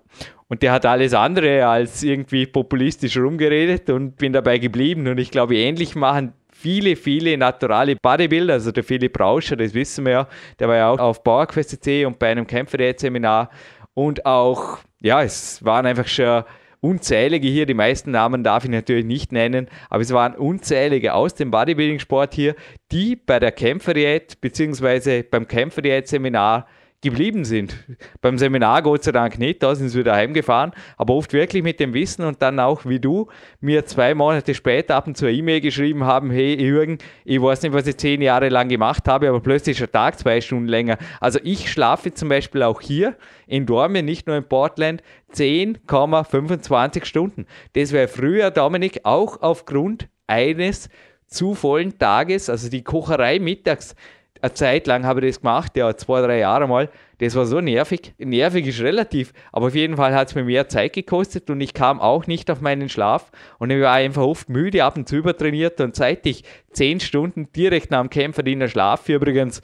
Und 0.49 0.61
der 0.61 0.71
hat 0.71 0.85
alles 0.85 1.13
andere 1.13 1.67
als 1.67 2.03
irgendwie 2.03 2.45
populistisch 2.45 3.17
rumgeredet 3.17 3.89
und 3.89 4.15
bin 4.15 4.31
dabei 4.31 4.59
geblieben. 4.59 5.07
Und 5.07 5.17
ich 5.17 5.29
glaube, 5.29 5.57
ähnlich 5.57 5.95
machen 5.95 6.33
viele, 6.58 6.95
viele 6.95 7.38
naturale 7.38 7.95
Bodybuilder, 7.95 8.53
also 8.53 8.72
der 8.72 8.84
Philipp 8.84 9.20
Rauscher, 9.20 9.55
das 9.55 9.74
wissen 9.74 10.05
wir 10.05 10.12
ja, 10.12 10.28
der 10.60 10.68
war 10.68 10.76
ja 10.76 10.89
auch 10.89 10.99
auf 10.99 11.24
PowerQuest.c 11.24 12.05
und 12.05 12.18
bei 12.18 12.30
einem 12.30 12.47
Kämpferät-Seminar 12.47 13.51
und 13.93 14.26
auch, 14.26 14.80
ja, 14.99 15.22
es 15.22 15.64
waren 15.64 15.86
einfach 15.86 16.08
schon 16.08 16.43
unzählige 16.82 17.47
hier, 17.47 17.66
die 17.66 17.74
meisten 17.74 18.12
Namen 18.12 18.43
darf 18.43 18.64
ich 18.64 18.72
natürlich 18.72 19.05
nicht 19.05 19.32
nennen, 19.32 19.68
aber 19.89 20.01
es 20.01 20.12
waren 20.12 20.36
unzählige 20.36 21.14
aus 21.14 21.36
dem 21.36 21.51
Bodybuilding-Sport 21.51 22.34
hier, 22.34 22.55
die 22.91 23.16
bei 23.16 23.39
der 23.39 23.51
Kämpferdiät 23.51 24.41
bzw. 24.41 25.24
beim 25.24 25.47
Kämpferdiät-Seminar 25.47 26.68
geblieben 27.02 27.45
sind. 27.45 27.76
Beim 28.22 28.38
Seminar 28.39 28.82
Gott 28.82 29.04
sei 29.04 29.12
Dank 29.12 29.38
nicht, 29.38 29.62
da 29.62 29.76
sind 29.76 29.89
sie 29.89 30.00
wieder 30.00 30.16
heimgefahren, 30.16 30.72
aber 30.98 31.14
oft 31.14 31.32
wirklich 31.32 31.62
mit 31.62 31.80
dem 31.80 31.93
Wissen 31.93 32.26
und 32.26 32.41
dann 32.41 32.60
auch 32.60 32.86
wie 32.86 33.00
du 33.00 33.28
mir 33.60 33.86
zwei 33.86 34.16
Monate 34.16 34.56
später 34.56 34.95
ab 34.95 35.06
und 35.06 35.16
zu 35.16 35.26
eine 35.26 35.36
E-Mail 35.36 35.62
geschrieben 35.62 36.06
haben, 36.06 36.32
hey 36.32 36.60
Jürgen, 36.60 36.98
ich 37.24 37.39
weiß 37.39 37.62
nicht, 37.62 37.74
was 37.74 37.86
ich 37.86 37.98
zehn 37.98 38.22
Jahre 38.22 38.50
lang 38.50 38.68
gemacht 38.68 39.08
habe, 39.08 39.30
aber 39.30 39.41
plötzlich 39.41 39.76
ist 39.76 39.82
der 39.82 39.91
Tag 39.91 40.18
zwei 40.18 40.41
Stunden 40.41 40.68
länger. 40.68 40.98
Also 41.20 41.39
ich 41.43 41.72
schlafe 41.72 42.14
zum 42.14 42.30
Beispiel 42.30 42.64
auch 42.64 42.82
hier 42.82 43.16
in 43.45 43.68
Dormien, 43.68 44.06
nicht 44.06 44.26
nur 44.26 44.36
in 44.36 44.48
Portland, 44.48 45.04
10,25 45.34 47.06
Stunden. 47.06 47.45
Das 47.74 47.91
wäre 47.91 48.08
früher, 48.08 48.50
Dominik, 48.50 49.02
auch 49.04 49.41
aufgrund 49.41 50.10
eines 50.26 50.89
zu 51.28 51.54
vollen 51.54 52.00
Tages, 52.00 52.50
also 52.50 52.70
die 52.70 52.84
Kocherei 52.84 53.39
mittags, 53.39 53.95
eine 54.41 54.53
Zeit 54.53 54.88
lang 54.88 55.05
habe 55.05 55.21
ich 55.21 55.35
das 55.35 55.41
gemacht, 55.41 55.77
ja, 55.77 55.95
zwei, 55.95 56.21
drei 56.21 56.39
Jahre 56.39 56.67
mal. 56.67 56.89
Das 57.19 57.35
war 57.35 57.45
so 57.45 57.61
nervig. 57.61 58.13
Nervig 58.19 58.67
ist 58.67 58.81
relativ, 58.81 59.33
aber 59.51 59.67
auf 59.67 59.75
jeden 59.75 59.97
Fall 59.97 60.13
hat 60.13 60.29
es 60.29 60.35
mir 60.35 60.43
mehr 60.43 60.69
Zeit 60.69 60.93
gekostet 60.93 61.49
und 61.49 61.59
ich 61.61 61.73
kam 61.73 61.99
auch 61.99 62.27
nicht 62.27 62.51
auf 62.51 62.61
meinen 62.61 62.89
Schlaf 62.89 63.31
und 63.57 63.71
ich 63.71 63.81
war 63.81 63.93
einfach 63.93 64.21
oft 64.21 64.49
müde, 64.49 64.83
ab 64.83 64.97
und 64.97 65.07
zu 65.09 65.15
übertrainiert 65.15 65.81
und 65.81 65.95
seit 65.95 66.25
ich 66.25 66.43
zehn 66.71 66.99
Stunden 66.99 67.51
direkt 67.53 67.89
nach 67.91 68.01
dem 68.01 68.09
Kämpfer 68.09 68.45
in 68.45 68.59
der 68.59 68.67
Schlaf, 68.67 69.09
übrigens, 69.09 69.61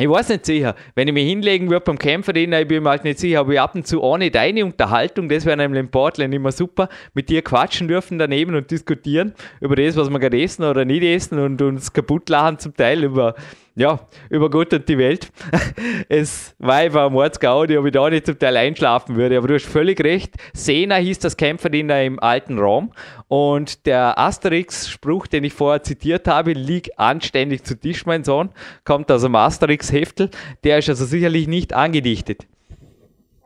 ich 0.00 0.08
weiß 0.08 0.28
nicht 0.28 0.46
sicher, 0.46 0.76
wenn 0.94 1.08
ich 1.08 1.14
mich 1.14 1.28
hinlegen 1.28 1.68
würde 1.68 1.84
beim 1.84 1.98
Kämpfer, 1.98 2.34
ich 2.36 2.48
bin 2.68 2.84
mir 2.84 2.90
halt 2.90 3.02
nicht 3.02 3.18
sicher, 3.18 3.40
ob 3.40 3.50
ich 3.50 3.60
ab 3.60 3.74
und 3.74 3.84
zu 3.84 4.00
ohne 4.00 4.30
deine 4.30 4.64
Unterhaltung, 4.64 5.28
das 5.28 5.44
wäre 5.44 5.56
nämlich 5.56 5.80
in 5.80 5.90
Portland 5.90 6.32
immer 6.32 6.52
super, 6.52 6.88
mit 7.14 7.28
dir 7.28 7.42
quatschen 7.42 7.88
dürfen 7.88 8.16
daneben 8.16 8.54
und 8.54 8.70
diskutieren 8.70 9.34
über 9.60 9.74
das, 9.74 9.96
was 9.96 10.08
wir 10.08 10.20
gerade 10.20 10.40
essen 10.40 10.62
oder 10.62 10.84
nicht 10.84 11.02
essen 11.02 11.40
und 11.40 11.60
uns 11.60 11.92
kaputt 11.92 12.28
lachen 12.28 12.60
zum 12.60 12.76
Teil 12.76 13.02
über 13.02 13.34
ja, 13.78 14.00
über 14.28 14.50
Gott 14.50 14.72
und 14.72 14.88
die 14.88 14.98
Welt. 14.98 15.30
es 16.08 16.56
war 16.58 16.76
einfach 16.76 17.06
ein 17.06 17.12
Mordsgaudi, 17.12 17.78
ob 17.78 17.86
ich 17.86 17.92
da 17.92 18.10
nicht 18.10 18.26
zum 18.26 18.36
Teil 18.36 18.56
einschlafen 18.56 19.14
würde. 19.14 19.38
Aber 19.38 19.46
du 19.46 19.54
hast 19.54 19.66
völlig 19.66 20.02
recht. 20.02 20.34
Sena 20.52 20.96
hieß 20.96 21.20
das 21.20 21.36
Kämpferdiener 21.36 22.02
im 22.02 22.18
alten 22.18 22.58
Rom. 22.58 22.92
Und 23.28 23.86
der 23.86 24.18
Asterix-Spruch, 24.18 25.28
den 25.28 25.44
ich 25.44 25.54
vorher 25.54 25.84
zitiert 25.84 26.26
habe, 26.26 26.54
liegt 26.54 26.98
anständig 26.98 27.64
zu 27.64 27.78
Tisch, 27.78 28.04
mein 28.04 28.24
Sohn, 28.24 28.52
kommt 28.84 29.12
aus 29.12 29.22
dem 29.22 29.36
Asterix-Heftel. 29.36 30.30
Der 30.64 30.78
ist 30.78 30.88
also 30.88 31.04
sicherlich 31.04 31.46
nicht 31.46 31.72
angedichtet. 31.72 32.48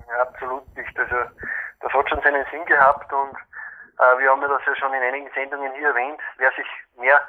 Ja, 0.08 0.22
absolut 0.22 0.62
nicht. 0.74 0.98
Also, 0.98 1.16
das 1.80 1.92
hat 1.92 2.08
schon 2.08 2.20
seinen 2.22 2.44
Sinn 2.50 2.64
gehabt 2.64 3.12
und 3.12 3.36
äh, 3.98 4.18
wir 4.18 4.30
haben 4.30 4.40
das 4.40 4.62
ja 4.66 4.74
schon 4.76 4.94
in 4.94 5.02
einigen 5.02 5.28
Sendungen 5.34 5.72
hier 5.76 5.88
erwähnt. 5.88 6.20
Wer 6.38 6.50
sich 6.52 6.66
mehr 6.98 7.20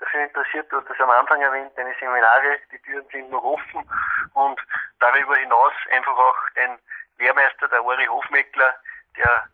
dafür 0.00 0.24
interessiert, 0.24 0.70
du 0.70 0.78
hast 0.78 0.88
das 0.88 1.00
am 1.00 1.10
Anfang 1.10 1.40
erwähnt, 1.40 1.72
deine 1.76 1.94
Seminare, 2.00 2.58
die 2.72 2.78
Türen 2.80 3.06
sind 3.12 3.30
noch 3.30 3.42
offen 3.42 3.88
und 4.34 4.60
darüber 4.98 5.36
hinaus 5.36 5.72
einfach 5.90 6.16
auch 6.16 6.36
dein 6.54 6.78
Lehrmeister, 7.18 7.68
der 7.68 7.84
Uri 7.84 8.06
Hofmeckler, 8.06 8.74
der, 9.16 9.44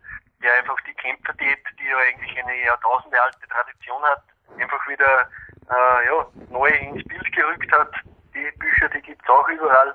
der 0.43 0.55
einfach 0.55 0.81
die 0.87 0.95
Kämpferdiät, 0.95 1.65
die 1.79 1.89
ja 1.89 1.99
eigentlich 1.99 2.39
eine 2.39 2.65
Jahrtausende 2.65 3.21
alte 3.21 3.49
Tradition 3.49 4.03
hat, 4.05 4.23
einfach 4.59 4.89
wieder 4.89 5.29
äh, 5.71 6.07
ja, 6.07 6.27
neu 6.51 6.69
ins 6.69 7.05
Bild 7.05 7.33
gerückt 7.33 7.73
hat. 7.73 7.93
Die 8.35 8.51
Bücher, 8.59 8.89
die 8.91 9.03
gibt's 9.03 9.29
auch 9.29 9.49
überall. 9.49 9.95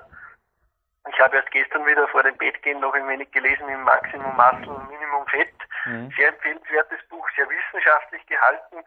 Ich 1.08 1.18
habe 1.20 1.36
erst 1.36 1.50
gestern 1.50 1.84
wieder 1.86 2.06
vor 2.08 2.22
dem 2.22 2.36
Bett 2.36 2.62
gehen 2.62 2.80
noch 2.80 2.94
ein 2.94 3.08
wenig 3.08 3.30
gelesen 3.32 3.68
im 3.68 3.82
Maximum 3.82 4.36
Muscle, 4.36 4.86
Minimum 4.88 5.26
Fett. 5.26 5.54
Mhm. 5.84 6.12
Sehr 6.16 6.28
empfehlenswertes 6.28 7.00
Buch, 7.08 7.28
sehr 7.34 7.48
wissenschaftlich 7.48 8.24
gehalten, 8.26 8.84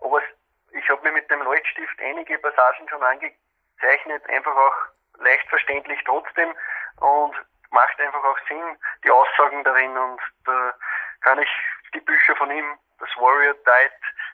aber 0.00 0.20
ich 0.72 0.88
habe 0.88 1.02
mir 1.02 1.12
mit 1.12 1.30
dem 1.30 1.42
Leuchtstift 1.42 2.00
einige 2.00 2.38
Passagen 2.38 2.88
schon 2.88 3.02
angezeichnet, 3.02 4.28
einfach 4.28 4.56
auch 4.56 4.74
leicht 5.18 5.48
verständlich 5.48 5.98
trotzdem 6.04 6.54
und 7.00 7.34
macht 7.70 7.98
einfach 8.00 8.22
auch 8.24 8.38
Sinn, 8.48 8.76
die 9.04 9.10
Aussagen 9.10 9.64
darin 9.64 9.96
und 9.96 10.20
da 10.44 10.74
kann 11.22 11.40
ich 11.40 11.48
die 11.94 12.00
Bücher 12.00 12.36
von 12.36 12.50
ihm, 12.50 12.78
das 12.98 13.10
Warrior 13.16 13.54
Diet, 13.54 13.92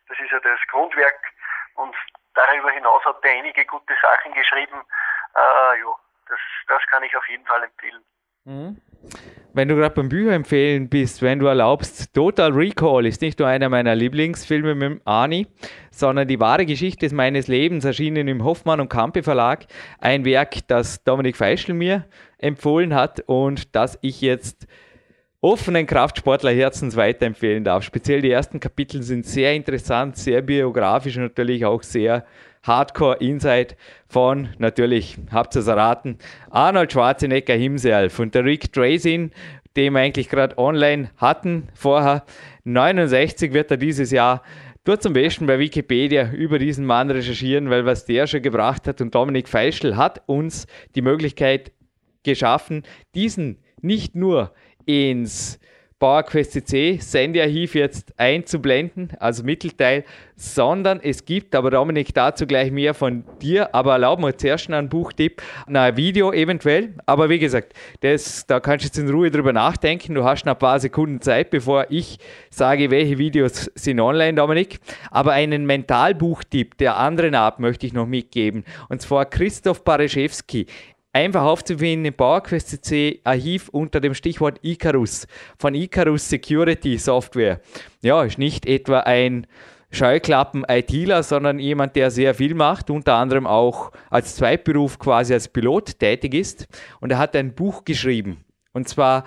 das 0.09 0.18
ist 0.18 0.30
ja 0.30 0.41
das 0.41 0.61
Grundwerk 0.70 1.20
und 1.74 1.95
darüber 2.34 2.70
hinaus 2.70 3.05
hat 3.05 3.24
er 3.24 3.32
einige 3.32 3.64
gute 3.64 3.95
Sachen 4.01 4.32
geschrieben. 4.32 4.80
Äh, 5.34 5.80
ja, 5.80 5.95
das, 6.28 6.39
das 6.66 6.82
kann 6.91 7.03
ich 7.03 7.16
auf 7.16 7.26
jeden 7.28 7.47
Fall 7.47 7.62
empfehlen. 7.62 8.05
Mhm 8.45 8.82
wenn 9.59 9.66
du 9.66 9.74
gerade 9.74 9.96
beim 9.96 10.09
Bücher 10.09 10.34
empfehlen 10.34 10.88
bist, 10.88 11.20
wenn 11.20 11.40
du 11.40 11.46
erlaubst, 11.46 12.14
Total 12.14 12.52
Recall 12.52 13.06
ist 13.06 13.20
nicht 13.22 13.40
nur 13.40 13.48
einer 13.48 13.68
meiner 13.68 13.96
Lieblingsfilme 13.96 14.76
mit 14.76 15.00
Ani, 15.04 15.48
sondern 15.90 16.28
die 16.28 16.38
wahre 16.38 16.64
Geschichte 16.64 17.12
meines 17.12 17.48
Lebens 17.48 17.84
erschienen 17.84 18.28
im 18.28 18.44
Hoffmann 18.44 18.78
und 18.78 18.88
Campe 18.88 19.24
Verlag. 19.24 19.66
Ein 19.98 20.24
Werk, 20.24 20.68
das 20.68 21.02
Dominik 21.02 21.36
Feischl 21.36 21.74
mir 21.74 22.04
empfohlen 22.38 22.94
hat 22.94 23.24
und 23.26 23.74
das 23.74 23.98
ich 24.00 24.20
jetzt 24.20 24.68
offenen 25.40 25.86
Kraftsportlerherzens 25.86 26.94
weiterempfehlen 26.94 27.64
darf. 27.64 27.82
Speziell 27.82 28.22
die 28.22 28.30
ersten 28.30 28.61
Kapitel 28.61 29.02
sind 29.02 29.26
sehr 29.26 29.54
interessant, 29.54 30.16
sehr 30.16 30.40
biografisch 30.40 31.16
und 31.16 31.24
natürlich 31.24 31.64
auch 31.64 31.82
sehr 31.82 32.24
Hardcore 32.68 33.16
Insight 33.16 33.76
von, 34.06 34.50
natürlich, 34.58 35.16
habt 35.32 35.56
ihr 35.56 35.60
es 35.60 35.66
erraten, 35.66 36.18
Arnold 36.50 36.92
Schwarzenegger 36.92 37.54
himself 37.54 38.18
und 38.20 38.34
der 38.34 38.44
Rick 38.44 38.72
Drasin, 38.72 39.32
den 39.76 39.94
wir 39.94 40.00
eigentlich 40.00 40.28
gerade 40.28 40.56
online 40.58 41.10
hatten 41.16 41.68
vorher. 41.74 42.24
69 42.64 43.52
wird 43.52 43.70
er 43.70 43.76
dieses 43.76 44.10
Jahr. 44.10 44.42
Dort 44.84 45.02
zum 45.02 45.12
Besten 45.12 45.46
bei 45.46 45.58
Wikipedia 45.58 46.30
über 46.30 46.58
diesen 46.58 46.86
Mann 46.86 47.10
recherchieren, 47.10 47.68
weil 47.70 47.84
was 47.84 48.04
der 48.04 48.26
schon 48.26 48.42
gebracht 48.42 48.86
hat 48.86 49.00
und 49.00 49.14
Dominik 49.14 49.48
Feischl 49.48 49.96
hat 49.96 50.22
uns 50.26 50.66
die 50.94 51.02
Möglichkeit 51.02 51.72
geschaffen, 52.22 52.82
diesen 53.14 53.58
nicht 53.80 54.14
nur 54.14 54.52
ins 54.86 55.58
PowerQuest 55.99 56.53
CC 56.53 56.99
Sendearchiv 57.01 57.74
jetzt 57.74 58.14
einzublenden, 58.16 59.11
also 59.18 59.42
Mittelteil, 59.42 60.05
sondern 60.36 61.01
es 61.03 61.24
gibt, 61.24 61.57
aber 61.57 61.72
Dominik, 61.72 62.14
dazu 62.14 62.46
gleich 62.46 62.70
mehr 62.70 62.94
von 62.94 63.24
dir, 63.42 63.74
aber 63.74 63.92
erlauben 63.92 64.22
wir 64.22 64.38
zuerst 64.38 64.70
einen 64.70 64.88
Buchtipp, 64.88 65.42
ein 65.66 65.96
Video 65.96 66.32
eventuell, 66.32 66.94
aber 67.07 67.28
wie 67.28 67.40
gesagt, 67.40 67.72
das, 68.01 68.46
da 68.46 68.61
kannst 68.61 68.84
du 68.84 68.88
jetzt 68.88 68.99
in 68.99 69.11
Ruhe 69.11 69.30
drüber 69.30 69.53
nachdenken, 69.53 70.14
du 70.14 70.22
hast 70.22 70.46
noch 70.46 70.55
ein 70.55 70.59
paar 70.59 70.78
Sekunden 70.78 71.20
Zeit, 71.20 71.51
bevor 71.51 71.86
ich 71.90 72.18
sage, 72.51 72.92
welche 72.92 73.18
Videos 73.18 73.70
sind 73.74 73.99
online, 73.99 74.34
Dominik, 74.34 74.78
aber 75.11 75.32
einen 75.32 75.66
Mentalbuchtipp 75.66 76.78
der 76.78 76.96
anderen 76.96 77.34
Art 77.34 77.59
möchte 77.59 77.86
ich 77.86 77.92
noch 77.92 78.07
mitgeben, 78.07 78.64
und 78.88 79.03
zwar 79.03 79.26
Christoph 79.26 79.82
Bareschewski 79.82 80.66
einfach 81.12 81.42
aufzufinden 81.42 82.06
im 82.06 82.14
PowerQuest 82.14 82.92
Archiv 83.24 83.68
unter 83.68 84.00
dem 84.00 84.14
Stichwort 84.14 84.59
Icarus 84.62 85.26
von 85.59 85.74
Icarus 85.74 86.28
Security 86.28 86.98
Software. 86.98 87.61
Ja, 88.02 88.22
ist 88.24 88.38
nicht 88.38 88.66
etwa 88.66 89.00
ein 89.00 89.46
Scheuklappen-ITler, 89.90 91.22
sondern 91.22 91.59
jemand, 91.59 91.96
der 91.96 92.11
sehr 92.11 92.34
viel 92.34 92.54
macht, 92.54 92.90
unter 92.90 93.14
anderem 93.14 93.46
auch 93.46 93.90
als 94.11 94.36
Zweitberuf 94.36 94.98
quasi 94.98 95.32
als 95.32 95.48
Pilot 95.48 95.98
tätig 95.98 96.34
ist. 96.34 96.66
Und 97.00 97.11
er 97.11 97.18
hat 97.18 97.34
ein 97.34 97.54
Buch 97.54 97.84
geschrieben. 97.84 98.44
Und 98.72 98.88
zwar 98.88 99.24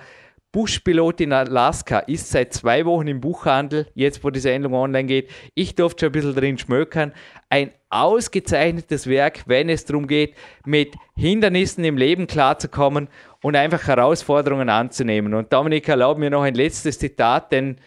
Buschpilot 0.52 1.22
in 1.22 1.32
Alaska 1.32 2.00
ist 2.00 2.30
seit 2.30 2.52
zwei 2.52 2.84
Wochen 2.84 3.08
im 3.08 3.22
Buchhandel, 3.22 3.86
jetzt 3.94 4.22
wo 4.22 4.28
die 4.28 4.38
Sendung 4.38 4.74
online 4.74 5.06
geht. 5.06 5.30
Ich 5.54 5.74
durfte 5.74 6.00
schon 6.00 6.10
ein 6.10 6.12
bisschen 6.12 6.34
drin 6.34 6.58
schmökern. 6.58 7.12
Ein 7.48 7.70
ausgezeichnetes 7.88 9.06
Werk, 9.06 9.44
wenn 9.46 9.70
es 9.70 9.86
darum 9.86 10.06
geht, 10.06 10.34
mit 10.66 10.94
Hindernissen 11.16 11.84
im 11.84 11.96
Leben 11.96 12.26
klarzukommen 12.26 13.08
und 13.40 13.56
einfach 13.56 13.86
Herausforderungen 13.86 14.68
anzunehmen. 14.68 15.32
Und 15.32 15.54
Dominik, 15.54 15.88
erlaub 15.88 16.18
mir 16.18 16.28
noch 16.28 16.42
ein 16.42 16.54
letztes 16.54 16.98
Zitat, 16.98 17.50
denn 17.50 17.78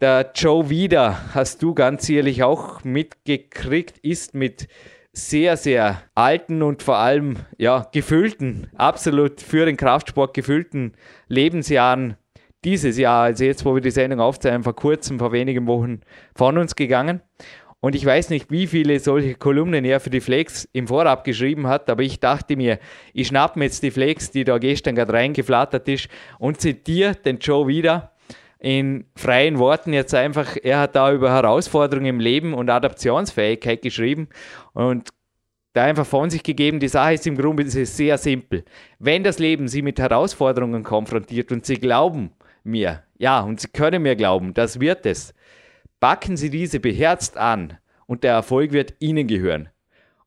der 0.00 0.32
Joe 0.34 0.70
Wieder, 0.70 1.34
hast 1.34 1.62
du 1.62 1.74
ganz 1.74 2.06
sicherlich 2.06 2.42
auch 2.42 2.84
mitgekriegt, 2.84 3.98
ist 3.98 4.34
mit 4.34 4.66
sehr, 5.18 5.56
sehr 5.56 6.02
alten 6.14 6.62
und 6.62 6.82
vor 6.82 6.96
allem 6.96 7.36
ja, 7.58 7.86
gefüllten, 7.92 8.68
absolut 8.76 9.40
für 9.40 9.66
den 9.66 9.76
Kraftsport 9.76 10.32
gefüllten 10.32 10.92
Lebensjahren 11.26 12.16
dieses 12.64 12.98
Jahr, 12.98 13.24
also 13.24 13.44
jetzt, 13.44 13.64
wo 13.64 13.74
wir 13.74 13.80
die 13.80 13.90
Sendung 13.90 14.20
aufzeichnen, 14.20 14.62
vor 14.62 14.74
kurzem, 14.74 15.18
vor 15.18 15.32
wenigen 15.32 15.66
Wochen 15.66 16.00
von 16.34 16.58
uns 16.58 16.76
gegangen. 16.76 17.20
Und 17.80 17.94
ich 17.94 18.04
weiß 18.04 18.30
nicht, 18.30 18.50
wie 18.50 18.66
viele 18.66 18.98
solche 18.98 19.34
Kolumnen 19.34 19.84
er 19.84 20.00
für 20.00 20.10
die 20.10 20.20
Flex 20.20 20.68
im 20.72 20.88
Vorab 20.88 21.22
geschrieben 21.22 21.68
hat, 21.68 21.88
aber 21.90 22.02
ich 22.02 22.18
dachte 22.18 22.56
mir, 22.56 22.78
ich 23.12 23.28
schnapp 23.28 23.56
mir 23.56 23.64
jetzt 23.64 23.84
die 23.84 23.92
Flex, 23.92 24.30
die 24.30 24.42
da 24.42 24.58
gestern 24.58 24.96
gerade 24.96 25.12
reingeflattert 25.12 25.88
ist, 25.88 26.08
und 26.40 26.60
zitiere 26.60 27.14
den 27.14 27.38
Joe 27.38 27.68
wieder 27.68 28.12
in 28.58 29.04
freien 29.14 29.58
Worten 29.58 29.92
jetzt 29.92 30.14
einfach, 30.14 30.56
er 30.62 30.80
hat 30.80 30.96
da 30.96 31.12
über 31.12 31.30
Herausforderungen 31.32 32.06
im 32.06 32.20
Leben 32.20 32.54
und 32.54 32.70
Adaptionsfähigkeit 32.70 33.82
geschrieben 33.82 34.28
und 34.72 35.10
da 35.74 35.84
einfach 35.84 36.06
von 36.06 36.28
sich 36.28 36.42
gegeben, 36.42 36.80
die 36.80 36.88
Sache 36.88 37.14
ist 37.14 37.26
im 37.26 37.36
Grunde 37.36 37.68
sehr 37.68 38.18
simpel. 38.18 38.64
Wenn 38.98 39.22
das 39.22 39.38
Leben 39.38 39.68
Sie 39.68 39.82
mit 39.82 40.00
Herausforderungen 40.00 40.82
konfrontiert 40.82 41.52
und 41.52 41.66
Sie 41.66 41.76
glauben 41.76 42.32
mir, 42.64 43.04
ja, 43.16 43.40
und 43.40 43.60
Sie 43.60 43.68
können 43.68 44.02
mir 44.02 44.16
glauben, 44.16 44.54
das 44.54 44.80
wird 44.80 45.06
es, 45.06 45.34
packen 46.00 46.36
Sie 46.36 46.50
diese 46.50 46.80
beherzt 46.80 47.36
an 47.36 47.78
und 48.06 48.24
der 48.24 48.32
Erfolg 48.32 48.72
wird 48.72 48.94
Ihnen 48.98 49.28
gehören. 49.28 49.68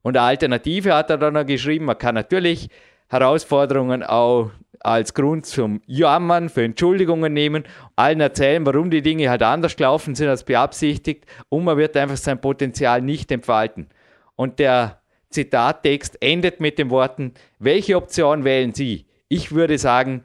Und 0.04 0.16
eine 0.16 0.28
Alternative 0.28 0.94
hat 0.94 1.10
er 1.10 1.18
dann 1.18 1.34
noch 1.34 1.46
geschrieben, 1.46 1.86
man 1.86 1.98
kann 1.98 2.16
natürlich 2.16 2.70
Herausforderungen 3.10 4.04
auch 4.04 4.52
als 4.84 5.14
Grund 5.14 5.46
zum 5.46 5.82
Jammern, 5.86 6.50
für 6.50 6.64
Entschuldigungen 6.64 7.34
nehmen, 7.34 7.64
allen 7.96 8.20
erzählen, 8.20 8.66
warum 8.66 8.90
die 8.90 9.02
Dinge 9.02 9.30
halt 9.30 9.44
anders 9.44 9.76
gelaufen 9.76 10.16
sind 10.16 10.28
als 10.28 10.44
beabsichtigt 10.44 11.26
und 11.50 11.64
man 11.64 11.78
wird 11.78 11.96
einfach 11.98 12.18
sein 12.18 12.42
Potenzial 12.42 13.02
nicht 13.02 13.32
entfalten. 13.32 13.88
Und 14.36 14.60
der 14.60 15.02
Zitattext 15.30 16.22
endet 16.22 16.60
mit 16.60 16.78
den 16.78 16.90
Worten, 16.90 17.34
welche 17.60 17.96
Option 17.96 18.44
wählen 18.44 18.74
Sie? 18.74 19.06
Ich 19.30 19.54
würde 19.54 19.78
sagen, 19.78 20.24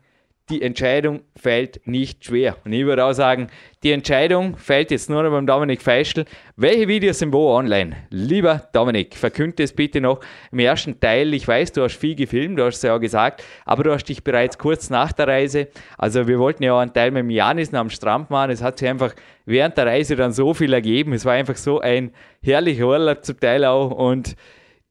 die 0.49 0.63
Entscheidung 0.63 1.23
fällt 1.35 1.87
nicht 1.89 2.25
schwer. 2.25 2.57
Und 2.65 2.73
ich 2.73 2.85
würde 2.85 3.05
auch 3.05 3.13
sagen, 3.13 3.49
die 3.83 3.91
Entscheidung 3.91 4.57
fällt 4.57 4.93
jetzt 4.93 5.11
nur 5.11 5.25
noch 5.25 5.31
beim 5.31 5.47
Dominik 5.47 5.83
Feischl. 5.83 6.25
Welche 6.55 6.87
Videos 6.87 7.19
sind 7.19 7.33
wo 7.33 7.53
online? 7.53 7.97
Lieber 8.11 8.69
Dominik, 8.73 9.17
verkünde 9.17 9.65
es 9.65 9.73
bitte 9.73 10.01
noch 10.01 10.21
im 10.53 10.61
ersten 10.61 11.01
Teil. 11.01 11.35
Ich 11.35 11.49
weiß, 11.49 11.73
du 11.73 11.83
hast 11.83 11.97
viel 11.97 12.15
gefilmt, 12.15 12.59
du 12.61 12.65
hast 12.65 12.77
es 12.77 12.83
ja 12.83 12.95
auch 12.95 13.01
gesagt, 13.01 13.43
aber 13.65 13.83
du 13.83 13.93
hast 13.93 14.05
dich 14.05 14.23
bereits 14.23 14.57
kurz 14.57 14.89
nach 14.89 15.13
der 15.13 15.27
Reise, 15.27 15.69
also 15.99 16.29
wir 16.29 16.39
wollten 16.39 16.63
ja 16.63 16.75
auch 16.75 16.81
einen 16.81 16.93
Teil 16.93 17.11
mit 17.11 17.29
Janis 17.31 17.75
am 17.75 17.91
Strand 17.91 18.31
machen, 18.31 18.53
es 18.53 18.63
hat 18.63 18.79
sich 18.79 18.89
einfach 18.89 19.15
während 19.47 19.77
der 19.77 19.87
Reise 19.87 20.15
dann 20.15 20.33
so 20.33 20.55
viel 20.55 20.73
ergeben. 20.73 21.13
Es 21.13 21.25
war 21.25 21.33
einfach 21.33 21.57
so 21.57 21.81
ein 21.81 22.13
herrlicher 22.41 22.87
Urlaub 22.87 23.25
zum 23.25 23.41
Teil 23.41 23.65
auch 23.65 23.91
und 23.91 24.37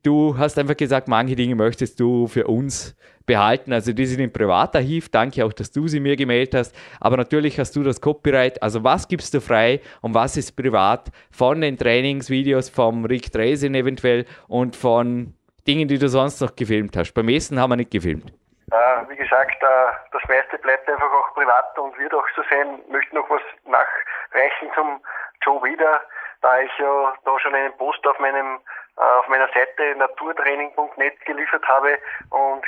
du 0.04 0.38
hast 0.38 0.60
einfach 0.60 0.78
gesagt, 0.78 1.08
manche 1.08 1.36
Dinge 1.36 1.56
möchtest 1.56 2.00
du 2.00 2.28
für 2.28 2.48
uns 2.48 2.96
behalten. 3.26 3.74
Also 3.74 3.94
die 3.94 4.06
sind 4.06 4.22
im 4.22 4.32
Privatarchiv. 4.32 5.10
Danke 5.10 5.46
auch, 5.46 5.54
dass 5.54 5.72
du 5.72 5.88
sie 5.88 6.00
mir 6.00 6.16
gemeldet 6.16 6.56
hast. 6.56 6.76
Aber 7.00 7.18
natürlich 7.18 7.60
hast 7.60 7.76
du 7.76 7.84
das 7.84 8.02
Copyright. 8.02 8.62
Also 8.62 8.84
was 8.84 9.08
gibst 9.08 9.34
du 9.34 9.42
frei 9.42 9.82
und 10.02 10.14
was 10.14 10.38
ist 10.38 10.56
privat 10.56 11.12
von 11.32 11.62
den 11.62 11.78
Trainingsvideos 11.78 12.70
vom 12.70 13.06
Rick 13.06 13.32
Dresin 13.32 13.76
eventuell 13.76 14.26
und 14.48 14.76
von 14.76 15.34
Dingen, 15.68 15.88
die 15.88 15.98
du 15.98 16.08
sonst 16.08 16.42
noch 16.42 16.56
gefilmt 16.56 16.96
hast? 16.98 17.14
Beim 17.14 17.30
Essen 17.30 17.60
haben 17.60 17.72
wir 17.72 17.78
nicht 17.78 17.92
gefilmt. 17.92 18.32
Äh, 18.72 19.10
wie 19.10 19.16
gesagt, 19.16 19.62
äh, 19.62 19.92
das 20.12 20.22
meiste 20.28 20.58
bleibt 20.58 20.90
einfach 20.90 21.12
auch 21.12 21.34
privat 21.34 21.78
und 21.78 21.98
wird 22.00 22.14
auch 22.14 22.28
so 22.36 22.42
sein. 22.50 22.80
Ich 22.86 22.92
möchte 22.92 23.16
noch 23.16 23.30
was 23.30 23.42
nachreichen 23.66 24.70
zum 24.74 25.00
Joe 25.44 25.64
Wieder, 25.64 26.02
da 26.42 26.60
ich 26.60 26.72
ja 26.80 27.14
da 27.24 27.40
schon 27.40 27.54
einen 27.54 27.78
Post 27.78 28.06
auf 28.08 28.18
meinem 28.20 28.60
äh, 28.98 29.02
auf 29.02 29.28
meiner 29.28 29.48
Seite 29.48 29.96
naturtraining.net 29.98 31.20
geliefert 31.26 31.68
habe 31.68 32.00
und 32.30 32.64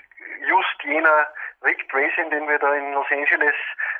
just 0.45 0.83
jener 0.83 1.27
Rick 1.63 1.87
Tracing, 1.89 2.29
den 2.29 2.47
wir 2.47 2.59
da 2.59 2.73
in 2.73 2.93
Los 2.93 3.07
Angeles 3.09 3.55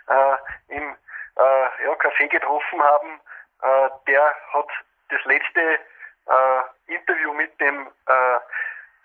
äh, 0.08 0.76
im 0.76 0.96
äh, 1.38 1.84
ja, 1.84 1.94
Café 1.96 2.28
getroffen 2.28 2.82
haben, 2.82 3.20
äh, 3.62 3.90
der 4.08 4.36
hat 4.54 4.68
das 5.10 5.24
letzte 5.26 5.62
äh, 5.62 6.94
Interview 6.94 7.34
mit 7.34 7.60
dem 7.60 7.88
äh, 8.08 8.40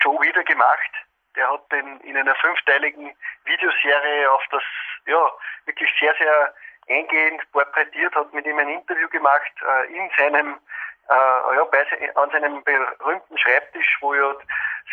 Joe 0.00 0.20
wieder 0.20 0.44
gemacht. 0.44 0.90
Der 1.36 1.50
hat 1.50 1.70
den 1.72 2.00
in 2.00 2.16
einer 2.16 2.34
fünfteiligen 2.36 3.14
Videoserie 3.44 4.30
auf 4.30 4.42
das 4.50 4.62
ja 5.06 5.30
wirklich 5.64 5.90
sehr, 5.98 6.14
sehr 6.16 6.54
eingehend 6.88 7.50
porträtiert, 7.52 8.14
hat 8.14 8.32
mit 8.34 8.46
ihm 8.46 8.58
ein 8.58 8.68
Interview 8.68 9.08
gemacht 9.08 9.52
äh, 9.66 9.94
in 9.94 10.10
seinem 10.16 10.58
äh, 11.08 11.56
ja, 11.56 11.64
bei, 11.64 12.14
an 12.16 12.30
seinem 12.30 12.62
berühmten 12.64 13.38
Schreibtisch, 13.38 13.98
wo 14.00 14.14
ja 14.14 14.34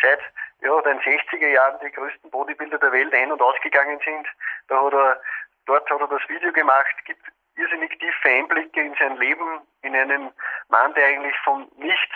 seit 0.02 0.20
ja, 0.60 0.80
den 0.82 1.00
60er 1.00 1.48
Jahren 1.48 1.78
die 1.80 1.90
größten 1.90 2.30
Bodybuilder 2.30 2.78
der 2.78 2.92
Welt 2.92 3.14
ein- 3.14 3.32
und 3.32 3.42
ausgegangen 3.42 4.00
sind. 4.04 4.26
Da 4.68 4.82
hat 4.84 4.92
er, 4.92 5.20
dort 5.66 5.90
hat 5.90 6.00
er 6.00 6.08
das 6.08 6.28
Video 6.28 6.52
gemacht, 6.52 6.94
gibt 7.04 7.22
irrsinnig 7.56 7.98
tiefe 7.98 8.28
Einblicke 8.28 8.80
in 8.80 8.94
sein 8.98 9.16
Leben, 9.16 9.60
in 9.82 9.94
einen 9.94 10.32
Mann, 10.68 10.94
der 10.94 11.06
eigentlich 11.06 11.36
von 11.44 11.68
nichts 11.76 12.14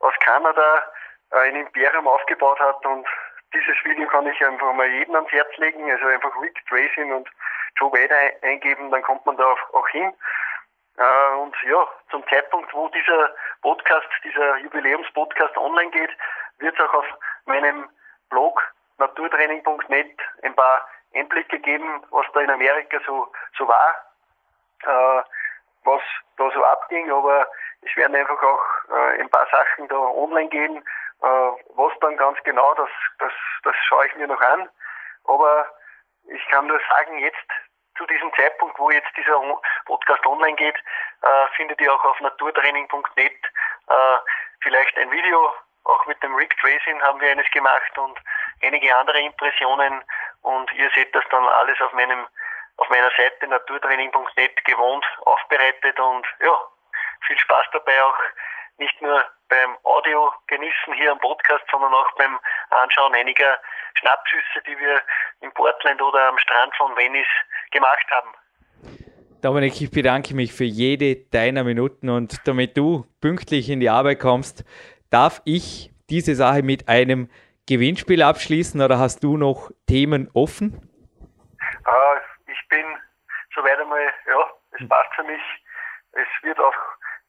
aus 0.00 0.14
Kanada 0.20 0.84
äh, 1.32 1.48
ein 1.48 1.56
Imperium 1.56 2.06
aufgebaut 2.06 2.60
hat 2.60 2.84
und 2.86 3.06
dieses 3.54 3.76
Video 3.84 4.06
kann 4.08 4.26
ich 4.26 4.44
einfach 4.44 4.72
mal 4.74 4.88
jedem 4.88 5.14
ans 5.14 5.32
Herz 5.32 5.48
legen, 5.56 5.90
also 5.90 6.06
einfach 6.06 6.32
Rick 6.42 6.60
Tracing 6.68 7.12
und 7.12 7.28
Joe 7.78 7.90
Weider 7.92 8.16
eingeben, 8.42 8.90
dann 8.90 9.02
kommt 9.02 9.24
man 9.24 9.36
da 9.36 9.46
auch, 9.46 9.74
auch 9.74 9.88
hin. 9.88 10.12
Äh, 10.98 11.34
und 11.36 11.54
ja, 11.64 11.86
zum 12.10 12.26
Zeitpunkt, 12.28 12.72
wo 12.74 12.88
dieser 12.88 13.30
Podcast, 13.62 14.08
dieser 14.24 14.56
Jubiläumspodcast 14.58 15.56
online 15.56 15.90
geht, 15.90 16.10
wird 16.58 16.78
es 16.78 16.84
auch 16.84 16.94
auf 16.94 17.06
meinem 17.46 17.88
Blog 18.30 18.60
naturtraining.net 18.98 20.18
ein 20.42 20.54
paar 20.56 20.86
Einblicke 21.14 21.60
geben, 21.60 22.04
was 22.10 22.26
da 22.34 22.40
in 22.40 22.50
Amerika 22.50 22.98
so, 23.06 23.30
so 23.56 23.68
war, 23.68 23.94
äh, 24.82 25.22
was 25.84 26.02
da 26.36 26.50
so 26.50 26.64
abging, 26.64 27.10
aber 27.12 27.46
es 27.82 27.96
werden 27.96 28.16
einfach 28.16 28.42
auch 28.42 28.64
äh, 28.90 29.20
ein 29.20 29.30
paar 29.30 29.46
Sachen 29.52 29.86
da 29.88 29.96
online 29.96 30.48
gehen, 30.48 30.78
äh, 31.22 31.50
was 31.76 31.92
dann 32.00 32.16
ganz 32.16 32.38
genau, 32.42 32.74
das, 32.74 32.90
das, 33.20 33.32
das 33.62 33.74
schaue 33.86 34.06
ich 34.06 34.16
mir 34.16 34.26
noch 34.26 34.40
an. 34.40 34.68
Aber 35.24 35.66
ich 36.24 36.44
kann 36.48 36.66
nur 36.66 36.80
sagen, 36.90 37.18
jetzt 37.18 37.50
zu 37.98 38.06
diesem 38.06 38.32
Zeitpunkt, 38.34 38.78
wo 38.78 38.90
jetzt 38.90 39.10
dieser 39.16 39.38
Podcast 39.84 40.24
online 40.24 40.56
geht, 40.56 40.76
äh, 40.76 41.46
findet 41.56 41.80
ihr 41.80 41.92
auch 41.92 42.04
auf 42.04 42.18
naturtraining.net 42.20 43.32
äh, 43.88 44.18
vielleicht 44.62 44.96
ein 44.96 45.10
Video. 45.10 45.52
Auch 45.84 46.06
mit 46.06 46.22
dem 46.22 46.34
Rick 46.34 46.56
Tracing 46.58 47.02
haben 47.02 47.20
wir 47.20 47.30
eines 47.30 47.50
gemacht 47.50 47.98
und 47.98 48.18
einige 48.62 48.94
andere 48.96 49.20
Impressionen. 49.20 50.04
Und 50.42 50.72
ihr 50.72 50.90
seht 50.94 51.14
das 51.14 51.24
dann 51.30 51.46
alles 51.46 51.80
auf 51.80 51.92
meinem 51.92 52.26
auf 52.76 52.88
meiner 52.90 53.10
Seite 53.16 53.48
naturtraining.net 53.48 54.64
gewohnt 54.64 55.04
aufbereitet 55.24 55.98
und 55.98 56.24
ja, 56.40 56.56
viel 57.26 57.38
Spaß 57.38 57.66
dabei 57.72 58.02
auch 58.04 58.18
nicht 58.78 59.00
nur 59.02 59.24
beim 59.48 59.76
Audio 59.84 60.30
genießen 60.46 60.94
hier 60.94 61.12
am 61.12 61.18
Podcast, 61.18 61.64
sondern 61.70 61.92
auch 61.92 62.10
beim 62.16 62.38
Anschauen 62.70 63.14
einiger 63.14 63.58
Schnappschüsse, 63.98 64.62
die 64.66 64.78
wir 64.78 65.00
in 65.40 65.52
Portland 65.52 66.00
oder 66.02 66.28
am 66.28 66.38
Strand 66.38 66.74
von 66.76 66.96
Venice 66.96 67.26
gemacht 67.70 68.06
haben. 68.10 68.30
Dominik, 69.42 69.80
ich 69.80 69.90
bedanke 69.90 70.34
mich 70.34 70.52
für 70.52 70.64
jede 70.64 71.16
deiner 71.30 71.62
Minuten 71.62 72.08
und 72.08 72.46
damit 72.46 72.76
du 72.76 73.06
pünktlich 73.20 73.70
in 73.70 73.80
die 73.80 73.88
Arbeit 73.88 74.18
kommst, 74.18 74.64
darf 75.10 75.40
ich 75.44 75.90
diese 76.10 76.34
Sache 76.34 76.62
mit 76.62 76.88
einem 76.88 77.30
Gewinnspiel 77.68 78.22
abschließen 78.22 78.80
oder 78.80 78.98
hast 78.98 79.22
du 79.22 79.36
noch 79.36 79.70
Themen 79.86 80.30
offen? 80.34 80.90
Äh, 81.60 82.50
ich 82.50 82.68
bin 82.68 82.84
soweit 83.54 83.78
einmal, 83.78 84.00
ja, 84.26 84.50
es 84.72 84.88
passt 84.88 85.14
für 85.14 85.24
mich. 85.24 85.42
Es 86.12 86.26
wird 86.42 86.58
auch, 86.58 86.74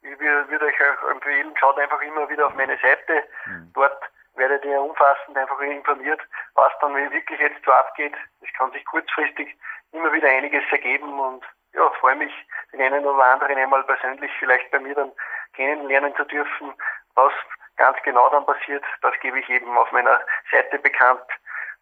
ich 0.02 0.18
würde 0.18 0.64
euch 0.64 0.80
auch 0.80 1.10
empfehlen, 1.10 1.54
schaut 1.58 1.78
einfach 1.78 2.00
immer 2.02 2.28
wieder 2.28 2.46
auf 2.46 2.54
meine 2.54 2.78
Seite. 2.78 3.24
Mhm. 3.46 3.70
Dort 3.74 4.02
werdet 4.34 4.64
ihr 4.64 4.80
umfassend 4.80 5.36
einfach 5.36 5.60
informiert, 5.60 6.20
was 6.54 6.72
dann 6.80 6.94
wirklich 6.94 7.40
jetzt 7.40 7.64
so 7.64 7.72
abgeht. 7.72 8.14
Es 8.40 8.52
kann 8.54 8.70
sich 8.72 8.84
kurzfristig 8.86 9.56
immer 9.92 10.12
wieder 10.12 10.28
einiges 10.28 10.64
ergeben 10.70 11.18
und 11.18 11.44
ja, 11.72 11.88
freue 12.00 12.16
mich, 12.16 12.32
den 12.72 12.80
einen 12.80 13.04
oder 13.04 13.22
anderen 13.24 13.56
einmal 13.56 13.84
persönlich 13.84 14.30
vielleicht 14.38 14.70
bei 14.70 14.80
mir 14.80 14.94
dann 14.94 15.12
kennenlernen 15.54 16.14
zu 16.16 16.24
dürfen. 16.24 16.72
Was 17.14 17.32
ganz 17.76 17.96
genau 18.02 18.28
dann 18.30 18.46
passiert, 18.46 18.84
das 19.02 19.14
gebe 19.20 19.38
ich 19.38 19.48
eben 19.48 19.76
auf 19.76 19.90
meiner 19.92 20.20
Seite 20.50 20.78
bekannt. 20.78 21.26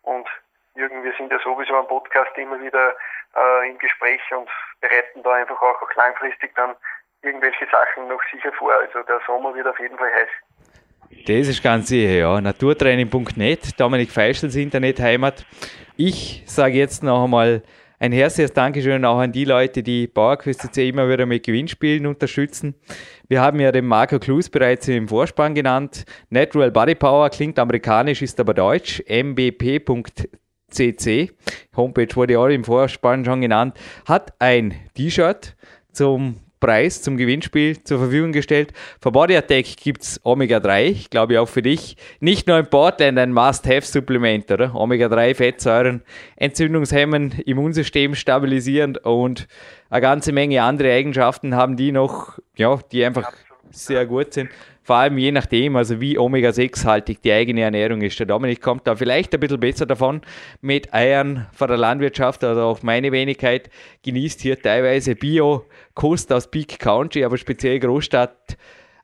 Und 0.02 0.28
Jürgen, 0.74 1.02
wir 1.02 1.12
sind 1.14 1.32
ja 1.32 1.38
sowieso 1.40 1.74
am 1.74 1.88
Podcast 1.88 2.36
immer 2.36 2.60
wieder 2.60 2.94
äh, 3.34 3.68
im 3.68 3.78
Gespräch 3.78 4.20
und 4.32 4.48
bereiten 4.80 5.22
da 5.22 5.32
einfach 5.34 5.60
auch, 5.60 5.82
auch 5.82 5.94
langfristig 5.94 6.54
dann 6.54 6.76
irgendwelche 7.22 7.66
Sachen 7.70 8.08
noch 8.08 8.20
sicher 8.32 8.52
vor. 8.58 8.72
Also 8.72 9.02
der 9.06 9.20
Sommer 9.26 9.54
wird 9.54 9.66
auf 9.66 9.78
jeden 9.78 9.96
Fall 9.96 10.10
heiß. 10.12 10.28
Das 11.26 11.48
ist 11.48 11.62
ganz 11.62 11.88
sicher, 11.88 12.12
ja. 12.12 12.40
Naturtraining.net, 12.40 13.80
Dominik 13.80 14.10
Feischels 14.10 14.56
Internetheimat. 14.56 15.44
Ich 15.96 16.42
sage 16.46 16.74
jetzt 16.74 17.02
noch 17.02 17.24
einmal 17.24 17.62
ein 17.98 18.12
herzliches 18.12 18.52
Dankeschön 18.52 19.04
auch 19.04 19.18
an 19.18 19.32
die 19.32 19.44
Leute, 19.44 19.82
die 19.82 20.06
PowerQuest 20.06 20.78
immer 20.78 21.08
wieder 21.08 21.26
mit 21.26 21.44
Gewinnspielen 21.44 22.06
unterstützen. 22.06 22.76
Wir 23.26 23.40
haben 23.40 23.58
ja 23.58 23.72
den 23.72 23.86
Marco 23.86 24.20
Klus 24.20 24.48
bereits 24.48 24.86
im 24.88 25.08
Vorspann 25.08 25.54
genannt. 25.54 26.04
Natural 26.30 26.70
Body 26.70 26.94
Power 26.94 27.28
klingt 27.30 27.58
amerikanisch, 27.58 28.22
ist 28.22 28.38
aber 28.38 28.54
deutsch. 28.54 29.02
mbp.cc, 29.08 30.00
Homepage 31.76 32.14
wurde 32.14 32.38
auch 32.38 32.46
im 32.46 32.62
Vorspann 32.64 33.24
schon 33.24 33.40
genannt, 33.40 33.76
hat 34.06 34.32
ein 34.38 34.74
T-Shirt 34.94 35.56
zum 35.92 36.36
Preis 36.60 37.02
zum 37.02 37.16
Gewinnspiel 37.16 37.82
zur 37.82 37.98
Verfügung 37.98 38.32
gestellt. 38.32 38.72
Für 39.00 39.10
Body 39.10 39.36
Attack 39.36 39.76
gibt 39.76 40.02
es 40.02 40.20
Omega-3, 40.24 40.84
ich 40.84 41.10
glaube 41.10 41.40
auch 41.40 41.48
für 41.48 41.62
dich. 41.62 41.96
Nicht 42.20 42.46
nur 42.46 42.58
in 42.58 42.66
Portland 42.66 43.18
ein 43.18 43.32
Must-Have-Supplement, 43.32 44.50
oder? 44.50 44.74
Omega-3, 44.74 45.34
Fettsäuren, 45.34 46.02
entzündungshemmend, 46.36 47.38
Immunsystem 47.40 48.14
stabilisierend 48.14 49.04
und 49.04 49.48
eine 49.90 50.00
ganze 50.00 50.32
Menge 50.32 50.62
andere 50.62 50.92
Eigenschaften 50.92 51.54
haben 51.54 51.76
die 51.76 51.92
noch, 51.92 52.38
ja, 52.56 52.78
die 52.92 53.04
einfach 53.04 53.32
sehr 53.70 54.06
gut 54.06 54.32
sind. 54.32 54.50
Vor 54.88 54.96
allem 54.96 55.18
je 55.18 55.32
nachdem, 55.32 55.76
also 55.76 56.00
wie 56.00 56.16
Omega-6-haltig 56.16 57.20
die 57.20 57.30
eigene 57.30 57.60
Ernährung 57.60 58.00
ist. 58.00 58.18
Der 58.20 58.24
Dominik 58.24 58.62
kommt 58.62 58.86
da 58.86 58.96
vielleicht 58.96 59.34
ein 59.34 59.40
bisschen 59.40 59.60
besser 59.60 59.84
davon 59.84 60.22
mit 60.62 60.94
Eiern 60.94 61.46
von 61.52 61.68
der 61.68 61.76
Landwirtschaft, 61.76 62.42
also 62.42 62.62
auch 62.62 62.82
meine 62.82 63.12
Wenigkeit 63.12 63.68
genießt 64.02 64.40
hier 64.40 64.58
teilweise 64.58 65.14
Bio-Kost 65.14 66.32
aus 66.32 66.50
Peak 66.50 66.78
Country, 66.78 67.22
aber 67.22 67.36
speziell 67.36 67.78
Großstadt. 67.80 68.56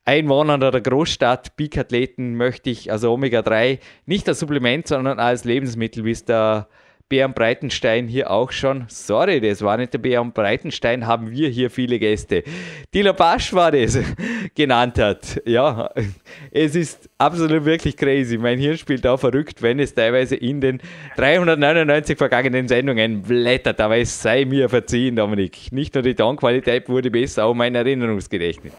Einwohnern 0.07 0.63
oder 0.63 0.81
Großstadt, 0.81 1.55
Peak-Athleten 1.57 2.35
möchte 2.35 2.71
ich, 2.71 2.91
also 2.91 3.13
Omega-3, 3.13 3.79
nicht 4.07 4.27
als 4.27 4.39
Supplement, 4.39 4.89
sondern 4.89 5.19
als 5.19 5.45
Lebensmittel, 5.45 6.07
wie 6.07 6.13
es 6.13 6.25
der 6.25 6.67
Bären 7.09 7.35
Breitenstein 7.35 8.09
hier 8.09 8.31
auch 8.31 8.51
schon. 8.51 8.87
Sorry, 8.89 9.41
das 9.41 9.63
war 9.63 9.77
nicht 9.77 9.93
der 9.93 9.99
Bären 9.99 10.33
Breitenstein, 10.33 11.07
haben 11.07 11.31
wir 11.31 11.49
hier 11.49 11.71
viele 11.71 11.99
Gäste. 11.99 12.43
Dilo 12.95 13.13
Basch 13.13 13.53
war 13.53 13.73
das, 13.73 13.99
genannt 14.55 14.99
hat. 14.99 15.43
Ja, 15.45 15.91
es 16.51 16.75
ist 16.75 17.11
absolut 17.19 17.67
wirklich 17.67 17.97
crazy. 17.97 18.39
Mein 18.39 18.59
Hirn 18.59 18.79
spielt 18.79 19.07
auch 19.07 19.19
verrückt, 19.19 19.61
wenn 19.63 19.81
es 19.81 19.95
teilweise 19.95 20.37
in 20.37 20.61
den 20.61 20.81
399 21.17 22.17
vergangenen 22.17 22.69
Sendungen 22.69 23.23
blättert. 23.23 23.81
Aber 23.81 23.99
es 23.99 24.23
sei 24.23 24.47
mir 24.47 24.69
verziehen, 24.71 25.17
Dominik. 25.17 25.73
Nicht 25.73 25.95
nur 25.95 26.03
die 26.03 26.15
Tonqualität 26.15 26.89
wurde 26.89 27.11
besser, 27.11 27.45
auch 27.45 27.55
mein 27.55 27.75
Erinnerungsgedächtnis. 27.75 28.73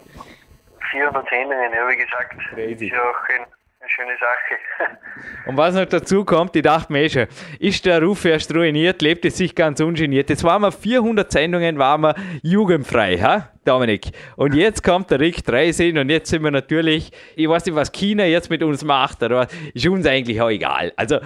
400 0.90 1.28
Sendungen, 1.28 1.72
ja, 1.72 1.88
wie 1.88 1.96
gesagt. 1.96 2.36
Crazy. 2.50 2.86
Ist 2.86 2.92
ja 2.92 3.02
auch 3.02 3.28
ein 3.40 3.55
eine 3.86 3.90
schöne 3.90 4.16
Sache. 4.18 4.98
Und 5.46 5.56
was 5.56 5.74
noch 5.74 5.84
dazu 5.86 6.24
kommt, 6.24 6.56
ich 6.56 6.62
dachte 6.62 6.92
mir 6.92 7.02
eh 7.02 7.08
schon, 7.08 7.26
ist 7.58 7.84
der 7.86 8.02
Ruf 8.02 8.24
erst 8.24 8.54
ruiniert, 8.54 9.02
lebt 9.02 9.24
es 9.24 9.36
sich 9.36 9.54
ganz 9.54 9.80
ungeniert. 9.80 10.28
Jetzt 10.28 10.44
waren 10.44 10.62
wir 10.62 10.72
400 10.72 11.30
Sendungen, 11.30 11.78
waren 11.78 12.00
wir 12.02 12.14
jugendfrei, 12.42 13.18
ha? 13.18 13.50
Dominik. 13.64 14.08
Und 14.36 14.54
jetzt 14.54 14.82
kommt 14.82 15.10
der 15.10 15.20
Rick 15.20 15.44
Dreisinn 15.44 15.98
und 15.98 16.08
jetzt 16.08 16.30
sind 16.30 16.42
wir 16.42 16.50
natürlich, 16.50 17.10
ich 17.34 17.48
weiß 17.48 17.66
nicht, 17.66 17.74
was 17.74 17.90
China 17.92 18.24
jetzt 18.24 18.48
mit 18.48 18.62
uns 18.62 18.84
macht, 18.84 19.22
aber 19.22 19.48
ist 19.74 19.86
uns 19.86 20.06
eigentlich 20.06 20.40
auch 20.40 20.50
egal. 20.50 20.92
Also, 20.96 21.18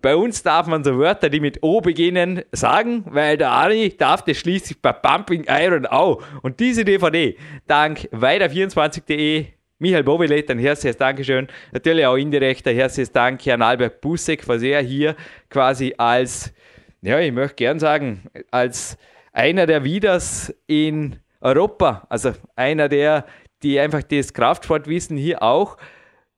bei 0.00 0.16
uns 0.16 0.42
darf 0.42 0.66
man 0.66 0.82
so 0.82 0.98
Wörter, 0.98 1.28
die 1.28 1.40
mit 1.40 1.62
O 1.62 1.82
beginnen, 1.82 2.42
sagen, 2.52 3.04
weil 3.06 3.36
der 3.36 3.50
Ari 3.50 3.94
darf 3.98 4.22
das 4.22 4.38
schließlich 4.38 4.80
bei 4.80 4.92
Pumping 4.92 5.44
Iron 5.46 5.84
auch. 5.84 6.22
Und 6.40 6.58
diese 6.60 6.86
DVD, 6.86 7.36
dank 7.66 8.08
weiter24.de 8.12 9.48
Michael 9.82 10.04
Bovilet, 10.04 10.50
ein 10.50 10.58
herzliches 10.58 10.98
Dankeschön. 10.98 11.48
Natürlich 11.72 12.04
auch 12.04 12.16
indirekt 12.16 12.68
ein 12.68 12.74
herzliches 12.74 13.12
Dank 13.12 13.46
an 13.48 13.62
Albert 13.62 14.02
Busek, 14.02 14.46
was 14.46 14.60
er 14.60 14.82
hier 14.82 15.16
quasi 15.48 15.94
als, 15.96 16.52
ja, 17.00 17.18
ich 17.18 17.32
möchte 17.32 17.54
gern 17.54 17.78
sagen, 17.78 18.24
als 18.50 18.98
einer 19.32 19.64
der 19.64 19.82
Wieders 19.82 20.54
in 20.66 21.16
Europa, 21.40 22.06
also 22.10 22.34
einer 22.56 22.90
der, 22.90 23.24
die 23.62 23.80
einfach 23.80 24.02
das 24.02 24.34
Kraftsportwissen 24.34 25.16
hier 25.16 25.42
auch, 25.42 25.78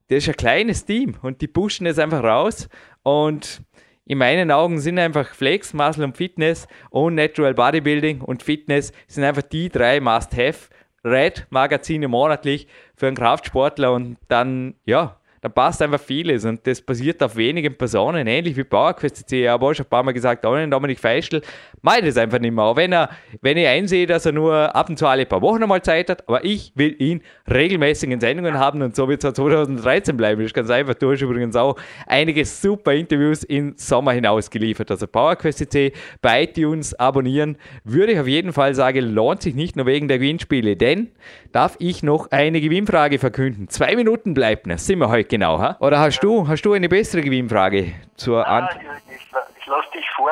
das 0.06 0.18
ist 0.18 0.28
ein 0.28 0.36
kleines 0.36 0.84
Team 0.84 1.16
und 1.20 1.40
die 1.40 1.48
pushen 1.48 1.86
es 1.86 1.98
einfach 1.98 2.22
raus 2.22 2.68
und 3.02 3.60
in 4.04 4.18
meinen 4.18 4.52
Augen 4.52 4.78
sind 4.78 5.00
einfach 5.00 5.34
Flex, 5.34 5.74
Muscle 5.74 6.04
und 6.04 6.16
Fitness 6.16 6.68
und 6.90 7.16
Natural 7.16 7.54
Bodybuilding 7.54 8.20
und 8.20 8.44
Fitness 8.44 8.92
sind 9.08 9.24
einfach 9.24 9.42
die 9.42 9.68
drei 9.68 9.98
Must-Have 9.98 10.68
Red 11.04 11.46
Magazine 11.50 12.08
monatlich 12.08 12.68
für 12.96 13.06
einen 13.06 13.16
Kraftsportler 13.16 13.92
und 13.92 14.16
dann, 14.28 14.74
ja, 14.84 15.16
da 15.42 15.48
passt 15.48 15.82
einfach 15.82 16.00
vieles 16.00 16.44
und 16.44 16.64
das 16.68 16.80
basiert 16.80 17.20
auf 17.20 17.34
wenigen 17.34 17.76
Personen, 17.76 18.28
ähnlich 18.28 18.56
wie 18.56 18.62
PowerQuest 18.62 19.16
CC. 19.16 19.42
Ich 19.42 19.48
habe 19.48 19.66
auch 19.66 19.74
schon 19.74 19.84
ein 19.84 19.88
paar 19.90 20.04
Mal 20.04 20.12
gesagt, 20.12 20.46
ohne 20.46 20.68
Dominik 20.68 21.00
Feischl 21.00 21.42
meint 21.82 22.04
es 22.04 22.16
einfach 22.16 22.38
nicht 22.38 22.54
mehr. 22.54 22.62
Auch 22.62 22.76
wenn, 22.76 22.92
er, 22.92 23.10
wenn 23.40 23.56
ich 23.56 23.66
einsehe, 23.66 24.06
dass 24.06 24.24
er 24.24 24.30
nur 24.30 24.54
ab 24.74 24.88
und 24.88 24.98
zu 24.98 25.06
alle 25.08 25.26
paar 25.26 25.42
Wochen 25.42 25.60
einmal 25.60 25.82
Zeit 25.82 26.10
hat, 26.10 26.28
aber 26.28 26.44
ich 26.44 26.70
will 26.76 26.94
ihn 26.96 27.22
regelmäßig 27.52 28.10
in 28.10 28.20
Sendungen 28.20 28.56
haben 28.56 28.82
und 28.82 28.94
so 28.94 29.08
wird 29.08 29.24
es 29.24 29.34
2013 29.34 30.16
bleiben. 30.16 30.40
Das 30.40 30.50
ist 30.50 30.54
ganz 30.54 30.70
einfach. 30.70 30.94
Du 30.94 31.10
hast 31.10 31.20
übrigens 31.20 31.56
auch 31.56 31.76
einige 32.06 32.44
super 32.44 32.92
Interviews 32.92 33.42
im 33.42 33.74
Sommer 33.76 34.12
hinaus 34.12 34.48
geliefert. 34.48 34.92
Also 34.92 35.08
PowerQuest 35.08 35.58
CC 35.58 35.92
bei 36.20 36.44
iTunes 36.44 36.94
abonnieren, 36.94 37.56
würde 37.82 38.12
ich 38.12 38.20
auf 38.20 38.28
jeden 38.28 38.52
Fall 38.52 38.76
sagen, 38.76 39.12
lohnt 39.12 39.42
sich 39.42 39.56
nicht 39.56 39.74
nur 39.74 39.86
wegen 39.86 40.06
der 40.06 40.18
Gewinnspiele, 40.18 40.76
denn 40.76 41.10
darf 41.50 41.74
ich 41.80 42.04
noch 42.04 42.30
eine 42.30 42.60
Gewinnfrage 42.60 43.18
verkünden. 43.18 43.68
Zwei 43.68 43.96
Minuten 43.96 44.34
bleibt 44.34 44.68
noch, 44.68 44.78
sind 44.78 45.00
wir 45.00 45.08
heute 45.08 45.31
genau. 45.32 45.58
Ha? 45.58 45.76
Oder 45.80 45.98
hast 45.98 46.20
du, 46.20 46.46
hast 46.46 46.62
du 46.62 46.74
eine 46.74 46.88
bessere 46.88 47.22
Gewinnfrage 47.22 47.92
zur 48.16 48.46
Ah, 48.46 48.58
Antwort? 48.58 48.82
ich, 49.08 49.14
ich, 49.16 49.22
ich 49.58 49.66
lasse 49.66 49.90
dich 49.94 50.04
vor. 50.14 50.30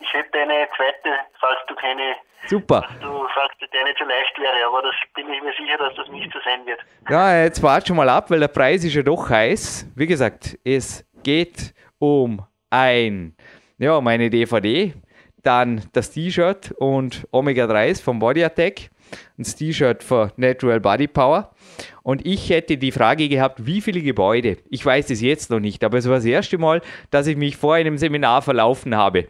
Ich 0.00 0.12
hätte 0.14 0.38
eine 0.38 0.66
zweite, 0.76 1.10
falls 1.38 1.58
du 1.68 1.74
keine, 1.74 2.14
Super. 2.46 2.86
du 3.00 3.26
falls 3.34 3.52
dir 3.58 3.84
nicht 3.84 3.98
so 3.98 4.04
leicht 4.04 4.38
wäre, 4.38 4.66
aber 4.68 4.82
das 4.82 4.94
bin 5.14 5.30
ich 5.32 5.42
mir 5.42 5.52
sicher, 5.52 5.76
dass 5.78 5.94
das 5.96 6.08
nicht 6.08 6.32
so 6.32 6.38
sein 6.44 6.64
wird. 6.66 6.80
Ja, 7.10 7.42
jetzt 7.44 7.62
wart 7.62 7.86
schon 7.86 7.96
mal 7.96 8.08
ab, 8.08 8.30
weil 8.30 8.40
der 8.40 8.48
Preis 8.48 8.84
ist 8.84 8.94
ja 8.94 9.02
doch 9.02 9.28
heiß. 9.28 9.86
Wie 9.94 10.06
gesagt, 10.06 10.58
es 10.64 11.04
geht 11.22 11.74
um 11.98 12.42
ein, 12.70 13.36
ja, 13.78 13.96
um 13.96 14.06
eine 14.06 14.30
DVD, 14.30 14.94
dann 15.42 15.82
das 15.92 16.10
T-Shirt 16.10 16.72
und 16.78 17.26
Omega 17.32 17.64
3s 17.66 18.02
vom 18.02 18.18
Body 18.18 18.42
Attack, 18.44 18.90
das 19.36 19.54
T-Shirt 19.56 20.02
für 20.02 20.32
Natural 20.36 20.80
Body 20.80 21.06
Power. 21.08 21.50
Und 22.08 22.24
ich 22.26 22.48
hätte 22.48 22.78
die 22.78 22.90
Frage 22.90 23.28
gehabt, 23.28 23.66
wie 23.66 23.82
viele 23.82 24.00
Gebäude? 24.00 24.56
Ich 24.70 24.84
weiß 24.84 25.10
es 25.10 25.20
jetzt 25.20 25.50
noch 25.50 25.60
nicht, 25.60 25.84
aber 25.84 25.98
es 25.98 26.08
war 26.08 26.14
das 26.14 26.24
erste 26.24 26.56
Mal, 26.56 26.80
dass 27.10 27.26
ich 27.26 27.36
mich 27.36 27.58
vor 27.58 27.74
einem 27.74 27.98
Seminar 27.98 28.40
verlaufen 28.40 28.96
habe. 28.96 29.26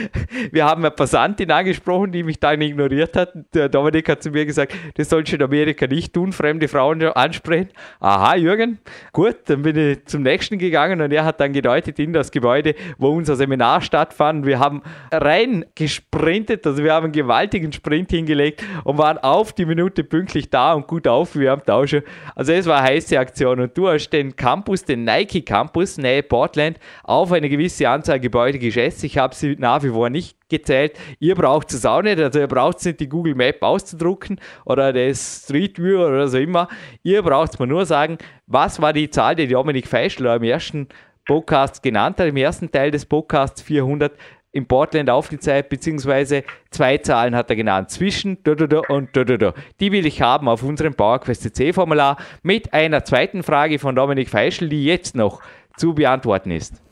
Wir 0.50 0.64
haben 0.64 0.82
eine 0.82 0.90
Passantin 0.90 1.50
angesprochen, 1.50 2.10
die 2.10 2.22
mich 2.22 2.40
dann 2.40 2.62
ignoriert 2.62 3.16
hat. 3.18 3.34
Der 3.52 3.68
Dominik 3.68 4.08
hat 4.08 4.22
zu 4.22 4.30
mir 4.30 4.46
gesagt, 4.46 4.74
das 4.94 5.10
sollst 5.10 5.32
du 5.32 5.36
in 5.36 5.42
Amerika 5.42 5.86
nicht 5.86 6.14
tun, 6.14 6.32
fremde 6.32 6.68
Frauen 6.68 7.02
ansprechen. 7.02 7.68
Aha, 8.00 8.36
Jürgen, 8.36 8.78
gut, 9.12 9.36
dann 9.46 9.60
bin 9.60 9.76
ich 9.76 10.06
zum 10.06 10.22
nächsten 10.22 10.56
gegangen 10.56 11.02
und 11.02 11.12
er 11.12 11.26
hat 11.26 11.38
dann 11.38 11.52
gedeutet 11.52 11.98
in 11.98 12.14
das 12.14 12.30
Gebäude, 12.30 12.74
wo 12.96 13.08
unser 13.08 13.36
Seminar 13.36 13.82
stattfand. 13.82 14.46
Wir 14.46 14.58
haben 14.58 14.80
rein 15.10 15.66
gesprintet, 15.74 16.66
also 16.66 16.82
wir 16.82 16.94
haben 16.94 17.04
einen 17.04 17.12
gewaltigen 17.12 17.72
Sprint 17.72 18.10
hingelegt 18.10 18.64
und 18.84 18.96
waren 18.96 19.18
auf 19.18 19.52
die 19.52 19.66
Minute 19.66 20.02
pünktlich 20.02 20.48
da 20.48 20.72
und 20.72 20.86
gut 20.86 21.06
aufgewärmt 21.06 21.68
auch 21.68 21.81
schon. 21.86 22.02
Also 22.34 22.52
es 22.52 22.66
war 22.66 22.78
eine 22.78 22.88
heiße 22.88 23.18
Aktion 23.18 23.60
und 23.60 23.76
du 23.76 23.88
hast 23.88 24.10
den 24.10 24.34
Campus, 24.34 24.84
den 24.84 25.04
Nike 25.04 25.42
Campus, 25.42 25.98
nahe 25.98 26.22
Portland, 26.22 26.78
auf 27.02 27.32
eine 27.32 27.48
gewisse 27.48 27.88
Anzahl 27.88 28.20
Gebäude 28.20 28.58
geschätzt. 28.58 29.04
Ich 29.04 29.18
habe 29.18 29.34
sie 29.34 29.56
nach 29.58 29.82
wie 29.82 29.90
vor 29.90 30.10
nicht 30.10 30.36
gezählt. 30.48 30.98
Ihr 31.18 31.34
braucht 31.34 31.72
es 31.72 31.84
auch 31.86 32.02
nicht, 32.02 32.18
also 32.18 32.38
ihr 32.38 32.46
braucht 32.46 32.78
es 32.78 32.84
nicht 32.84 33.00
die 33.00 33.08
Google 33.08 33.34
Map 33.34 33.62
auszudrucken 33.62 34.40
oder 34.64 34.92
das 34.92 35.44
Street 35.44 35.78
View 35.78 36.04
oder 36.04 36.28
so 36.28 36.38
immer. 36.38 36.68
Ihr 37.02 37.22
braucht 37.22 37.54
es 37.54 37.58
mir 37.58 37.66
nur 37.66 37.86
sagen, 37.86 38.18
was 38.46 38.80
war 38.80 38.92
die 38.92 39.10
Zahl, 39.10 39.34
die 39.34 39.48
Dominik 39.48 39.88
Feischler 39.88 40.36
im 40.36 40.42
ersten 40.42 40.88
Podcast 41.26 41.82
genannt 41.82 42.18
hat, 42.18 42.26
im 42.26 42.36
ersten 42.36 42.70
Teil 42.70 42.90
des 42.90 43.06
Podcasts 43.06 43.62
400 43.62 44.12
in 44.52 44.68
Portland 44.68 45.10
aufgezeigt, 45.10 45.70
beziehungsweise 45.70 46.44
zwei 46.70 46.98
Zahlen 46.98 47.34
hat 47.34 47.50
er 47.50 47.56
genannt, 47.56 47.90
zwischen 47.90 48.42
da, 48.44 48.54
da, 48.54 48.66
da 48.66 48.80
und 48.88 49.16
da, 49.16 49.24
da, 49.24 49.36
da. 49.36 49.54
Die 49.80 49.90
will 49.92 50.06
ich 50.06 50.20
haben 50.20 50.48
auf 50.48 50.62
unserem 50.62 50.94
PowerQuest 50.94 51.54
C 51.54 51.72
Formular 51.72 52.18
mit 52.42 52.72
einer 52.72 53.04
zweiten 53.04 53.42
Frage 53.42 53.78
von 53.78 53.96
Dominik 53.96 54.28
Feischl, 54.28 54.68
die 54.68 54.84
jetzt 54.84 55.16
noch 55.16 55.42
zu 55.76 55.94
beantworten 55.94 56.50
ist. 56.50 56.82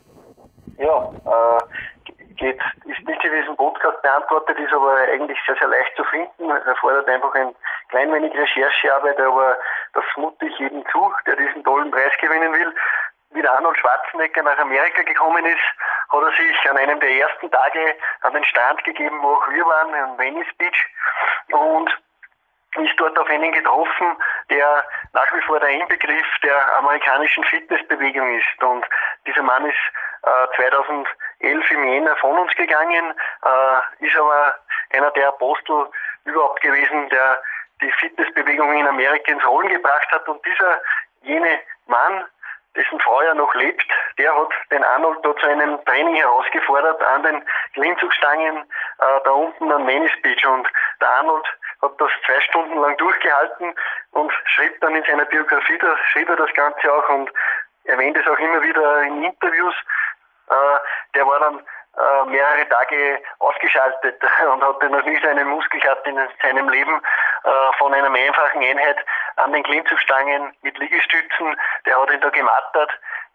Ja, 0.77 1.11
äh, 1.25 1.61
geht, 2.41 2.59
ist 2.85 3.07
nicht 3.07 3.23
in 3.23 3.31
diesem 3.31 3.55
Podcast 3.55 4.01
beantwortet, 4.01 4.57
ist 4.59 4.73
aber 4.73 4.95
eigentlich 5.13 5.37
sehr, 5.45 5.55
sehr 5.55 5.67
leicht 5.67 5.95
zu 5.95 6.03
finden. 6.05 6.49
Es 6.49 6.65
erfordert 6.65 7.07
einfach 7.07 7.33
ein 7.35 7.53
klein 7.89 8.11
wenig 8.11 8.33
Recherchearbeit, 8.33 9.19
aber 9.19 9.57
das 9.93 10.03
mute 10.17 10.45
ich 10.45 10.57
jedem 10.57 10.83
zu, 10.91 11.11
der 11.27 11.35
diesen 11.35 11.63
tollen 11.63 11.91
Preis 11.91 12.11
gewinnen 12.19 12.51
will. 12.53 12.73
Wie 13.31 13.41
der 13.41 13.51
Arnold 13.51 13.77
Schwarzenegger 13.77 14.43
nach 14.43 14.57
Amerika 14.57 15.03
gekommen 15.03 15.45
ist, 15.45 15.59
hat 16.09 16.21
er 16.21 16.31
sich 16.31 16.69
an 16.69 16.77
einem 16.77 16.99
der 16.99 17.11
ersten 17.11 17.49
Tage 17.49 17.95
an 18.21 18.33
den 18.33 18.43
Strand 18.45 18.83
gegeben, 18.83 19.21
wo 19.21 19.35
auch 19.35 19.49
wir 19.49 19.65
waren, 19.65 19.93
in 19.93 20.17
Venice 20.17 20.53
Beach. 20.57 20.87
Und 21.51 21.89
ist 22.77 22.97
dort 22.97 23.17
auf 23.19 23.29
einen 23.29 23.51
getroffen, 23.51 24.15
der 24.49 24.85
nach 25.13 25.33
wie 25.33 25.41
vor 25.41 25.59
der 25.59 25.69
Inbegriff 25.69 26.27
der 26.43 26.77
amerikanischen 26.77 27.43
Fitnessbewegung 27.45 28.37
ist. 28.37 28.63
Und 28.63 28.85
dieser 29.25 29.43
Mann 29.43 29.65
ist 29.65 29.77
äh, 30.23 30.55
2011 30.55 31.71
im 31.71 31.83
Jänner 31.83 32.15
von 32.17 32.37
uns 32.37 32.55
gegangen, 32.55 33.13
äh, 33.43 34.05
ist 34.05 34.15
aber 34.15 34.55
einer 34.91 35.11
der 35.11 35.29
Apostel 35.29 35.89
überhaupt 36.23 36.61
gewesen, 36.61 37.09
der 37.09 37.41
die 37.81 37.91
Fitnessbewegung 37.91 38.73
in 38.73 38.87
Amerika 38.87 39.31
ins 39.31 39.45
Rollen 39.45 39.69
gebracht 39.69 40.09
hat. 40.11 40.27
Und 40.29 40.45
dieser 40.45 40.79
jene 41.23 41.59
Mann, 41.87 42.25
dessen 42.75 42.99
Frau 42.99 43.21
ja 43.21 43.33
noch 43.33 43.53
lebt, 43.55 43.85
der 44.17 44.35
hat 44.35 44.49
den 44.71 44.83
Arnold 44.83 45.19
dort 45.23 45.39
zu 45.39 45.47
einem 45.47 45.83
Training 45.85 46.15
herausgefordert 46.15 47.01
an 47.03 47.23
den 47.23 47.43
Klimmzugstangen 47.73 48.57
äh, 48.57 49.19
da 49.23 49.31
unten 49.31 49.71
an 49.71 49.87
Venice 49.87 50.21
Beach. 50.21 50.45
Und 50.45 50.67
der 51.01 51.09
Arnold 51.09 51.45
hat 51.81 51.99
das 51.99 52.11
zwei 52.25 52.39
Stunden 52.41 52.79
lang 52.79 52.95
durchgehalten 52.97 53.73
und 54.11 54.31
schrieb 54.45 54.79
dann 54.81 54.95
in 54.95 55.03
seiner 55.03 55.25
Biografie, 55.25 55.77
da 55.79 55.97
schrieb 56.11 56.29
er 56.29 56.37
das 56.37 56.53
Ganze 56.53 56.93
auch 56.93 57.09
und 57.09 57.31
erwähnt 57.85 58.17
es 58.17 58.27
auch 58.27 58.39
immer 58.39 58.61
wieder 58.61 59.03
in 59.03 59.23
Interviews. 59.23 59.75
Äh, 60.49 60.79
der 61.15 61.27
war 61.27 61.39
dann 61.39 61.61
äh, 61.97 62.25
mehrere 62.29 62.67
Tage 62.69 63.21
ausgeschaltet 63.39 64.21
und 64.51 64.63
hatte 64.63 64.89
noch 64.89 65.05
nie 65.05 65.19
seinen 65.21 65.47
Muskel 65.47 65.79
gehabt 65.79 66.07
in 66.07 66.19
seinem 66.41 66.69
Leben 66.69 67.01
äh, 67.43 67.49
von 67.77 67.93
einer 67.93 68.11
einfachen 68.11 68.63
Einheit 68.63 68.97
an 69.37 69.51
den 69.53 69.63
Klimmzugstangen 69.63 70.53
mit 70.61 70.77
Liegestützen. 70.77 71.55
Der 71.85 71.99
hat 71.99 72.11
ihn 72.11 72.21
da 72.21 72.29
gemattert 72.29 72.91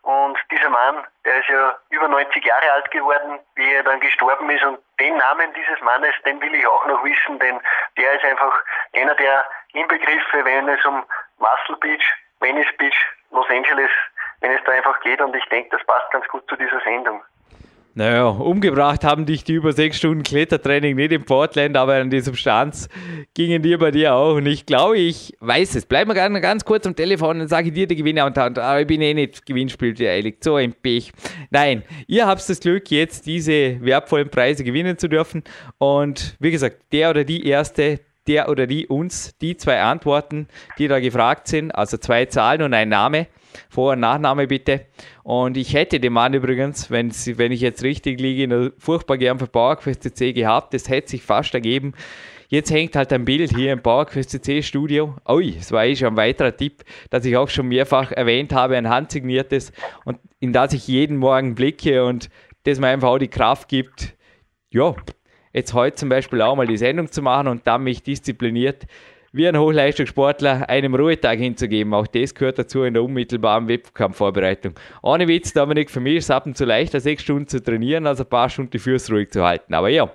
und 0.07 0.39
dieser 0.53 0.71
Mann, 0.71 1.05
der 1.25 1.41
ist 1.41 1.49
ja 1.49 1.77
über 1.91 2.07
90 2.07 2.45
Jahre 2.45 2.71
alt 2.71 2.89
geworden, 2.93 3.41
wie 3.57 3.73
er 3.73 3.83
dann 3.83 3.99
gestorben 3.99 4.49
ist. 4.51 4.63
Und 4.63 4.79
den 5.01 5.17
Namen 5.17 5.53
dieses 5.55 5.81
Mannes, 5.81 6.15
den 6.25 6.41
will 6.41 6.55
ich 6.55 6.65
auch 6.65 6.87
noch 6.87 7.03
wissen, 7.03 7.41
denn 7.41 7.61
der 7.97 8.13
ist 8.13 8.25
einfach 8.25 8.55
einer 8.95 9.17
der 9.17 9.45
Inbegriffe, 9.73 10.45
wenn 10.45 10.69
es 10.69 10.85
um 10.85 11.05
Muscle 11.39 11.77
Beach, 11.81 12.05
Venice 12.39 12.73
Beach, 12.79 12.97
Los 13.33 13.51
Angeles, 13.51 13.91
wenn 14.43 14.53
es 14.53 14.63
da 14.63 14.73
einfach 14.73 15.01
geht. 15.01 15.21
Und 15.21 15.35
ich 15.35 15.45
denke, 15.47 15.77
das 15.77 15.85
passt 15.89 16.09
ganz 16.13 16.29
gut 16.29 16.49
zu 16.49 16.55
dieser 16.55 16.81
Sendung. 16.83 17.25
Naja, 17.99 18.27
umgebracht 18.29 19.05
haben 19.05 19.25
dich 19.25 19.43
die 19.43 19.55
über 19.55 19.73
sechs 19.73 19.97
Stunden 19.97 20.23
Klettertraining 20.23 20.97
nicht 20.97 21.13
in 21.13 21.25
Portland, 21.25 21.79
aber 21.79 21.95
an 21.95 22.11
die 22.11 22.21
Substanz 22.21 22.91
gingen 23.33 23.63
dir 23.63 23.79
bei 23.79 23.91
dir 23.91 24.15
auch. 24.15 24.35
Und 24.35 24.45
ich 24.45 24.67
glaube, 24.67 24.99
ich 24.99 25.35
weiß 25.41 25.77
es. 25.77 25.87
Bleib 25.87 26.07
mal 26.07 26.13
ganz, 26.15 26.67
kurz 26.67 26.87
am 26.87 26.95
Telefon 26.95 27.41
und 27.41 27.49
sage 27.49 27.73
dir 27.73 27.87
die 27.87 27.97
Gewinner 27.97 28.27
und 28.27 28.37
aber 28.37 28.83
ich 28.83 28.87
bin 28.87 29.01
eh 29.01 29.15
nicht 29.15 29.47
gewinnspielteilig. 29.47 30.37
So 30.41 30.57
ein 30.57 30.75
Pech. 30.75 31.11
Nein, 31.49 31.85
ihr 32.07 32.27
habt 32.27 32.47
das 32.47 32.61
Glück, 32.61 32.91
jetzt 32.91 33.25
diese 33.25 33.81
wertvollen 33.81 34.29
Preise 34.29 34.63
gewinnen 34.63 34.99
zu 34.99 35.09
dürfen. 35.09 35.43
Und 35.79 36.37
wie 36.39 36.51
gesagt, 36.51 36.93
der 36.93 37.09
oder 37.09 37.25
die 37.25 37.47
erste, 37.47 38.01
der 38.27 38.51
oder 38.51 38.67
die 38.67 38.89
uns 38.89 39.39
die 39.39 39.57
zwei 39.57 39.81
Antworten, 39.81 40.49
die 40.79 40.89
da 40.89 41.01
gefragt 41.01 41.49
sind, 41.49 41.71
also 41.71 41.97
zwei 41.97 42.27
Zahlen 42.27 42.61
und 42.61 42.75
ein 42.75 42.91
Name, 42.91 43.27
Vor- 43.69 43.93
und 43.93 44.01
Nachname 44.01 44.47
bitte. 44.47 44.87
Und 45.23 45.57
ich 45.57 45.75
hätte 45.75 46.01
den 46.01 46.13
Mann 46.13 46.35
übrigens, 46.35 46.91
wenn, 46.91 47.11
ich 47.11 47.61
jetzt 47.61 47.83
richtig 47.83 48.21
liege, 48.21 48.73
furchtbar 48.79 49.19
gern 49.19 49.39
für 49.39 49.47
PowerQuest 49.47 50.17
C 50.17 50.33
gehabt. 50.33 50.75
Das 50.75 50.89
hätte 50.89 51.11
sich 51.11 51.23
fast 51.23 51.55
ergeben. 51.55 51.95
Jetzt 52.49 52.71
hängt 52.71 52.95
halt 52.95 53.13
ein 53.13 53.25
Bild 53.25 53.57
hier 53.57 53.73
im 53.73 53.83
PowerQuest 53.83 54.45
C 54.45 54.63
Studio. 54.63 55.17
Ui, 55.29 55.55
das 55.57 55.73
war 55.73 55.85
eh 55.85 55.97
schon 55.97 56.09
ein 56.09 56.17
weiterer 56.17 56.57
Tipp, 56.57 56.85
das 57.11 57.25
ich 57.25 57.37
auch 57.37 57.49
schon 57.49 57.67
mehrfach 57.67 58.13
erwähnt 58.13 58.53
habe, 58.53 58.77
ein 58.77 58.89
handsigniertes 58.89 59.73
und 60.05 60.19
in 60.39 60.53
das 60.53 60.73
ich 60.73 60.87
jeden 60.87 61.17
Morgen 61.17 61.57
blicke 61.57 62.05
und 62.05 62.29
das 62.63 62.79
mir 62.79 62.89
einfach 62.89 63.09
auch 63.09 63.19
die 63.19 63.29
Kraft 63.29 63.69
gibt, 63.69 64.15
ja, 64.71 64.95
jetzt 65.53 65.73
heute 65.75 65.97
zum 65.97 66.09
Beispiel 66.09 66.43
auch 66.43 66.55
mal 66.55 66.67
die 66.67 66.77
Sendung 66.77 67.11
zu 67.11 67.23
machen 67.23 67.49
und 67.49 67.67
dann 67.67 67.83
mich 67.83 68.03
diszipliniert 68.03 68.87
wie 69.33 69.49
ein 69.49 69.59
Hochleistungssportler 69.59 70.69
einem 70.69 70.95
Ruhetag 70.95 71.39
hinzugeben. 71.39 71.93
Auch 71.95 72.07
das 72.07 72.35
gehört 72.35 72.59
dazu 72.59 72.85
in 72.85 72.95
der 72.95 73.03
unmittelbaren 73.03 73.69
Wettkampfvorbereitung. 73.69 74.75
Ohne 75.03 75.29
Witz, 75.29 75.53
Dominik, 75.53 75.91
für 75.91 76.01
mich 76.01 76.17
ist 76.17 76.25
es 76.25 76.31
ab 76.31 76.47
und 76.47 76.57
zu 76.57 76.65
leichter, 76.65 77.01
sechs 77.01 77.23
Stunden 77.23 77.49
zu 77.49 77.63
trainieren, 77.63 78.07
als 78.07 78.21
ein 78.21 78.29
paar 78.29 78.49
Stunden 78.49 78.71
die 78.71 78.79
Füße 78.79 79.13
ruhig 79.13 79.31
zu 79.31 79.45
halten. 79.45 79.75
Aber 79.75 79.89
ja, 79.89 80.11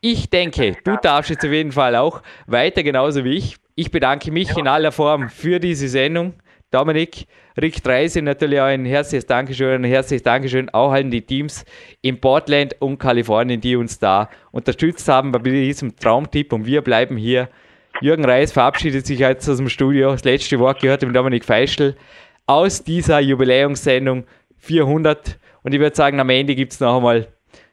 ich 0.00 0.30
denke, 0.30 0.76
du 0.84 0.96
darfst 1.00 1.30
jetzt 1.30 1.44
auf 1.44 1.52
jeden 1.52 1.72
Fall 1.72 1.96
auch 1.96 2.22
weiter 2.46 2.82
genauso 2.82 3.24
wie 3.24 3.36
ich. 3.36 3.56
Ich 3.74 3.90
bedanke 3.90 4.30
mich 4.30 4.50
ja. 4.50 4.58
in 4.58 4.68
aller 4.68 4.92
Form 4.92 5.28
für 5.28 5.58
diese 5.58 5.88
Sendung. 5.88 6.34
Dominik, 6.70 7.26
Rick 7.60 7.84
Dreise 7.84 8.20
natürlich 8.20 8.60
auch 8.60 8.64
ein 8.64 8.84
herzliches 8.84 9.26
Dankeschön, 9.26 9.82
ein 9.82 9.84
herzliches 9.84 10.24
Dankeschön 10.24 10.70
auch 10.70 10.90
an 10.90 11.08
die 11.08 11.22
Teams 11.22 11.64
in 12.02 12.20
Portland 12.20 12.74
und 12.80 12.98
Kalifornien, 12.98 13.60
die 13.60 13.76
uns 13.76 14.00
da 14.00 14.28
unterstützt 14.50 15.06
haben 15.08 15.30
bei 15.30 15.38
diesem 15.38 15.94
Traumtipp 15.94 16.52
und 16.52 16.66
wir 16.66 16.82
bleiben 16.82 17.16
hier 17.16 17.48
Jürgen 18.00 18.24
Reis 18.24 18.52
verabschiedet 18.52 19.06
sich 19.06 19.20
jetzt 19.20 19.48
aus 19.48 19.58
dem 19.58 19.68
Studio. 19.68 20.12
Das 20.12 20.24
letzte 20.24 20.58
Wort 20.58 20.80
gehört 20.80 21.02
dem 21.02 21.12
Dominik 21.12 21.44
Feischl 21.44 21.96
aus 22.46 22.82
dieser 22.82 23.20
Jubiläumssendung 23.20 24.26
400. 24.58 25.38
Und 25.62 25.74
ich 25.74 25.80
würde 25.80 25.94
sagen, 25.94 26.20
am 26.20 26.30
Ende 26.30 26.54
gibt 26.54 26.72
es 26.72 26.80
noch 26.80 26.96
einmal, 26.96 27.28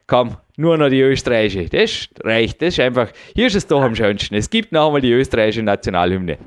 komm, 0.06 0.36
nur 0.56 0.78
noch 0.78 0.88
die 0.88 1.00
österreichische. 1.00 1.68
Das 1.68 2.08
reicht, 2.24 2.62
das 2.62 2.68
ist 2.68 2.80
einfach, 2.80 3.08
hier 3.34 3.46
ist 3.48 3.56
es 3.56 3.66
doch 3.66 3.82
am 3.82 3.94
schönsten. 3.94 4.34
Es 4.34 4.48
gibt 4.48 4.72
noch 4.72 4.86
einmal 4.86 5.00
die 5.00 5.12
österreichische 5.12 5.62
Nationalhymne. 5.62 6.38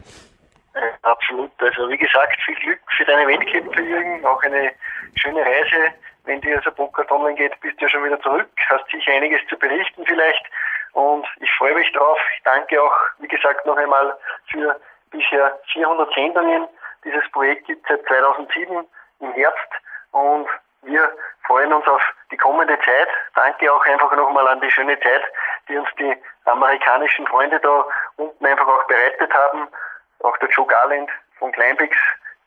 Absolut. 1.01 1.51
Also 1.59 1.89
wie 1.89 1.97
gesagt, 1.97 2.37
viel 2.45 2.55
Glück 2.55 2.79
für 2.97 3.05
deine 3.05 3.27
Wettkämpfe, 3.27 3.81
Jürgen. 3.81 4.25
Auch 4.25 4.41
eine 4.43 4.71
schöne 5.15 5.41
Reise. 5.41 5.93
Wenn 6.25 6.41
dir 6.41 6.57
also 6.57 6.71
Podcast 6.71 7.11
online 7.11 7.35
geht, 7.35 7.59
bist 7.61 7.79
du 7.79 7.85
ja 7.85 7.89
schon 7.89 8.03
wieder 8.03 8.19
zurück. 8.21 8.47
Hast 8.69 8.89
sicher 8.89 9.11
einiges 9.13 9.41
zu 9.47 9.57
berichten 9.57 10.03
vielleicht. 10.05 10.43
Und 10.95 11.27
ich 11.41 11.51
freue 11.57 11.75
mich 11.75 11.91
drauf. 11.91 12.17
Ich 12.37 12.43
danke 12.43 12.81
auch, 12.81 12.95
wie 13.19 13.27
gesagt, 13.27 13.65
noch 13.65 13.75
einmal 13.75 14.17
für 14.49 14.79
bisher 15.11 15.59
400 15.73 16.13
Sendungen. 16.13 16.69
Dieses 17.03 17.29
Projekt 17.31 17.67
gibt 17.67 17.83
es 17.83 17.97
seit 17.97 18.07
2007 18.07 18.87
im 19.19 19.33
Herbst 19.33 19.69
und 20.11 20.47
wir 20.83 21.11
freuen 21.45 21.73
uns 21.73 21.85
auf 21.87 22.01
die 22.31 22.37
kommende 22.37 22.79
Zeit. 22.79 23.09
Danke 23.35 23.71
auch 23.73 23.85
einfach 23.85 24.15
nochmal 24.15 24.47
an 24.47 24.61
die 24.61 24.71
schöne 24.71 24.97
Zeit, 25.01 25.23
die 25.67 25.77
uns 25.77 25.89
die 25.99 26.15
amerikanischen 26.45 27.27
Freunde 27.27 27.59
da 27.59 27.85
unten 28.15 28.45
einfach 28.45 28.67
auch 28.67 28.87
bereitet 28.87 29.33
haben. 29.33 29.67
Auch 30.23 30.37
der 30.37 30.49
Joe 30.49 30.65
Garland 30.65 31.09
von 31.39 31.51
Kleinbix, 31.51 31.97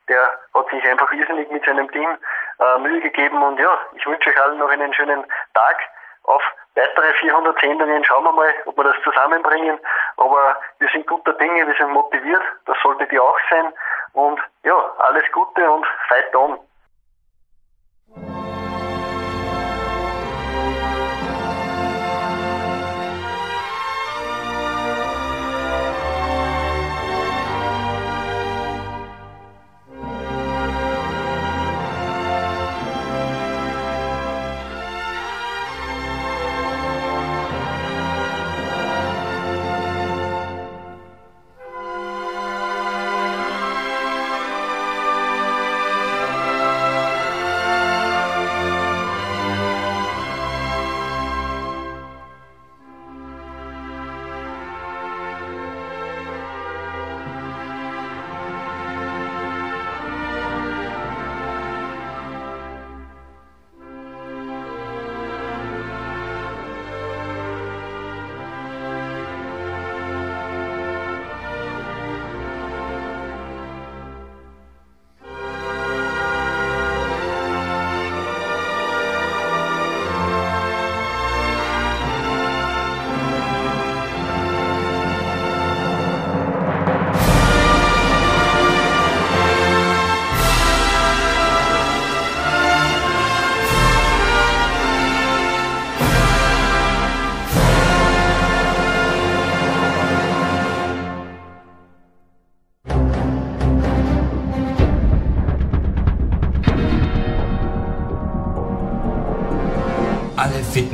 der 0.09 0.39
hat 0.55 0.71
sich 0.71 0.83
einfach 0.89 1.13
irrsinnig 1.13 1.51
mit 1.51 1.67
seinem 1.67 1.91
Team 1.93 2.17
äh, 2.61 2.79
Mühe 2.79 3.01
gegeben 3.01 3.43
und 3.43 3.61
ja, 3.61 3.79
ich 3.95 4.07
wünsche 4.07 4.31
euch 4.31 4.41
allen 4.41 4.59
noch 4.59 4.71
einen 4.71 4.95
schönen 4.95 5.27
Tag 5.53 5.77
auf 6.23 6.43
weitere 6.79 7.13
400 7.15 7.61
Sendungen. 7.61 8.05
Schauen 8.05 8.25
wir 8.25 8.33
mal, 8.33 8.55
ob 8.67 8.77
wir 8.77 8.85
das 8.85 8.97
zusammenbringen. 9.03 9.79
Aber 10.17 10.57
wir 10.79 10.89
sind 10.89 11.07
guter 11.07 11.33
Dinge, 11.35 11.67
wir 11.67 11.75
sind 11.75 11.91
motiviert. 11.91 12.43
Das 12.67 12.77
solltet 12.83 13.13
ihr 13.13 13.23
auch 13.23 13.39
sein. 13.51 13.73
Und 14.13 14.41
ja, 14.65 14.77
alles 14.99 15.25
Gute 15.33 15.69
und 15.71 15.87
fight 16.09 16.35
on. 16.35 16.59